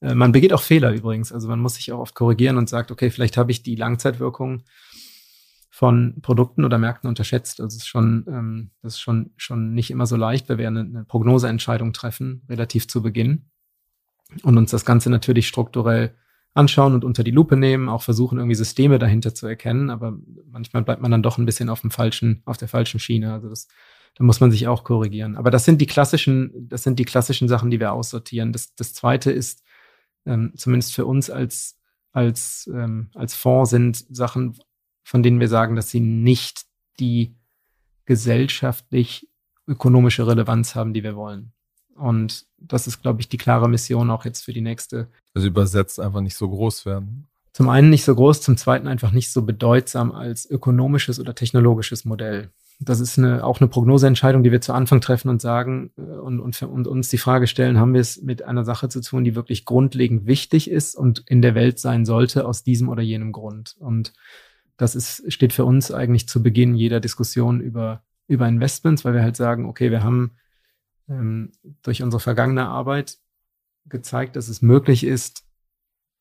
Äh, 0.00 0.14
man 0.14 0.32
begeht 0.32 0.52
auch 0.52 0.62
Fehler 0.62 0.92
übrigens. 0.92 1.32
Also 1.32 1.48
man 1.48 1.60
muss 1.60 1.74
sich 1.74 1.92
auch 1.92 1.98
oft 1.98 2.14
korrigieren 2.14 2.56
und 2.56 2.68
sagt, 2.68 2.90
okay, 2.90 3.10
vielleicht 3.10 3.36
habe 3.36 3.50
ich 3.50 3.62
die 3.62 3.76
Langzeitwirkung 3.76 4.62
von 5.70 6.20
Produkten 6.20 6.64
oder 6.64 6.78
Märkten 6.78 7.08
unterschätzt. 7.08 7.60
Also 7.60 7.76
es 7.76 7.82
ist 7.82 7.88
schon, 7.88 8.24
ähm, 8.28 8.70
das 8.82 8.94
ist 8.94 9.00
schon, 9.00 9.30
schon 9.36 9.72
nicht 9.72 9.90
immer 9.90 10.06
so 10.06 10.16
leicht, 10.16 10.48
weil 10.48 10.58
wir 10.58 10.68
eine, 10.68 10.80
eine 10.80 11.04
Prognoseentscheidung 11.04 11.92
treffen, 11.92 12.42
relativ 12.48 12.88
zu 12.88 13.02
Beginn. 13.02 13.46
Und 14.42 14.58
uns 14.58 14.70
das 14.70 14.84
Ganze 14.84 15.10
natürlich 15.10 15.48
strukturell 15.48 16.14
anschauen 16.54 16.94
und 16.94 17.04
unter 17.04 17.24
die 17.24 17.30
Lupe 17.30 17.56
nehmen, 17.56 17.88
auch 17.88 18.02
versuchen, 18.02 18.38
irgendwie 18.38 18.54
Systeme 18.54 18.98
dahinter 18.98 19.34
zu 19.34 19.46
erkennen. 19.46 19.90
Aber 19.90 20.18
manchmal 20.50 20.82
bleibt 20.82 21.02
man 21.02 21.10
dann 21.10 21.22
doch 21.22 21.38
ein 21.38 21.46
bisschen 21.46 21.68
auf 21.68 21.80
dem 21.80 21.90
falschen, 21.90 22.42
auf 22.44 22.56
der 22.56 22.68
falschen 22.68 23.00
Schiene. 23.00 23.32
Also 23.32 23.48
das 23.48 23.66
da 24.14 24.24
muss 24.24 24.40
man 24.40 24.50
sich 24.50 24.68
auch 24.68 24.84
korrigieren. 24.84 25.36
Aber 25.36 25.50
das 25.50 25.64
sind 25.64 25.80
die 25.80 25.86
klassischen, 25.86 26.68
das 26.68 26.82
sind 26.82 26.98
die 26.98 27.04
klassischen 27.04 27.48
Sachen, 27.48 27.70
die 27.70 27.80
wir 27.80 27.92
aussortieren. 27.92 28.52
Das, 28.52 28.74
das 28.74 28.92
zweite 28.92 29.30
ist, 29.30 29.62
ähm, 30.26 30.52
zumindest 30.56 30.94
für 30.94 31.06
uns 31.06 31.30
als, 31.30 31.78
als, 32.12 32.70
ähm, 32.72 33.10
als 33.14 33.34
Fonds 33.34 33.70
sind 33.70 34.04
Sachen, 34.14 34.58
von 35.04 35.22
denen 35.22 35.40
wir 35.40 35.48
sagen, 35.48 35.76
dass 35.76 35.90
sie 35.90 36.00
nicht 36.00 36.66
die 36.98 37.34
gesellschaftlich 38.04 39.28
ökonomische 39.66 40.26
Relevanz 40.26 40.74
haben, 40.74 40.92
die 40.92 41.02
wir 41.02 41.16
wollen. 41.16 41.52
Und 41.94 42.46
das 42.58 42.86
ist, 42.86 43.02
glaube 43.02 43.20
ich, 43.20 43.28
die 43.28 43.36
klare 43.36 43.68
Mission 43.68 44.10
auch 44.10 44.24
jetzt 44.24 44.44
für 44.44 44.52
die 44.52 44.60
nächste. 44.60 45.08
Also 45.34 45.46
übersetzt 45.46 46.00
einfach 46.00 46.20
nicht 46.20 46.36
so 46.36 46.48
groß 46.48 46.86
werden. 46.86 47.28
Zum 47.52 47.68
einen 47.68 47.90
nicht 47.90 48.04
so 48.04 48.14
groß, 48.14 48.42
zum 48.42 48.56
zweiten 48.56 48.86
einfach 48.86 49.12
nicht 49.12 49.30
so 49.30 49.42
bedeutsam 49.42 50.12
als 50.12 50.48
ökonomisches 50.48 51.20
oder 51.20 51.34
technologisches 51.34 52.04
Modell 52.04 52.50
das 52.82 52.98
ist 52.98 53.18
eine, 53.18 53.44
auch 53.44 53.60
eine 53.60 53.68
Prognoseentscheidung, 53.68 54.42
die 54.42 54.52
wir 54.52 54.62
zu 54.62 54.72
Anfang 54.72 55.02
treffen 55.02 55.28
und 55.28 55.42
sagen 55.42 55.92
äh, 55.98 56.00
und, 56.00 56.40
und, 56.40 56.62
und 56.62 56.86
uns 56.86 57.08
die 57.10 57.18
Frage 57.18 57.46
stellen, 57.46 57.78
haben 57.78 57.92
wir 57.92 58.00
es 58.00 58.22
mit 58.22 58.42
einer 58.42 58.64
Sache 58.64 58.88
zu 58.88 59.02
tun, 59.02 59.22
die 59.22 59.34
wirklich 59.34 59.66
grundlegend 59.66 60.26
wichtig 60.26 60.70
ist 60.70 60.94
und 60.96 61.22
in 61.26 61.42
der 61.42 61.54
Welt 61.54 61.78
sein 61.78 62.06
sollte 62.06 62.46
aus 62.46 62.62
diesem 62.62 62.88
oder 62.88 63.02
jenem 63.02 63.32
Grund. 63.32 63.76
Und 63.78 64.14
das 64.78 64.94
ist, 64.94 65.30
steht 65.30 65.52
für 65.52 65.66
uns 65.66 65.92
eigentlich 65.92 66.26
zu 66.26 66.42
Beginn 66.42 66.74
jeder 66.74 67.00
Diskussion 67.00 67.60
über, 67.60 68.02
über 68.28 68.48
Investments, 68.48 69.04
weil 69.04 69.12
wir 69.12 69.22
halt 69.22 69.36
sagen, 69.36 69.66
okay, 69.66 69.90
wir 69.90 70.02
haben 70.02 70.32
ähm, 71.10 71.52
durch 71.82 72.02
unsere 72.02 72.20
vergangene 72.20 72.66
Arbeit 72.66 73.18
gezeigt, 73.84 74.36
dass 74.36 74.48
es 74.48 74.62
möglich 74.62 75.04
ist, 75.04 75.44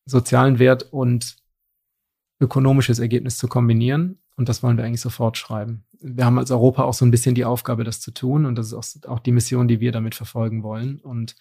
sozialen 0.05 0.59
Wert 0.59 0.91
und 0.91 1.37
ökonomisches 2.41 2.99
Ergebnis 2.99 3.37
zu 3.37 3.47
kombinieren. 3.47 4.19
Und 4.35 4.49
das 4.49 4.61
wollen 4.61 4.77
wir 4.77 4.83
eigentlich 4.83 5.01
sofort 5.01 5.37
schreiben. 5.37 5.85
Wir 5.99 6.25
haben 6.25 6.39
als 6.39 6.51
Europa 6.51 6.83
auch 6.83 6.93
so 6.93 7.05
ein 7.05 7.11
bisschen 7.11 7.35
die 7.35 7.45
Aufgabe, 7.45 7.83
das 7.83 7.99
zu 7.99 8.11
tun. 8.11 8.45
Und 8.45 8.55
das 8.55 8.71
ist 8.71 8.73
auch, 9.05 9.09
auch 9.09 9.19
die 9.19 9.31
Mission, 9.31 9.67
die 9.67 9.79
wir 9.79 9.91
damit 9.91 10.15
verfolgen 10.15 10.63
wollen. 10.63 10.99
Und, 10.99 11.35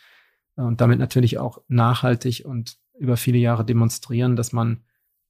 äh, 0.56 0.62
und 0.62 0.80
damit 0.80 0.98
natürlich 0.98 1.38
auch 1.38 1.60
nachhaltig 1.68 2.44
und 2.44 2.78
über 2.98 3.16
viele 3.16 3.38
Jahre 3.38 3.64
demonstrieren, 3.64 4.36
dass 4.36 4.52
man 4.52 4.82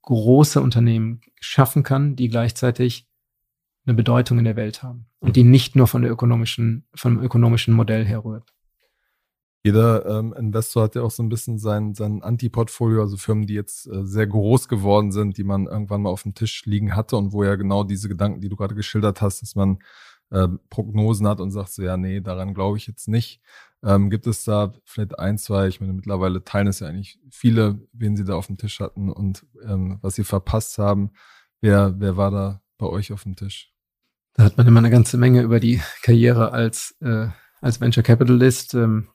große 0.03 0.61
Unternehmen 0.61 1.21
schaffen 1.39 1.83
kann, 1.83 2.17
die 2.17 2.29
gleichzeitig 2.29 3.07
eine 3.85 3.95
Bedeutung 3.95 4.39
in 4.39 4.45
der 4.45 4.57
Welt 4.57 4.83
haben 4.83 5.07
und 5.21 5.37
die 5.37 5.45
nicht 5.45 5.77
nur 5.77 5.87
von 5.87 6.03
der 6.03 6.11
ökonomischen, 6.11 6.87
vom 6.95 7.23
ökonomischen 7.23 7.75
Modell 7.75 8.05
herrührt. 8.05 8.55
Jeder 9.69 10.07
ähm, 10.07 10.33
Investor 10.33 10.85
hat 10.85 10.95
ja 10.95 11.03
auch 11.03 11.11
so 11.11 11.23
ein 11.23 11.29
bisschen 11.29 11.59
sein, 11.59 11.93
sein 11.93 12.23
Anti-Portfolio, 12.23 13.03
also 13.03 13.19
Firmen, 13.19 13.47
die 13.47 13.53
jetzt 13.53 13.87
äh, 13.87 14.07
sehr 14.07 14.27
groß 14.27 14.67
geworden 14.67 15.13
sind, 15.13 15.37
die 15.37 15.45
man 15.45 15.67
irgendwann 15.67 16.01
mal 16.01 16.09
auf 16.09 16.23
dem 16.23 16.35
Tisch 16.35 16.65
liegen 16.65 16.97
hatte 16.97 17.19
und 17.19 17.35
wo 17.35 17.45
ja 17.45 17.55
genau 17.55 17.85
diese 17.85 18.09
Gedanken, 18.09 18.41
die 18.41 18.49
du 18.49 18.57
gerade 18.57 18.75
geschildert 18.75 19.21
hast, 19.21 19.43
dass 19.43 19.57
man 19.57 19.81
äh, 20.31 20.49
Prognosen 20.71 21.29
hat 21.29 21.39
und 21.43 21.51
sagt 21.51 21.69
so, 21.69 21.83
ja, 21.83 21.99
nee, 21.99 22.23
daran 22.23 22.55
glaube 22.55 22.79
ich 22.79 22.87
jetzt 22.87 23.09
nicht. 23.09 23.43
Ähm, 23.85 24.09
gibt 24.09 24.27
es 24.27 24.43
da 24.43 24.73
vielleicht 24.87 25.19
ein, 25.19 25.37
zwei, 25.37 25.69
ich 25.69 25.83
meine, 25.83 25.93
mittlerweile 25.93 26.43
teilen 26.43 26.69
es 26.69 26.81
ja 26.81 26.89
eigentlich 26.89 27.21
viele, 27.31 27.79
wen 27.93 28.17
sie 28.17 28.25
da 28.25 28.37
auf 28.37 28.47
dem 28.47 28.57
Tisch 28.57 28.81
hatten 28.81 29.13
und 29.13 29.45
ähm, 29.63 29.99
was 30.01 30.15
sie 30.15 30.25
verpasst 30.25 30.79
haben. 30.79 31.11
Wer, 31.61 31.95
wer 31.99 32.17
war 32.17 32.31
da 32.31 32.63
bei 32.79 32.87
euch 32.87 33.13
auf 33.13 33.25
dem 33.25 33.37
Tisch? 33.37 33.75
Da 34.33 34.45
hat 34.45 34.57
man 34.57 34.67
immer 34.67 34.79
eine 34.79 34.89
ganze 34.89 35.19
Menge 35.19 35.43
über 35.43 35.61
die 35.61 35.83
Karriere 36.01 36.53
als, 36.53 36.97
äh, 37.03 37.29
als 37.61 37.83
Venture 37.83 38.03
Capitalist. 38.03 38.73
Ähm, 38.73 39.09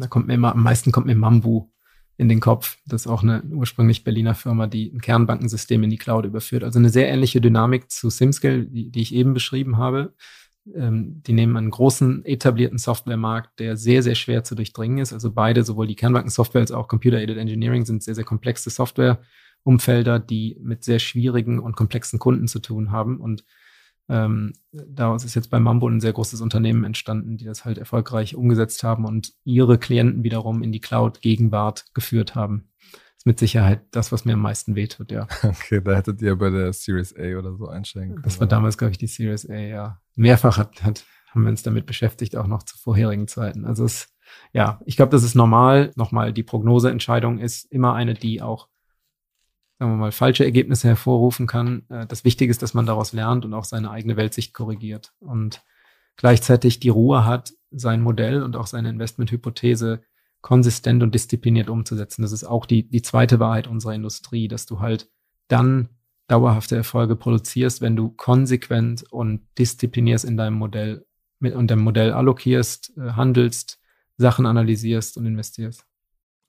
da 0.00 0.08
kommt 0.08 0.26
mir 0.26 0.34
immer, 0.34 0.52
am 0.52 0.62
meisten 0.62 0.92
kommt 0.92 1.06
mir 1.06 1.14
Mambu 1.14 1.70
in 2.16 2.28
den 2.28 2.40
Kopf. 2.40 2.76
Das 2.86 3.02
ist 3.02 3.06
auch 3.06 3.22
eine 3.22 3.42
ursprünglich 3.42 4.04
Berliner 4.04 4.34
Firma, 4.34 4.66
die 4.66 4.92
ein 4.92 5.00
Kernbankensystem 5.00 5.82
in 5.82 5.90
die 5.90 5.96
Cloud 5.96 6.26
überführt. 6.26 6.64
Also 6.64 6.78
eine 6.78 6.90
sehr 6.90 7.08
ähnliche 7.08 7.40
Dynamik 7.40 7.90
zu 7.90 8.10
SimScale, 8.10 8.66
die, 8.66 8.90
die 8.90 9.00
ich 9.00 9.14
eben 9.14 9.32
beschrieben 9.32 9.78
habe. 9.78 10.12
Ähm, 10.74 11.22
die 11.26 11.32
nehmen 11.32 11.56
einen 11.56 11.70
großen 11.70 12.24
etablierten 12.26 12.76
Softwaremarkt, 12.76 13.58
der 13.58 13.78
sehr, 13.78 14.02
sehr 14.02 14.14
schwer 14.14 14.44
zu 14.44 14.54
durchdringen 14.54 14.98
ist. 14.98 15.14
Also 15.14 15.32
beide, 15.32 15.64
sowohl 15.64 15.86
die 15.86 15.96
Kernbankensoftware 15.96 16.60
als 16.60 16.72
auch 16.72 16.88
Computer-Aided 16.88 17.38
Engineering, 17.38 17.86
sind 17.86 18.02
sehr, 18.02 18.14
sehr 18.14 18.24
komplexe 18.24 18.68
Softwareumfelder, 18.68 20.18
die 20.18 20.58
mit 20.60 20.84
sehr 20.84 20.98
schwierigen 20.98 21.58
und 21.58 21.74
komplexen 21.74 22.18
Kunden 22.18 22.48
zu 22.48 22.58
tun 22.58 22.90
haben. 22.90 23.18
Und 23.18 23.44
ähm, 24.10 24.54
daraus 24.72 25.24
ist 25.24 25.36
jetzt 25.36 25.50
bei 25.50 25.60
Mambo 25.60 25.88
ein 25.88 26.00
sehr 26.00 26.12
großes 26.12 26.40
Unternehmen 26.40 26.82
entstanden, 26.82 27.36
die 27.36 27.44
das 27.44 27.64
halt 27.64 27.78
erfolgreich 27.78 28.34
umgesetzt 28.34 28.82
haben 28.82 29.04
und 29.04 29.32
ihre 29.44 29.78
Klienten 29.78 30.24
wiederum 30.24 30.64
in 30.64 30.72
die 30.72 30.80
Cloud-Gegenwart 30.80 31.86
geführt 31.94 32.34
haben. 32.34 32.68
ist 33.16 33.26
mit 33.26 33.38
Sicherheit 33.38 33.82
das, 33.92 34.10
was 34.10 34.24
mir 34.24 34.32
am 34.32 34.42
meisten 34.42 34.74
wehtut, 34.74 35.12
ja. 35.12 35.28
Okay, 35.44 35.80
da 35.80 35.94
hättet 35.94 36.20
ihr 36.22 36.36
bei 36.36 36.50
der 36.50 36.72
Series 36.72 37.14
A 37.16 37.38
oder 37.38 37.54
so 37.54 37.68
einsteigen 37.68 38.14
können. 38.14 38.24
Das 38.24 38.40
war 38.40 38.48
damals, 38.48 38.76
glaube 38.78 38.90
ich, 38.90 38.98
die 38.98 39.06
Series 39.06 39.48
A, 39.48 39.54
ja. 39.54 40.00
Mehrfach 40.16 40.58
hat, 40.58 40.82
hat, 40.82 41.04
haben 41.28 41.42
wir 41.42 41.50
uns 41.50 41.62
damit 41.62 41.86
beschäftigt, 41.86 42.34
auch 42.34 42.48
noch 42.48 42.64
zu 42.64 42.76
vorherigen 42.76 43.28
Zeiten. 43.28 43.64
Also 43.64 43.84
es, 43.84 44.08
ja, 44.52 44.80
ich 44.86 44.96
glaube, 44.96 45.12
das 45.12 45.22
ist 45.22 45.36
normal. 45.36 45.92
Nochmal, 45.94 46.32
die 46.32 46.42
Prognoseentscheidung 46.42 47.38
ist 47.38 47.70
immer 47.70 47.94
eine, 47.94 48.14
die 48.14 48.42
auch 48.42 48.69
sagen 49.80 49.92
wir 49.92 49.96
mal, 49.96 50.12
falsche 50.12 50.44
Ergebnisse 50.44 50.88
hervorrufen 50.88 51.46
kann. 51.46 51.84
Äh, 51.88 52.06
das 52.06 52.24
Wichtige 52.24 52.50
ist, 52.50 52.62
dass 52.62 52.74
man 52.74 52.86
daraus 52.86 53.12
lernt 53.12 53.46
und 53.46 53.54
auch 53.54 53.64
seine 53.64 53.90
eigene 53.90 54.16
Weltsicht 54.16 54.52
korrigiert 54.52 55.14
und 55.20 55.64
gleichzeitig 56.16 56.80
die 56.80 56.90
Ruhe 56.90 57.24
hat, 57.24 57.54
sein 57.70 58.02
Modell 58.02 58.42
und 58.42 58.56
auch 58.56 58.66
seine 58.66 58.90
Investmenthypothese 58.90 60.02
konsistent 60.42 61.02
und 61.02 61.14
diszipliniert 61.14 61.70
umzusetzen. 61.70 62.22
Das 62.22 62.32
ist 62.32 62.44
auch 62.44 62.66
die, 62.66 62.88
die 62.88 63.00
zweite 63.00 63.40
Wahrheit 63.40 63.68
unserer 63.68 63.94
Industrie, 63.94 64.48
dass 64.48 64.66
du 64.66 64.80
halt 64.80 65.08
dann 65.48 65.88
dauerhafte 66.28 66.76
Erfolge 66.76 67.16
produzierst, 67.16 67.80
wenn 67.80 67.96
du 67.96 68.10
konsequent 68.10 69.04
und 69.10 69.40
disziplinierst 69.58 70.26
in 70.26 70.36
deinem 70.36 70.58
Modell 70.58 71.06
mit 71.38 71.54
unter 71.54 71.74
dem 71.74 71.82
Modell 71.82 72.12
allokierst, 72.12 72.92
äh, 72.98 73.12
handelst, 73.12 73.80
Sachen 74.18 74.44
analysierst 74.44 75.16
und 75.16 75.24
investierst. 75.24 75.86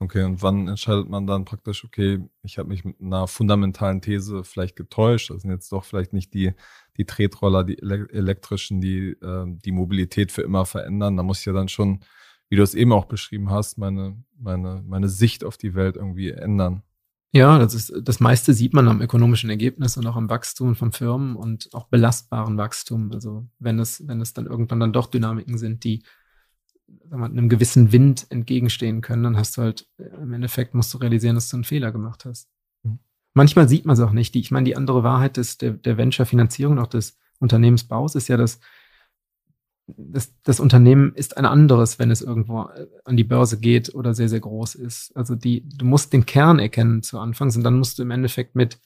Okay, 0.01 0.23
und 0.23 0.41
wann 0.41 0.67
entscheidet 0.67 1.09
man 1.09 1.27
dann 1.27 1.45
praktisch, 1.45 1.85
okay, 1.85 2.27
ich 2.41 2.57
habe 2.57 2.69
mich 2.69 2.83
mit 2.83 2.99
einer 2.99 3.27
fundamentalen 3.27 4.01
These 4.01 4.43
vielleicht 4.43 4.75
getäuscht, 4.75 5.29
das 5.29 5.43
sind 5.43 5.51
jetzt 5.51 5.71
doch 5.71 5.85
vielleicht 5.85 6.11
nicht 6.11 6.33
die, 6.33 6.53
die 6.97 7.05
Tretroller, 7.05 7.63
die 7.63 7.77
elektrischen, 7.77 8.81
die 8.81 9.09
äh, 9.09 9.45
die 9.63 9.71
Mobilität 9.71 10.31
für 10.31 10.41
immer 10.41 10.65
verändern. 10.65 11.17
Da 11.17 11.21
muss 11.21 11.41
ich 11.41 11.45
ja 11.45 11.53
dann 11.53 11.69
schon, 11.69 11.99
wie 12.49 12.55
du 12.55 12.63
es 12.63 12.73
eben 12.73 12.93
auch 12.93 13.05
beschrieben 13.05 13.51
hast, 13.51 13.77
meine, 13.77 14.17
meine, 14.39 14.83
meine 14.87 15.07
Sicht 15.07 15.43
auf 15.43 15.55
die 15.57 15.75
Welt 15.75 15.97
irgendwie 15.97 16.31
ändern. 16.31 16.81
Ja, 17.31 17.59
das 17.59 17.75
ist 17.75 17.93
das 18.03 18.19
meiste 18.19 18.55
sieht 18.55 18.73
man 18.73 18.87
am 18.87 19.01
ökonomischen 19.01 19.51
Ergebnis 19.51 19.97
und 19.97 20.07
auch 20.07 20.15
am 20.15 20.31
Wachstum 20.31 20.75
von 20.75 20.91
Firmen 20.93 21.35
und 21.35 21.69
auch 21.73 21.85
belastbaren 21.89 22.57
Wachstum. 22.57 23.11
Also 23.13 23.47
wenn 23.59 23.77
es, 23.77 24.07
wenn 24.07 24.19
es 24.19 24.33
dann 24.33 24.47
irgendwann 24.47 24.79
dann 24.79 24.93
doch 24.93 25.05
Dynamiken 25.05 25.59
sind, 25.59 25.83
die 25.83 26.01
wir, 27.09 27.25
einem 27.25 27.49
gewissen 27.49 27.91
Wind 27.91 28.27
entgegenstehen 28.29 29.01
können, 29.01 29.23
dann 29.23 29.37
hast 29.37 29.57
du 29.57 29.61
halt, 29.61 29.87
äh, 29.97 30.03
im 30.21 30.33
Endeffekt 30.33 30.73
musst 30.73 30.93
du 30.93 30.97
realisieren, 30.97 31.35
dass 31.35 31.49
du 31.49 31.57
einen 31.57 31.63
Fehler 31.63 31.91
gemacht 31.91 32.25
hast. 32.25 32.49
Mhm. 32.83 32.99
Manchmal 33.33 33.69
sieht 33.69 33.85
man 33.85 33.93
es 33.93 33.99
auch 33.99 34.11
nicht. 34.11 34.33
Die, 34.33 34.39
ich 34.39 34.51
meine, 34.51 34.65
die 34.65 34.75
andere 34.75 35.03
Wahrheit 35.03 35.37
des, 35.37 35.57
der, 35.57 35.71
der 35.71 35.97
Venture-Finanzierung, 35.97 36.79
auch 36.79 36.87
des 36.87 37.17
Unternehmensbaus, 37.39 38.15
ist 38.15 38.27
ja, 38.27 38.37
dass 38.37 38.59
das, 39.97 40.33
das 40.43 40.59
Unternehmen 40.59 41.13
ist 41.15 41.37
ein 41.37 41.45
anderes, 41.45 41.99
wenn 41.99 42.11
es 42.11 42.21
irgendwo 42.21 42.63
äh, 42.63 42.87
an 43.03 43.17
die 43.17 43.23
Börse 43.23 43.59
geht 43.59 43.93
oder 43.93 44.13
sehr, 44.13 44.29
sehr 44.29 44.39
groß 44.39 44.75
ist. 44.75 45.15
Also 45.15 45.35
die, 45.35 45.67
du 45.67 45.85
musst 45.85 46.13
den 46.13 46.25
Kern 46.25 46.59
erkennen 46.59 47.03
zu 47.03 47.19
Anfangs 47.19 47.57
und 47.57 47.63
dann 47.63 47.77
musst 47.77 47.99
du 47.99 48.03
im 48.03 48.11
Endeffekt 48.11 48.55
mit 48.55 48.79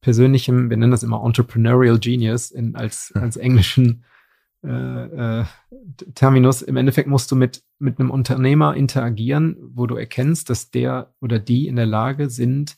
persönlichem, 0.00 0.68
wir 0.68 0.76
nennen 0.76 0.90
das 0.90 1.02
immer 1.02 1.24
Entrepreneurial 1.24 1.98
Genius 1.98 2.50
in, 2.50 2.74
als, 2.74 3.12
als 3.14 3.36
englischen 3.36 4.04
äh, 4.64 5.40
äh, 5.40 5.44
Terminus. 6.14 6.62
Im 6.62 6.76
Endeffekt 6.76 7.08
musst 7.08 7.30
du 7.30 7.36
mit, 7.36 7.62
mit 7.78 7.98
einem 7.98 8.10
Unternehmer 8.10 8.76
interagieren, 8.76 9.56
wo 9.60 9.86
du 9.86 9.96
erkennst, 9.96 10.50
dass 10.50 10.70
der 10.70 11.14
oder 11.20 11.38
die 11.38 11.66
in 11.66 11.76
der 11.76 11.86
Lage 11.86 12.30
sind, 12.30 12.76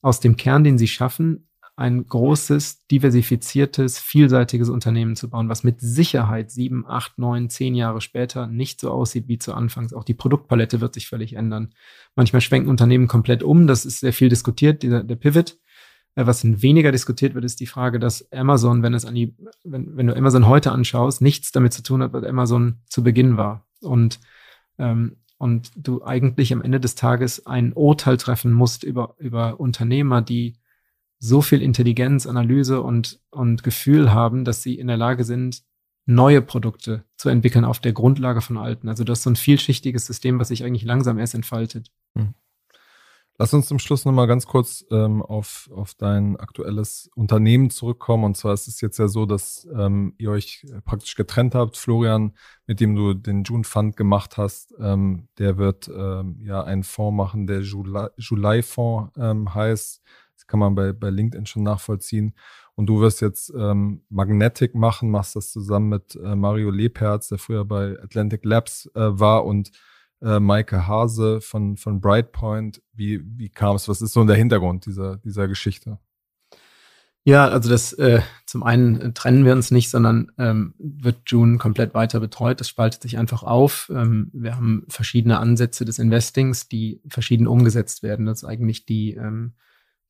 aus 0.00 0.20
dem 0.20 0.36
Kern, 0.36 0.64
den 0.64 0.78
sie 0.78 0.88
schaffen, 0.88 1.48
ein 1.78 2.04
großes, 2.04 2.86
diversifiziertes, 2.88 4.00
vielseitiges 4.00 4.68
Unternehmen 4.68 5.14
zu 5.14 5.30
bauen, 5.30 5.48
was 5.48 5.62
mit 5.62 5.80
Sicherheit 5.80 6.50
sieben, 6.50 6.84
acht, 6.84 7.18
neun, 7.18 7.50
zehn 7.50 7.76
Jahre 7.76 8.00
später 8.00 8.48
nicht 8.48 8.80
so 8.80 8.90
aussieht 8.90 9.28
wie 9.28 9.38
zu 9.38 9.54
Anfangs. 9.54 9.92
Auch 9.92 10.02
die 10.02 10.14
Produktpalette 10.14 10.80
wird 10.80 10.94
sich 10.94 11.06
völlig 11.06 11.34
ändern. 11.34 11.72
Manchmal 12.16 12.40
schwenken 12.40 12.68
Unternehmen 12.68 13.06
komplett 13.06 13.44
um. 13.44 13.68
Das 13.68 13.84
ist 13.84 14.00
sehr 14.00 14.12
viel 14.12 14.28
diskutiert, 14.28 14.82
dieser, 14.82 15.04
der 15.04 15.14
Pivot. 15.14 15.56
Äh, 16.18 16.26
was 16.26 16.44
weniger 16.44 16.90
diskutiert 16.90 17.34
wird, 17.34 17.44
ist 17.44 17.60
die 17.60 17.66
Frage, 17.66 18.00
dass 18.00 18.30
Amazon, 18.32 18.82
wenn 18.82 18.92
es 18.92 19.04
an 19.04 19.14
die, 19.14 19.36
wenn, 19.62 19.96
wenn 19.96 20.08
du 20.08 20.16
Amazon 20.16 20.48
heute 20.48 20.72
anschaust, 20.72 21.22
nichts 21.22 21.52
damit 21.52 21.72
zu 21.72 21.82
tun 21.82 22.02
hat, 22.02 22.12
was 22.12 22.24
Amazon 22.24 22.80
zu 22.86 23.04
Beginn 23.04 23.36
war. 23.36 23.66
Und, 23.80 24.18
ähm, 24.78 25.18
und 25.38 25.70
du 25.76 26.02
eigentlich 26.02 26.52
am 26.52 26.62
Ende 26.62 26.80
des 26.80 26.96
Tages 26.96 27.46
ein 27.46 27.72
Urteil 27.72 28.16
treffen 28.16 28.52
musst 28.52 28.82
über, 28.82 29.14
über 29.18 29.60
Unternehmer, 29.60 30.20
die 30.20 30.54
so 31.20 31.40
viel 31.40 31.62
Intelligenz, 31.62 32.26
Analyse 32.26 32.82
und, 32.82 33.20
und 33.30 33.62
Gefühl 33.62 34.12
haben, 34.12 34.44
dass 34.44 34.62
sie 34.62 34.76
in 34.76 34.88
der 34.88 34.96
Lage 34.96 35.22
sind, 35.22 35.62
neue 36.04 36.42
Produkte 36.42 37.04
zu 37.16 37.28
entwickeln 37.28 37.64
auf 37.64 37.78
der 37.78 37.92
Grundlage 37.92 38.40
von 38.40 38.56
alten. 38.56 38.88
Also 38.88 39.04
das 39.04 39.18
ist 39.18 39.24
so 39.24 39.30
ein 39.30 39.36
vielschichtiges 39.36 40.06
System, 40.06 40.40
was 40.40 40.48
sich 40.48 40.64
eigentlich 40.64 40.84
langsam 40.84 41.18
erst 41.18 41.34
entfaltet. 41.34 41.92
Hm. 42.16 42.34
Lass 43.40 43.54
uns 43.54 43.68
zum 43.68 43.78
Schluss 43.78 44.04
nochmal 44.04 44.26
ganz 44.26 44.46
kurz 44.46 44.84
ähm, 44.90 45.22
auf, 45.22 45.70
auf 45.72 45.94
dein 45.94 46.36
aktuelles 46.36 47.08
Unternehmen 47.14 47.70
zurückkommen. 47.70 48.24
Und 48.24 48.36
zwar 48.36 48.52
ist 48.52 48.66
es 48.66 48.80
jetzt 48.80 48.98
ja 48.98 49.06
so, 49.06 49.26
dass 49.26 49.68
ähm, 49.72 50.14
ihr 50.18 50.32
euch 50.32 50.66
praktisch 50.84 51.14
getrennt 51.14 51.54
habt. 51.54 51.76
Florian, 51.76 52.34
mit 52.66 52.80
dem 52.80 52.96
du 52.96 53.14
den 53.14 53.44
June 53.44 53.62
Fund 53.62 53.96
gemacht 53.96 54.38
hast, 54.38 54.74
ähm, 54.80 55.28
der 55.38 55.56
wird 55.56 55.86
ähm, 55.86 56.40
ja 56.42 56.64
einen 56.64 56.82
Fonds 56.82 57.16
machen, 57.16 57.46
der 57.46 57.60
July, 57.60 58.08
July 58.16 58.60
Fonds 58.62 59.12
ähm, 59.16 59.54
heißt. 59.54 60.02
Das 60.34 60.46
kann 60.48 60.58
man 60.58 60.74
bei, 60.74 60.92
bei 60.92 61.10
LinkedIn 61.10 61.46
schon 61.46 61.62
nachvollziehen. 61.62 62.34
Und 62.74 62.86
du 62.86 63.00
wirst 63.00 63.20
jetzt 63.20 63.52
ähm, 63.56 64.02
Magnetic 64.08 64.74
machen, 64.74 65.12
machst 65.12 65.36
das 65.36 65.52
zusammen 65.52 65.90
mit 65.90 66.16
äh, 66.16 66.34
Mario 66.34 66.70
Lebherz, 66.70 67.28
der 67.28 67.38
früher 67.38 67.64
bei 67.64 67.96
Atlantic 68.02 68.44
Labs 68.44 68.90
äh, 68.96 69.00
war 69.16 69.44
und 69.44 69.70
äh, 70.22 70.40
Maike 70.40 70.86
Hase 70.86 71.40
von, 71.40 71.76
von 71.76 72.00
Brightpoint. 72.00 72.82
Wie, 72.92 73.22
wie 73.38 73.48
kam 73.48 73.76
es? 73.76 73.88
Was 73.88 74.02
ist 74.02 74.12
so 74.12 74.24
der 74.24 74.36
Hintergrund 74.36 74.86
dieser, 74.86 75.16
dieser 75.18 75.48
Geschichte? 75.48 75.98
Ja, 77.24 77.46
also 77.46 77.68
das 77.68 77.92
äh, 77.92 78.22
zum 78.46 78.62
einen 78.62 79.00
äh, 79.00 79.12
trennen 79.12 79.44
wir 79.44 79.52
uns 79.52 79.70
nicht, 79.70 79.90
sondern 79.90 80.32
ähm, 80.38 80.72
wird 80.78 81.18
June 81.26 81.58
komplett 81.58 81.92
weiter 81.92 82.20
betreut. 82.20 82.58
Das 82.58 82.70
spaltet 82.70 83.02
sich 83.02 83.18
einfach 83.18 83.42
auf. 83.42 83.90
Ähm, 83.94 84.30
wir 84.32 84.56
haben 84.56 84.84
verschiedene 84.88 85.38
Ansätze 85.38 85.84
des 85.84 85.98
Investings, 85.98 86.68
die 86.68 87.02
verschieden 87.06 87.46
umgesetzt 87.46 88.02
werden. 88.02 88.24
Das 88.24 88.38
ist 88.38 88.48
eigentlich 88.48 88.86
die, 88.86 89.14
ähm, 89.14 89.52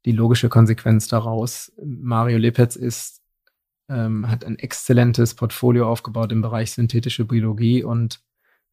die 0.05 0.13
logische 0.13 0.49
Konsequenz 0.49 1.09
daraus. 1.09 1.73
Mario 1.85 2.39
Lepetz 2.39 2.77
ist, 2.77 3.21
ähm, 3.89 4.31
hat 4.31 4.45
ein 4.45 4.57
exzellentes 4.57 5.35
Portfolio 5.35 5.89
aufgebaut 5.91 6.31
im 6.31 6.41
Bereich 6.41 6.71
synthetische 6.71 7.25
Biologie 7.25 7.83
und 7.83 8.21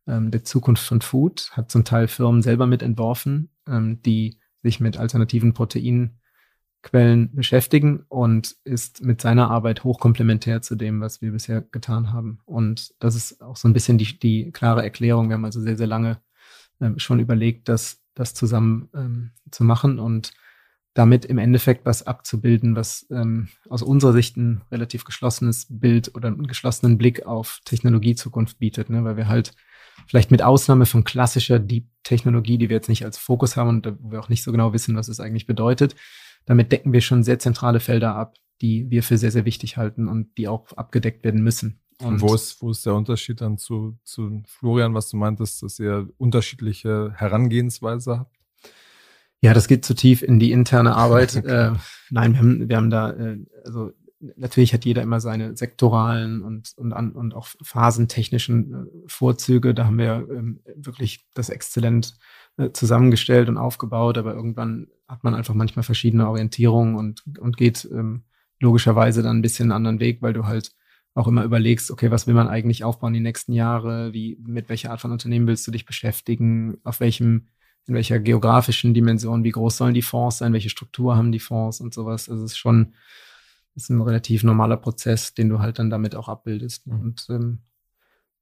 ähm, 0.08 0.32
der 0.32 0.44
Zukunft 0.44 0.86
von 0.86 1.02
Food, 1.02 1.52
hat 1.52 1.72
zum 1.72 1.84
Teil 1.84 2.08
Firmen 2.08 2.42
selber 2.42 2.68
mit 2.68 2.84
entworfen, 2.84 3.50
ähm, 3.68 4.02
die 4.04 4.40
sich 4.64 4.80
mit 4.80 4.98
alternativen 4.98 5.54
Proteinquellen 5.54 7.36
beschäftigen 7.36 8.06
und 8.10 8.56
ist 8.64 9.04
mit 9.04 9.22
seiner 9.22 9.50
Arbeit 9.50 9.84
hochkomplementär 9.84 10.62
zu 10.62 10.76
dem, 10.76 11.02
was 11.02 11.22
wir 11.22 11.32
bisher 11.32 11.62
getan 11.62 12.14
haben. 12.14 12.40
Und 12.46 12.94
das 13.00 13.16
ist 13.16 13.42
auch 13.42 13.58
so 13.58 13.68
ein 13.68 13.74
bisschen 13.74 13.98
die, 13.98 14.18
die 14.20 14.52
klare 14.52 14.84
Erklärung. 14.84 15.30
Wir 15.30 15.36
haben 15.36 15.46
also 15.46 15.62
sehr, 15.62 15.78
sehr 15.78 15.88
lange 15.88 16.20
ähm, 16.82 17.00
schon 17.00 17.20
überlegt, 17.20 17.70
das, 17.70 18.02
das 18.14 18.34
zusammen 18.34 18.90
ähm, 18.94 19.32
zu 19.52 19.64
machen 19.64 20.00
und 20.00 20.34
damit 20.96 21.26
im 21.26 21.38
Endeffekt 21.38 21.86
was 21.86 22.08
abzubilden, 22.08 22.76
was 22.78 23.06
ähm, 23.12 23.50
aus 23.70 23.84
unserer 23.84 24.14
Sicht 24.14 24.38
ein 24.38 24.62
relativ 24.72 25.04
geschlossenes 25.04 25.68
Bild 25.70 26.16
oder 26.16 26.30
einen 26.30 26.48
geschlossenen 26.48 26.98
Blick 26.98 27.26
auf 27.26 27.60
Technologiezukunft 27.66 28.60
bietet, 28.60 28.90
ne? 28.90 29.04
weil 29.04 29.18
wir 29.18 29.28
halt 29.28 29.54
vielleicht 30.08 30.32
mit 30.32 30.42
Ausnahme 30.42 30.86
von 30.86 31.04
klassischer 31.04 31.60
Deep-Technologie, 31.60 32.58
die 32.58 32.70
wir 32.70 32.76
jetzt 32.76 32.90
nicht 32.90 33.06
als 33.06 33.18
Fokus 33.18 33.56
haben 33.56 33.70
und 33.70 33.94
wo 34.00 34.12
wir 34.12 34.20
auch 34.20 34.30
nicht 34.30 34.44
so 34.44 34.52
genau 34.52 34.74
wissen, 34.74 34.96
was 34.96 35.08
es 35.08 35.20
eigentlich 35.20 35.48
bedeutet. 35.48 35.96
Damit 36.46 36.72
decken 36.72 36.94
wir 36.94 37.02
schon 37.02 37.24
sehr 37.24 37.40
zentrale 37.40 37.80
Felder 37.80 38.16
ab, 38.16 38.36
die 38.62 38.90
wir 38.90 39.04
für 39.04 39.18
sehr, 39.18 39.32
sehr 39.32 39.46
wichtig 39.46 39.78
halten 39.78 40.08
und 40.08 40.38
die 40.38 40.48
auch 40.48 40.72
abgedeckt 40.74 41.24
werden 41.24 41.42
müssen. 41.42 41.82
Und 42.00 42.22
wo 42.22 42.34
ist, 42.34 42.62
wo 42.62 42.72
ist 42.72 42.86
der 42.86 42.94
Unterschied 42.94 43.42
dann 43.42 43.58
zu, 43.58 43.98
zu 44.04 44.44
Florian, 44.48 44.94
was 44.94 45.10
du 45.10 45.18
meintest, 45.18 45.64
dass 45.64 45.80
ihr 45.80 46.10
unterschiedliche 46.18 47.14
Herangehensweise 47.16 48.20
habt? 48.20 48.36
Ja, 49.42 49.54
das 49.54 49.68
geht 49.68 49.86
zu 49.86 49.94
tief 49.94 50.22
in 50.22 50.40
die 50.40 50.52
interne 50.52 50.96
Arbeit. 50.96 51.36
äh, 51.36 51.72
nein, 52.10 52.34
wir 52.34 52.40
haben, 52.40 52.70
wir 52.70 52.78
haben 52.78 52.90
da, 52.90 53.12
äh, 53.12 53.38
also 53.64 53.92
natürlich 54.36 54.74
hat 54.74 54.86
jeder 54.86 55.02
immer 55.02 55.20
seine 55.20 55.56
sektoralen 55.56 56.42
und, 56.42 56.74
und, 56.78 56.94
an, 56.94 57.12
und 57.12 57.34
auch 57.34 57.48
phasentechnischen 57.62 58.74
äh, 58.74 59.08
Vorzüge. 59.08 59.74
Da 59.74 59.86
haben 59.86 59.98
wir 59.98 60.28
ähm, 60.30 60.62
wirklich 60.76 61.26
das 61.34 61.50
exzellent 61.50 62.18
äh, 62.58 62.72
zusammengestellt 62.72 63.50
und 63.50 63.58
aufgebaut, 63.58 64.18
aber 64.18 64.34
irgendwann 64.34 64.88
hat 65.08 65.24
man 65.24 65.36
einfach 65.36 65.54
manchmal 65.54 65.84
verschiedene 65.84 66.28
Orientierungen 66.28 66.96
und, 66.96 67.24
und 67.40 67.58
geht 67.58 67.88
ähm, 67.92 68.24
logischerweise 68.60 69.22
dann 69.22 69.38
ein 69.38 69.42
bisschen 69.42 69.66
einen 69.66 69.78
anderen 69.78 70.00
Weg, 70.00 70.22
weil 70.22 70.34
du 70.34 70.46
halt 70.46 70.72
auch 71.14 71.28
immer 71.28 71.44
überlegst, 71.44 71.92
okay, 71.92 72.12
was 72.12 72.28
will 72.28 72.34
man 72.34 72.50
eigentlich 72.50 72.84
aufbauen 72.84 73.14
die 73.14 73.22
nächsten 73.22 73.54
Jahre? 73.54 74.14
Wie, 74.14 74.38
mit 74.46 74.68
welcher 74.70 74.92
Art 74.92 75.02
von 75.02 75.12
Unternehmen 75.12 75.48
willst 75.48 75.66
du 75.66 75.72
dich 75.72 75.86
beschäftigen? 75.86 76.78
Auf 76.84 77.00
welchem, 77.00 77.48
in 77.88 77.94
welcher 77.94 78.20
geografischen 78.20 78.94
Dimension? 78.94 79.46
Wie 79.46 79.52
groß 79.52 79.78
sollen 79.78 79.94
die 79.94 80.02
Fonds 80.02 80.40
sein? 80.40 80.52
Welche 80.52 80.70
Struktur 80.70 81.16
haben 81.16 81.32
die 81.32 81.40
Fonds 81.40 81.80
und 81.80 81.94
sowas? 81.94 82.30
Also 82.30 82.44
es 82.44 82.52
ist 82.52 82.58
schon, 82.58 82.96
ist 83.76 83.90
ein 83.90 84.02
relativ 84.02 84.44
normaler 84.44 84.78
Prozess, 84.78 85.34
den 85.34 85.50
du 85.50 85.60
halt 85.60 85.80
dann 85.80 85.90
damit 85.90 86.16
auch 86.16 86.30
abbildest. 86.30 86.88
Mhm. 86.88 87.00
Und 87.00 87.28
ähm, 87.30 87.60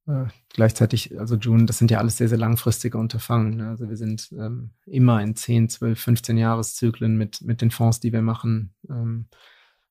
äh, 0.06 0.26
gleichzeitig, 0.50 1.18
also 1.18 1.36
June, 1.36 1.66
das 1.66 1.78
sind 1.78 1.90
ja 1.90 1.98
alles 1.98 2.16
sehr, 2.16 2.28
sehr 2.28 2.38
langfristige 2.38 2.98
Unterfangen. 2.98 3.56
Ne? 3.56 3.68
Also 3.68 3.88
wir 3.88 3.96
sind 3.96 4.30
ähm, 4.32 4.70
immer 4.86 5.22
in 5.22 5.34
10, 5.34 5.68
12, 5.68 6.00
15 6.00 6.36
Jahreszyklen 6.36 7.16
mit, 7.16 7.40
mit 7.42 7.62
den 7.62 7.70
Fonds, 7.70 8.00
die 8.00 8.12
wir 8.12 8.22
machen. 8.22 8.74
Ähm, 8.88 9.26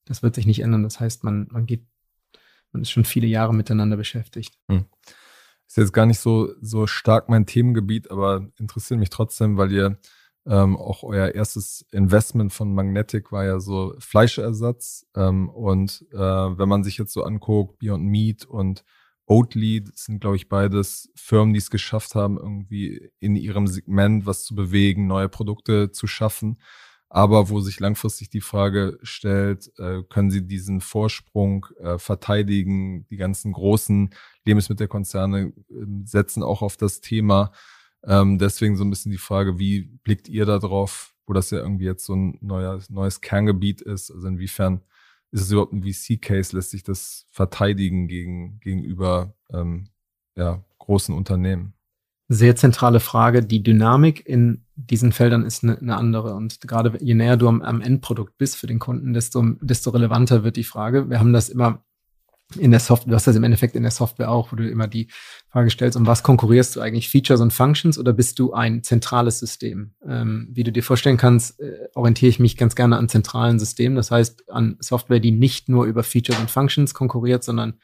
das 0.06 0.24
wird 0.24 0.36
sich 0.36 0.46
nicht 0.46 0.62
ändern. 0.62 0.84
Das 0.84 1.00
heißt, 1.00 1.24
man, 1.24 1.48
man 1.52 1.66
geht, 1.66 1.86
man 2.72 2.82
ist 2.82 2.92
schon 2.92 3.06
viele 3.06 3.28
Jahre 3.28 3.54
miteinander 3.54 3.98
beschäftigt. 3.98 4.58
Mhm. 4.68 4.86
Ist 5.68 5.78
jetzt 5.78 5.94
gar 5.94 6.06
nicht 6.06 6.20
so, 6.20 6.54
so 6.62 6.88
stark 6.88 7.30
mein 7.30 7.46
Themengebiet, 7.46 8.12
aber 8.12 8.48
interessiert 8.58 9.00
mich 9.00 9.10
trotzdem, 9.10 9.58
weil 9.58 9.72
ihr 9.72 9.98
ähm, 10.46 10.76
auch 10.76 11.04
euer 11.04 11.30
erstes 11.30 11.86
Investment 11.92 12.52
von 12.52 12.74
Magnetic 12.74 13.32
war 13.32 13.46
ja 13.46 13.60
so 13.60 13.96
Fleischersatz. 14.00 15.06
Ähm, 15.16 15.50
und 15.50 16.06
äh, 16.12 16.18
wenn 16.18 16.70
man 16.70 16.84
sich 16.84 16.98
jetzt 16.98 17.14
so 17.14 17.24
anguckt, 17.24 17.80
Beyond 17.80 18.04
Meat 18.04 18.46
und 18.46 18.84
Oatly, 19.26 19.86
sind, 19.94 20.20
glaube 20.20 20.36
ich, 20.36 20.50
beides 20.50 21.10
Firmen, 21.16 21.54
die 21.54 21.60
es 21.60 21.70
geschafft 21.70 22.14
haben, 22.14 22.38
irgendwie 22.38 23.10
in 23.20 23.38
ihrem 23.38 23.68
Segment 23.68 24.26
was 24.26 24.44
zu 24.44 24.54
bewegen, 24.54 25.08
neue 25.08 25.30
Produkte 25.30 25.92
zu 25.92 26.08
schaffen. 26.08 26.60
aber 27.10 27.50
wo 27.50 27.60
sich 27.60 27.80
langfristig 27.80 28.30
die 28.32 28.42
Frage 28.42 28.98
stellt, 29.04 29.72
äh, 29.78 30.02
können 30.10 30.32
sie 30.32 30.48
diesen 30.48 30.82
Vorsprung 30.82 31.68
äh, 31.80 32.00
verteidigen? 32.00 33.06
Die 33.10 33.18
ganzen 33.18 33.54
großen 33.54 34.10
Lebensmittelkonzerne 34.46 35.54
äh, 35.54 35.54
setzen 36.06 36.42
auch 36.42 36.64
auf 36.64 36.76
das 36.76 37.02
Thema. 37.02 37.52
Ähm, 38.06 38.38
deswegen 38.38 38.76
so 38.76 38.84
ein 38.84 38.90
bisschen 38.90 39.12
die 39.12 39.18
Frage, 39.18 39.60
wie 39.60 39.82
blickt 40.04 40.28
ihr 40.28 40.46
da 40.46 40.60
drauf, 40.60 41.14
wo 41.26 41.34
das 41.34 41.52
ja 41.52 41.60
irgendwie 41.60 41.86
jetzt 41.86 42.06
so 42.06 42.16
ein 42.16 42.38
neuer, 42.42 42.80
neues 42.90 43.22
Kerngebiet 43.22 43.82
ist? 43.82 44.12
Also 44.12 44.28
inwiefern 44.28 44.82
ist 45.32 45.42
es 45.42 45.52
überhaupt 45.52 45.74
ein 45.74 45.84
VC-Case? 45.84 46.56
Lässt 46.56 46.72
sich 46.72 46.84
das 46.84 47.26
verteidigen 47.32 48.08
gegen, 48.08 48.60
gegenüber 48.60 49.34
ähm, 49.52 49.90
ja, 50.36 50.64
großen 50.80 51.16
Unternehmen? 51.16 51.74
sehr 52.34 52.56
zentrale 52.56 53.00
Frage. 53.00 53.44
Die 53.44 53.64
Dynamik 53.64 54.28
in 54.28 54.64
diesen 54.76 55.12
Feldern 55.12 55.46
ist 55.46 55.64
eine, 55.64 55.78
eine 55.78 55.98
andere. 55.98 56.34
Und 56.36 56.62
gerade 56.62 56.98
je 57.02 57.14
näher 57.14 57.38
du 57.38 57.48
am, 57.48 57.62
am, 57.62 57.82
Endprodukt 57.82 58.38
bist 58.38 58.58
für 58.58 58.68
den 58.68 58.80
Kunden, 58.80 59.14
desto, 59.14 59.44
desto 59.62 59.92
relevanter 59.92 60.44
wird 60.44 60.58
die 60.58 60.64
Frage. 60.64 61.10
Wir 61.10 61.20
haben 61.20 61.34
das 61.34 61.50
immer 61.50 61.84
in 62.58 62.72
der 62.72 62.80
Software, 62.80 63.10
du 63.10 63.16
hast 63.16 63.28
das 63.28 63.36
im 63.36 63.44
Endeffekt 63.44 63.76
in 63.76 63.84
der 63.84 63.92
Software 63.92 64.30
auch, 64.30 64.52
wo 64.52 64.56
du 64.56 64.70
immer 64.70 64.88
die 64.88 65.08
Frage 65.50 65.70
stellst, 65.70 65.98
um 65.98 66.08
was 66.08 66.24
konkurrierst 66.24 66.76
du 66.76 66.82
eigentlich, 66.82 67.10
Features 67.10 67.42
und 67.42 67.54
Functions 67.54 67.98
oder 67.98 68.14
bist 68.14 68.40
du 68.40 68.54
ein 68.54 68.84
zentrales 68.84 69.40
System? 69.40 69.94
Ähm, 70.08 70.50
wie 70.52 70.64
du 70.64 70.72
dir 70.72 70.84
vorstellen 70.84 71.18
kannst, 71.18 71.60
äh, 71.60 71.88
orientiere 71.96 72.30
ich 72.30 72.40
mich 72.40 72.58
ganz 72.58 72.76
gerne 72.76 72.98
an 72.98 73.10
zentralen 73.10 73.60
Systemen, 73.60 73.96
das 73.96 74.12
heißt 74.12 74.50
an 74.50 74.78
Software, 74.80 75.20
die 75.20 75.32
nicht 75.32 75.70
nur 75.70 75.86
über 75.86 76.04
Features 76.04 76.40
und 76.40 76.52
Functions 76.52 76.94
konkurriert, 76.94 77.44
sondern 77.44 77.76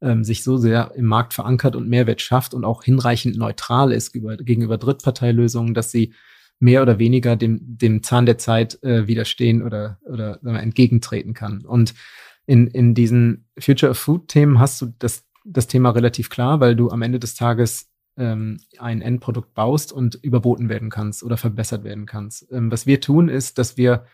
ähm, 0.00 0.24
sich 0.24 0.42
so 0.42 0.56
sehr 0.56 0.92
im 0.94 1.06
Markt 1.06 1.34
verankert 1.34 1.76
und 1.76 1.88
Mehrwert 1.88 2.20
schafft 2.20 2.54
und 2.54 2.64
auch 2.64 2.82
hinreichend 2.84 3.36
neutral 3.36 3.92
ist 3.92 4.14
über, 4.14 4.36
gegenüber 4.36 4.78
Drittparteilösungen, 4.78 5.74
dass 5.74 5.90
sie 5.90 6.14
mehr 6.58 6.82
oder 6.82 6.98
weniger 6.98 7.36
dem, 7.36 7.58
dem 7.62 8.02
Zahn 8.02 8.26
der 8.26 8.38
Zeit 8.38 8.82
äh, 8.82 9.06
widerstehen 9.06 9.62
oder, 9.62 9.98
oder 10.04 10.38
entgegentreten 10.42 11.32
kann. 11.32 11.64
Und 11.64 11.94
in, 12.46 12.66
in 12.68 12.94
diesen 12.94 13.48
Future 13.58 13.90
of 13.90 13.98
Food-Themen 13.98 14.58
hast 14.58 14.80
du 14.82 14.92
das, 14.98 15.24
das 15.44 15.66
Thema 15.66 15.90
relativ 15.90 16.30
klar, 16.30 16.60
weil 16.60 16.76
du 16.76 16.90
am 16.90 17.02
Ende 17.02 17.18
des 17.18 17.34
Tages 17.34 17.90
ähm, 18.16 18.60
ein 18.78 19.02
Endprodukt 19.02 19.54
baust 19.54 19.92
und 19.92 20.16
überboten 20.16 20.68
werden 20.68 20.90
kannst 20.90 21.22
oder 21.22 21.36
verbessert 21.36 21.84
werden 21.84 22.06
kannst. 22.06 22.50
Ähm, 22.50 22.70
was 22.70 22.86
wir 22.86 23.00
tun, 23.00 23.28
ist, 23.28 23.58
dass 23.58 23.76
wir 23.76 24.04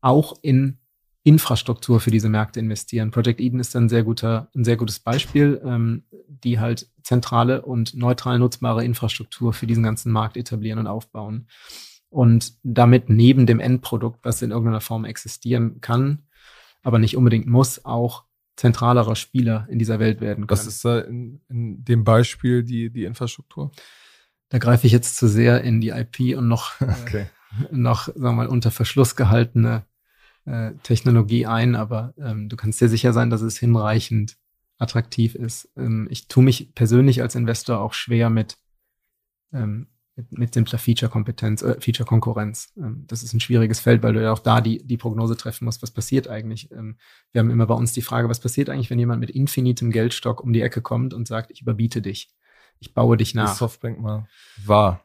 auch 0.00 0.38
in 0.42 0.78
Infrastruktur 1.26 1.98
für 1.98 2.12
diese 2.12 2.28
Märkte 2.28 2.60
investieren. 2.60 3.10
Project 3.10 3.40
Eden 3.40 3.58
ist 3.58 3.74
ein 3.74 3.88
sehr 3.88 4.04
guter, 4.04 4.48
ein 4.54 4.62
sehr 4.62 4.76
gutes 4.76 5.00
Beispiel, 5.00 5.60
ähm, 5.64 6.04
die 6.28 6.60
halt 6.60 6.88
zentrale 7.02 7.62
und 7.62 7.94
neutral 7.94 8.38
nutzbare 8.38 8.84
Infrastruktur 8.84 9.52
für 9.52 9.66
diesen 9.66 9.82
ganzen 9.82 10.12
Markt 10.12 10.36
etablieren 10.36 10.78
und 10.78 10.86
aufbauen. 10.86 11.48
Und 12.10 12.52
damit 12.62 13.10
neben 13.10 13.46
dem 13.46 13.58
Endprodukt, 13.58 14.20
was 14.22 14.40
in 14.40 14.52
irgendeiner 14.52 14.80
Form 14.80 15.04
existieren 15.04 15.80
kann, 15.80 16.25
aber 16.86 17.00
nicht 17.00 17.16
unbedingt 17.16 17.48
muss, 17.48 17.84
auch 17.84 18.22
zentralerer 18.54 19.16
Spieler 19.16 19.66
in 19.68 19.80
dieser 19.80 19.98
Welt 19.98 20.20
werden 20.20 20.46
können. 20.46 20.50
Was 20.50 20.68
ist 20.68 20.84
da 20.84 21.00
in, 21.00 21.40
in 21.48 21.84
dem 21.84 22.04
Beispiel 22.04 22.62
die, 22.62 22.90
die 22.90 23.02
Infrastruktur? 23.02 23.72
Da 24.50 24.58
greife 24.58 24.86
ich 24.86 24.92
jetzt 24.92 25.16
zu 25.16 25.26
sehr 25.26 25.62
in 25.62 25.80
die 25.80 25.88
IP 25.88 26.38
und 26.38 26.46
noch, 26.46 26.80
okay. 27.02 27.26
äh, 27.60 27.64
noch 27.72 28.06
sagen 28.06 28.22
wir 28.22 28.32
mal, 28.32 28.46
unter 28.46 28.70
Verschluss 28.70 29.16
gehaltene 29.16 29.84
äh, 30.44 30.74
Technologie 30.84 31.44
ein, 31.44 31.74
aber 31.74 32.14
ähm, 32.18 32.48
du 32.48 32.54
kannst 32.54 32.80
dir 32.80 32.88
sicher 32.88 33.12
sein, 33.12 33.30
dass 33.30 33.40
es 33.40 33.58
hinreichend 33.58 34.36
attraktiv 34.78 35.34
ist. 35.34 35.68
Ähm, 35.76 36.06
ich 36.08 36.28
tue 36.28 36.44
mich 36.44 36.72
persönlich 36.76 37.20
als 37.20 37.34
Investor 37.34 37.80
auch 37.80 37.94
schwer 37.94 38.30
mit, 38.30 38.58
ähm, 39.52 39.88
mit, 40.16 40.38
mit 40.38 40.54
simpler 40.54 40.78
Feature-Kompetenz, 40.78 41.62
äh, 41.62 41.80
Feature-Konkurrenz. 41.80 42.72
Ähm, 42.76 43.04
das 43.06 43.22
ist 43.22 43.34
ein 43.34 43.40
schwieriges 43.40 43.80
Feld, 43.80 44.02
weil 44.02 44.14
du 44.14 44.22
ja 44.22 44.32
auch 44.32 44.38
da 44.38 44.60
die, 44.60 44.84
die 44.84 44.96
Prognose 44.96 45.36
treffen 45.36 45.66
musst, 45.66 45.82
was 45.82 45.90
passiert 45.90 46.28
eigentlich. 46.28 46.70
Ähm, 46.72 46.96
wir 47.32 47.40
haben 47.40 47.50
immer 47.50 47.66
bei 47.66 47.74
uns 47.74 47.92
die 47.92 48.02
Frage, 48.02 48.28
was 48.28 48.40
passiert 48.40 48.70
eigentlich, 48.70 48.90
wenn 48.90 48.98
jemand 48.98 49.20
mit 49.20 49.30
infinitem 49.30 49.90
Geldstock 49.90 50.42
um 50.42 50.52
die 50.52 50.62
Ecke 50.62 50.80
kommt 50.80 51.12
und 51.12 51.28
sagt, 51.28 51.50
ich 51.50 51.60
überbiete 51.60 52.00
dich. 52.00 52.30
Ich 52.78 52.94
baue 52.94 53.16
dich 53.16 53.34
nach. 53.34 53.54
Softbank 53.54 54.00
mal 54.00 54.26
war. 54.64 55.02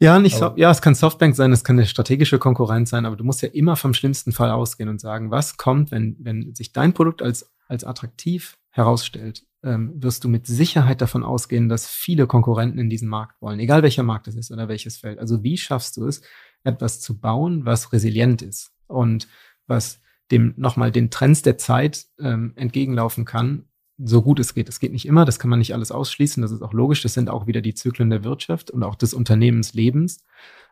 Ja, 0.00 0.18
nicht 0.18 0.36
so, 0.36 0.52
ja, 0.56 0.68
es 0.70 0.82
kann 0.82 0.96
Softbank 0.96 1.36
sein, 1.36 1.52
es 1.52 1.62
kann 1.62 1.78
eine 1.78 1.86
strategische 1.86 2.40
Konkurrenz 2.40 2.90
sein, 2.90 3.06
aber 3.06 3.14
du 3.14 3.22
musst 3.22 3.40
ja 3.40 3.48
immer 3.48 3.76
vom 3.76 3.94
schlimmsten 3.94 4.32
Fall 4.32 4.50
ausgehen 4.50 4.88
und 4.88 5.00
sagen, 5.00 5.30
was 5.30 5.56
kommt, 5.56 5.92
wenn, 5.92 6.16
wenn 6.18 6.56
sich 6.56 6.72
dein 6.72 6.92
Produkt 6.92 7.22
als, 7.22 7.52
als 7.68 7.84
attraktiv 7.84 8.58
herausstellt, 8.70 9.44
ähm, 9.62 9.92
wirst 9.96 10.24
du 10.24 10.28
mit 10.28 10.46
Sicherheit 10.46 11.00
davon 11.00 11.24
ausgehen, 11.24 11.68
dass 11.68 11.88
viele 11.88 12.26
Konkurrenten 12.26 12.78
in 12.78 12.90
diesen 12.90 13.08
Markt 13.08 13.40
wollen, 13.40 13.60
egal 13.60 13.82
welcher 13.82 14.02
Markt 14.02 14.28
es 14.28 14.34
ist 14.34 14.50
oder 14.50 14.68
welches 14.68 14.96
Feld. 14.96 15.18
Also 15.18 15.42
wie 15.42 15.56
schaffst 15.56 15.96
du 15.96 16.06
es, 16.06 16.22
etwas 16.64 17.00
zu 17.00 17.18
bauen, 17.18 17.64
was 17.64 17.92
resilient 17.92 18.42
ist 18.42 18.72
und 18.86 19.28
was 19.66 20.00
dem 20.30 20.54
nochmal 20.56 20.90
den 20.90 21.10
Trends 21.10 21.42
der 21.42 21.58
Zeit 21.58 22.06
ähm, 22.18 22.52
entgegenlaufen 22.56 23.24
kann 23.24 23.66
so 24.04 24.22
gut 24.22 24.40
es 24.40 24.54
geht. 24.54 24.68
Es 24.68 24.80
geht 24.80 24.92
nicht 24.92 25.06
immer, 25.06 25.24
das 25.24 25.38
kann 25.38 25.50
man 25.50 25.58
nicht 25.58 25.74
alles 25.74 25.92
ausschließen, 25.92 26.42
das 26.42 26.52
ist 26.52 26.62
auch 26.62 26.72
logisch. 26.72 27.02
Das 27.02 27.14
sind 27.14 27.30
auch 27.30 27.46
wieder 27.46 27.60
die 27.60 27.74
Zyklen 27.74 28.10
der 28.10 28.24
Wirtschaft 28.24 28.70
und 28.70 28.82
auch 28.82 28.94
des 28.94 29.14
Unternehmenslebens. 29.14 30.24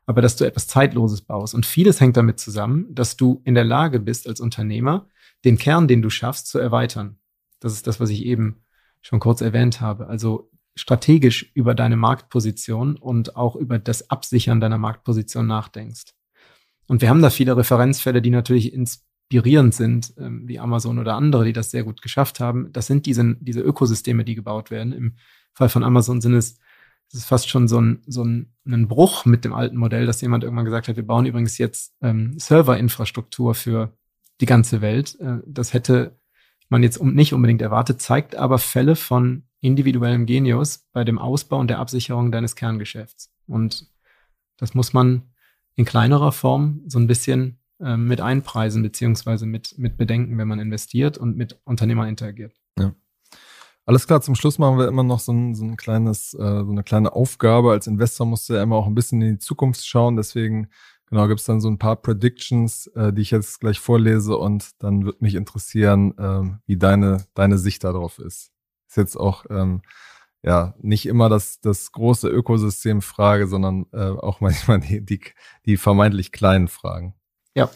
Aber 0.07 0.23
dass 0.23 0.37
du 0.37 0.45
etwas 0.45 0.67
Zeitloses 0.67 1.23
baust. 1.23 1.55
Und 1.55 1.67
vieles 1.67 2.01
hängt 2.01 2.17
damit 2.17 2.41
zusammen, 2.41 2.87
dass 2.95 3.17
du 3.17 3.43
in 3.45 3.55
der 3.55 3.65
Lage 3.65 4.01
bist, 4.01 4.27
als 4.27 4.41
Unternehmer, 4.41 5.07
den 5.45 5.59
Kern, 5.59 5.89
den 5.89 6.03
du 6.03 6.11
schaffst, 6.11 6.49
zu 6.49 6.59
erweitern. 6.59 7.19
Das 7.61 7.73
ist 7.73 7.87
das, 7.87 8.01
was 8.01 8.11
ich 8.11 8.25
eben 8.25 8.65
schon 9.03 9.21
kurz 9.21 9.41
erwähnt 9.41 9.81
habe. 9.81 10.09
Also 10.09 10.51
strategisch 10.77 11.51
über 11.55 11.75
deine 11.75 11.97
Marktposition 11.97 12.97
und 12.97 13.37
auch 13.37 13.57
über 13.57 13.79
das 13.79 14.11
Absichern 14.11 14.61
deiner 14.61 14.79
Marktposition 14.79 15.47
nachdenkst. 15.47 16.15
Und 16.87 17.03
wir 17.03 17.09
haben 17.09 17.23
da 17.23 17.31
viele 17.31 17.57
Referenzfälle, 17.57 18.23
die 18.23 18.31
natürlich 18.31 18.73
ins 18.73 19.05
inspirierend 19.31 19.75
sind, 19.75 20.13
ähm, 20.19 20.49
wie 20.49 20.59
Amazon 20.59 20.99
oder 20.99 21.15
andere, 21.15 21.45
die 21.45 21.53
das 21.53 21.71
sehr 21.71 21.85
gut 21.85 22.03
geschafft 22.03 22.41
haben. 22.41 22.73
Das 22.73 22.89
sind 22.89 23.07
diese, 23.07 23.37
diese 23.41 23.61
Ökosysteme, 23.61 24.25
die 24.25 24.35
gebaut 24.35 24.71
werden. 24.73 24.93
Im 24.93 25.15
Fall 25.55 25.69
von 25.69 25.85
Amazon 25.85 26.21
sind 26.21 26.35
es, 26.35 26.59
es 27.13 27.21
ist 27.21 27.27
fast 27.27 27.49
schon 27.49 27.69
so 27.69 27.81
ein, 27.81 28.03
so 28.07 28.25
ein, 28.25 28.53
ein 28.67 28.89
Bruch 28.89 29.25
mit 29.25 29.45
dem 29.45 29.53
alten 29.53 29.77
Modell, 29.77 30.07
dass 30.07 30.21
jemand 30.21 30.43
irgendwann 30.43 30.65
gesagt 30.65 30.89
hat, 30.89 30.97
wir 30.97 31.07
bauen 31.07 31.27
übrigens 31.27 31.59
jetzt 31.59 31.95
ähm, 32.03 32.39
Serverinfrastruktur 32.39 33.55
für 33.55 33.97
die 34.41 34.47
ganze 34.47 34.81
Welt. 34.81 35.17
Äh, 35.21 35.39
das 35.47 35.75
hätte 35.75 36.19
man 36.71 36.83
jetzt 36.83 37.03
nicht 37.03 37.35
unbedingt 37.35 37.63
erwartet, 37.63 38.01
zeigt 38.01 38.37
aber 38.37 38.59
Fälle 38.59 38.97
von 38.97 39.45
individuellem 39.61 40.27
Genius 40.27 40.89
bei 40.93 41.05
dem 41.05 41.19
Ausbau 41.19 41.59
und 41.59 41.69
der 41.69 41.79
Absicherung 41.79 42.33
deines 42.33 42.57
Kerngeschäfts. 42.57 43.31
Und 43.47 43.91
das 44.57 44.75
muss 44.75 44.93
man 44.93 45.23
in 45.75 45.85
kleinerer 45.85 46.33
Form 46.33 46.83
so 46.87 46.99
ein 46.99 47.07
bisschen 47.07 47.59
ähm, 47.81 48.07
mit 48.07 48.21
einpreisen, 48.21 48.83
beziehungsweise 48.83 49.47
mit, 49.47 49.79
mit 49.79 49.97
bedenken, 49.97 50.37
wenn 50.39 50.49
man 50.49 50.61
investiert 50.61 51.19
und 51.19 51.37
mit 51.37 51.59
Unternehmern 51.65 52.09
interagiert. 52.09 52.55
Ja. 52.79 52.95
Alles 53.87 54.07
klar, 54.07 54.21
zum 54.21 54.35
Schluss 54.35 54.59
machen 54.59 54.79
wir 54.79 54.87
immer 54.87 55.03
noch 55.03 55.21
so 55.21 55.33
ein, 55.33 55.55
so 55.55 55.65
ein 55.65 55.77
kleines, 55.77 56.35
äh, 56.35 56.65
so 56.65 56.71
eine 56.71 56.85
kleine 56.85 57.13
Aufgabe. 57.13 57.73
Als 57.73 57.87
Investor 57.87 58.27
musst 58.27 58.49
du 58.49 58.55
ja 58.55 58.63
immer 58.63 58.77
auch 58.77 58.87
ein 58.87 58.95
bisschen 58.95 59.21
in 59.23 59.35
die 59.35 59.39
Zukunft 59.39 59.87
schauen. 59.87 60.17
Deswegen, 60.17 60.69
genau, 61.11 61.29
gibt 61.29 61.41
es 61.41 61.47
dann 61.47 61.61
so 61.61 61.69
ein 61.69 61.79
paar 61.79 61.97
Predictions, 61.97 62.87
äh, 62.89 63.13
die 63.13 63.23
ich 63.23 63.31
jetzt 63.31 63.61
gleich 63.61 63.81
vorlese 63.81 64.37
und 64.37 64.83
dann 64.83 65.05
wird 65.05 65.21
mich 65.21 65.35
interessieren, 65.35 66.17
äh, 66.19 66.59
wie 66.67 66.77
deine, 66.77 67.25
deine 67.35 67.59
Sicht 67.59 67.85
darauf 67.85 68.19
ist. 68.19 68.53
Ist 68.89 68.97
jetzt 68.97 69.17
auch 69.17 69.45
ähm, 69.51 69.83
ja 70.43 70.75
nicht 70.81 71.07
immer 71.07 71.29
das, 71.29 71.61
das 71.61 71.93
große 71.93 72.29
Ökosystem-Frage, 72.29 73.47
sondern 73.47 73.87
äh, 73.93 74.09
auch 74.09 74.41
manchmal 74.41 74.81
die, 74.81 75.05
die, 75.05 75.21
die 75.67 75.77
vermeintlich 75.77 76.33
kleinen 76.33 76.69
Fragen. 76.69 77.15
Ja. 77.55 77.69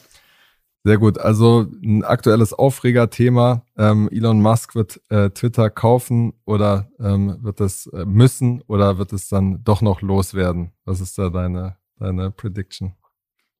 Sehr 0.86 0.98
gut. 0.98 1.18
Also 1.18 1.66
ein 1.82 2.04
aktuelles 2.04 2.52
Aufregerthema. 2.52 3.64
Ähm, 3.78 4.10
Elon 4.12 4.42
Musk 4.42 4.74
wird 4.74 5.00
äh, 5.08 5.30
Twitter 5.30 5.70
kaufen 5.70 6.34
oder 6.44 6.90
ähm, 7.00 7.38
wird 7.40 7.60
es 7.62 7.86
äh, 7.86 8.04
müssen 8.04 8.60
oder 8.66 8.98
wird 8.98 9.14
es 9.14 9.30
dann 9.30 9.64
doch 9.64 9.80
noch 9.80 10.02
loswerden? 10.02 10.72
Was 10.84 11.00
ist 11.00 11.16
da 11.16 11.30
deine, 11.30 11.78
deine 11.96 12.30
Prediction? 12.30 12.94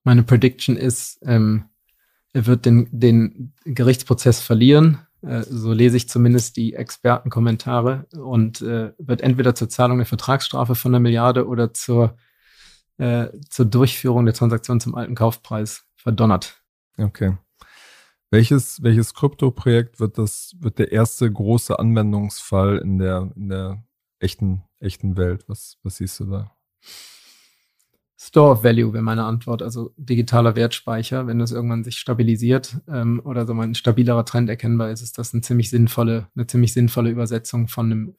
Meine 0.05 0.23
Prediction 0.23 0.77
ist, 0.77 1.19
ähm, 1.23 1.65
er 2.35 2.47
wird 2.47 2.67
den, 2.67 2.89
den 2.93 3.55
Gerichtsprozess 3.65 4.41
verlieren. 4.41 4.99
Äh, 5.23 5.43
so 5.43 5.73
lese 5.73 5.97
ich 5.97 6.09
zumindest 6.09 6.57
die 6.57 6.75
Expertenkommentare 6.75 8.07
und 8.13 8.61
äh, 8.61 8.93
wird 8.99 9.23
entweder 9.23 9.55
zur 9.55 9.71
Zahlung 9.71 9.99
der 9.99 10.07
Vertragsstrafe 10.07 10.75
von 10.75 10.93
einer 10.93 11.01
Milliarde 11.01 11.47
oder 11.47 11.73
zur, 11.73 12.17
äh, 12.99 13.29
zur 13.49 13.65
Durchführung 13.65 14.27
der 14.27 14.35
Transaktion 14.35 14.81
zum 14.81 14.95
alten 14.95 15.15
Kaufpreis 15.15 15.85
verdonnert. 15.97 16.63
Okay. 16.99 17.39
Welches, 18.31 18.83
welches 18.83 19.15
Krypto-Projekt 19.15 20.01
wird 20.01 20.19
das, 20.19 20.55
wird 20.59 20.79
der 20.79 20.93
erste 20.93 21.31
große 21.31 21.79
Anwendungsfall 21.79 22.79
in 22.79 22.99
der, 22.99 23.31
in 23.37 23.49
der 23.49 23.85
echten, 24.19 24.65
echten 24.81 25.17
Welt? 25.17 25.45
Was, 25.49 25.79
was 25.83 25.97
siehst 25.97 26.21
du 26.21 26.25
da? 26.27 26.51
Store 28.27 28.53
of 28.53 28.65
Value 28.65 28.95
wäre 28.95 29.03
meine 29.03 29.25
Antwort, 29.25 29.61
also 29.61 29.93
digitaler 29.99 30.57
Wertspeicher. 30.57 31.27
Wenn 31.27 31.39
das 31.39 31.53
irgendwann 31.53 31.85
sich 31.85 31.99
stabilisiert 31.99 32.79
ähm, 32.89 33.21
oder 33.23 33.47
so 33.47 33.53
ein 33.53 33.75
stabilerer 33.75 34.25
Trend 34.25 34.49
erkennbar 34.49 34.91
ist, 34.91 35.03
ist 35.03 35.19
das 35.19 35.35
eine 35.35 35.43
ziemlich 35.43 35.69
sinnvolle, 35.69 36.29
eine 36.35 36.47
ziemlich 36.47 36.73
sinnvolle 36.73 37.11
Übersetzung 37.11 37.69
von 37.69 37.93
einem, 37.93 38.15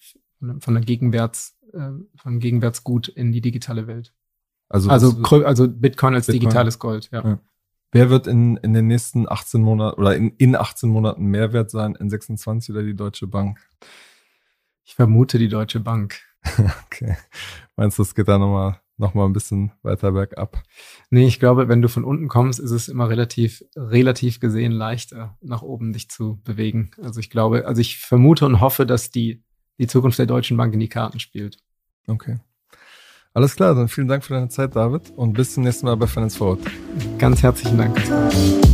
von 0.60 0.78
einer 0.78 0.86
Gegenwärts, 0.86 1.58
äh, 1.74 1.89
von 2.18 2.39
Gegenwärtsgut 2.39 3.08
in 3.08 3.32
die 3.32 3.41
digitale 3.41 3.88
Welt. 3.88 4.14
Also, 4.70 4.91
also, 4.91 5.12
also 5.43 5.68
Bitcoin 5.68 6.14
als 6.14 6.28
Bitcoin. 6.28 6.39
digitales 6.41 6.78
Gold, 6.78 7.10
ja. 7.12 7.24
ja. 7.24 7.39
Wer 7.91 8.12
wird 8.12 8.28
in, 8.28 8.58
in 8.58 8.74
den 8.74 8.86
nächsten 8.86 9.28
18 9.28 9.60
Monaten 9.60 9.99
oder 9.99 10.16
in, 10.16 10.36
in 10.38 10.56
18 10.56 10.88
Monaten 10.88 11.26
Mehrwert 11.26 11.72
sein, 11.72 11.97
N26 11.97 12.70
oder 12.70 12.84
die 12.84 12.95
Deutsche 12.95 13.26
Bank? 13.26 13.60
Ich 14.84 14.93
vermute 14.93 15.39
die 15.39 15.49
Deutsche 15.49 15.80
Bank. 15.80 16.20
okay. 16.86 17.18
Meinst 17.76 17.97
du, 17.97 18.03
es 18.03 18.14
geht 18.14 18.28
da 18.28 18.38
nochmal 18.38 18.80
noch 18.98 19.14
mal 19.14 19.26
ein 19.26 19.34
bisschen 19.34 19.72
weiter 19.84 20.12
bergab? 20.12 20.64
Nee, 21.10 21.28
ich 21.28 21.39
glaube, 21.39 21.68
wenn 21.68 21.82
du 21.82 21.89
von 21.89 22.04
unten 22.04 22.28
kommst, 22.28 22.60
ist 22.60 22.72
es 22.72 22.88
immer 22.88 23.10
relativ, 23.10 23.64
relativ 23.76 24.39
gesehen 24.39 24.72
leichter, 24.72 25.38
nach 25.41 25.62
oben 25.62 25.93
dich 25.93 26.10
zu 26.10 26.39
bewegen. 26.43 26.91
Also 27.02 27.20
ich 27.20 27.30
glaube, 27.30 27.66
also 27.66 27.82
ich 27.82 27.98
vermute 27.98 28.46
und 28.46 28.62
hoffe, 28.62 28.86
dass 28.86 29.12
die, 29.12 29.43
die 29.78 29.88
Zukunft 29.88 30.20
der 30.20 30.26
Deutschen 30.26 30.58
Bank 30.58 30.74
in 30.74 30.80
die 30.80 30.89
Karten 30.89 31.20
spielt. 31.20 31.58
Okay. 32.08 32.38
Alles 33.34 33.56
klar, 33.56 33.76
dann 33.76 33.89
vielen 33.89 34.08
Dank 34.08 34.24
für 34.24 34.34
deine 34.34 34.48
Zeit, 34.48 34.78
David, 34.78 35.12
und 35.12 35.34
bis 35.34 35.54
zum 35.54 35.64
nächsten 35.64 35.86
Mal 35.86 35.98
bei 35.98 36.08
Finance 36.08 36.38
Forward. 36.38 36.62
Ganz 37.18 37.43
herzlichen 37.43 37.78
Dank. 37.78 38.74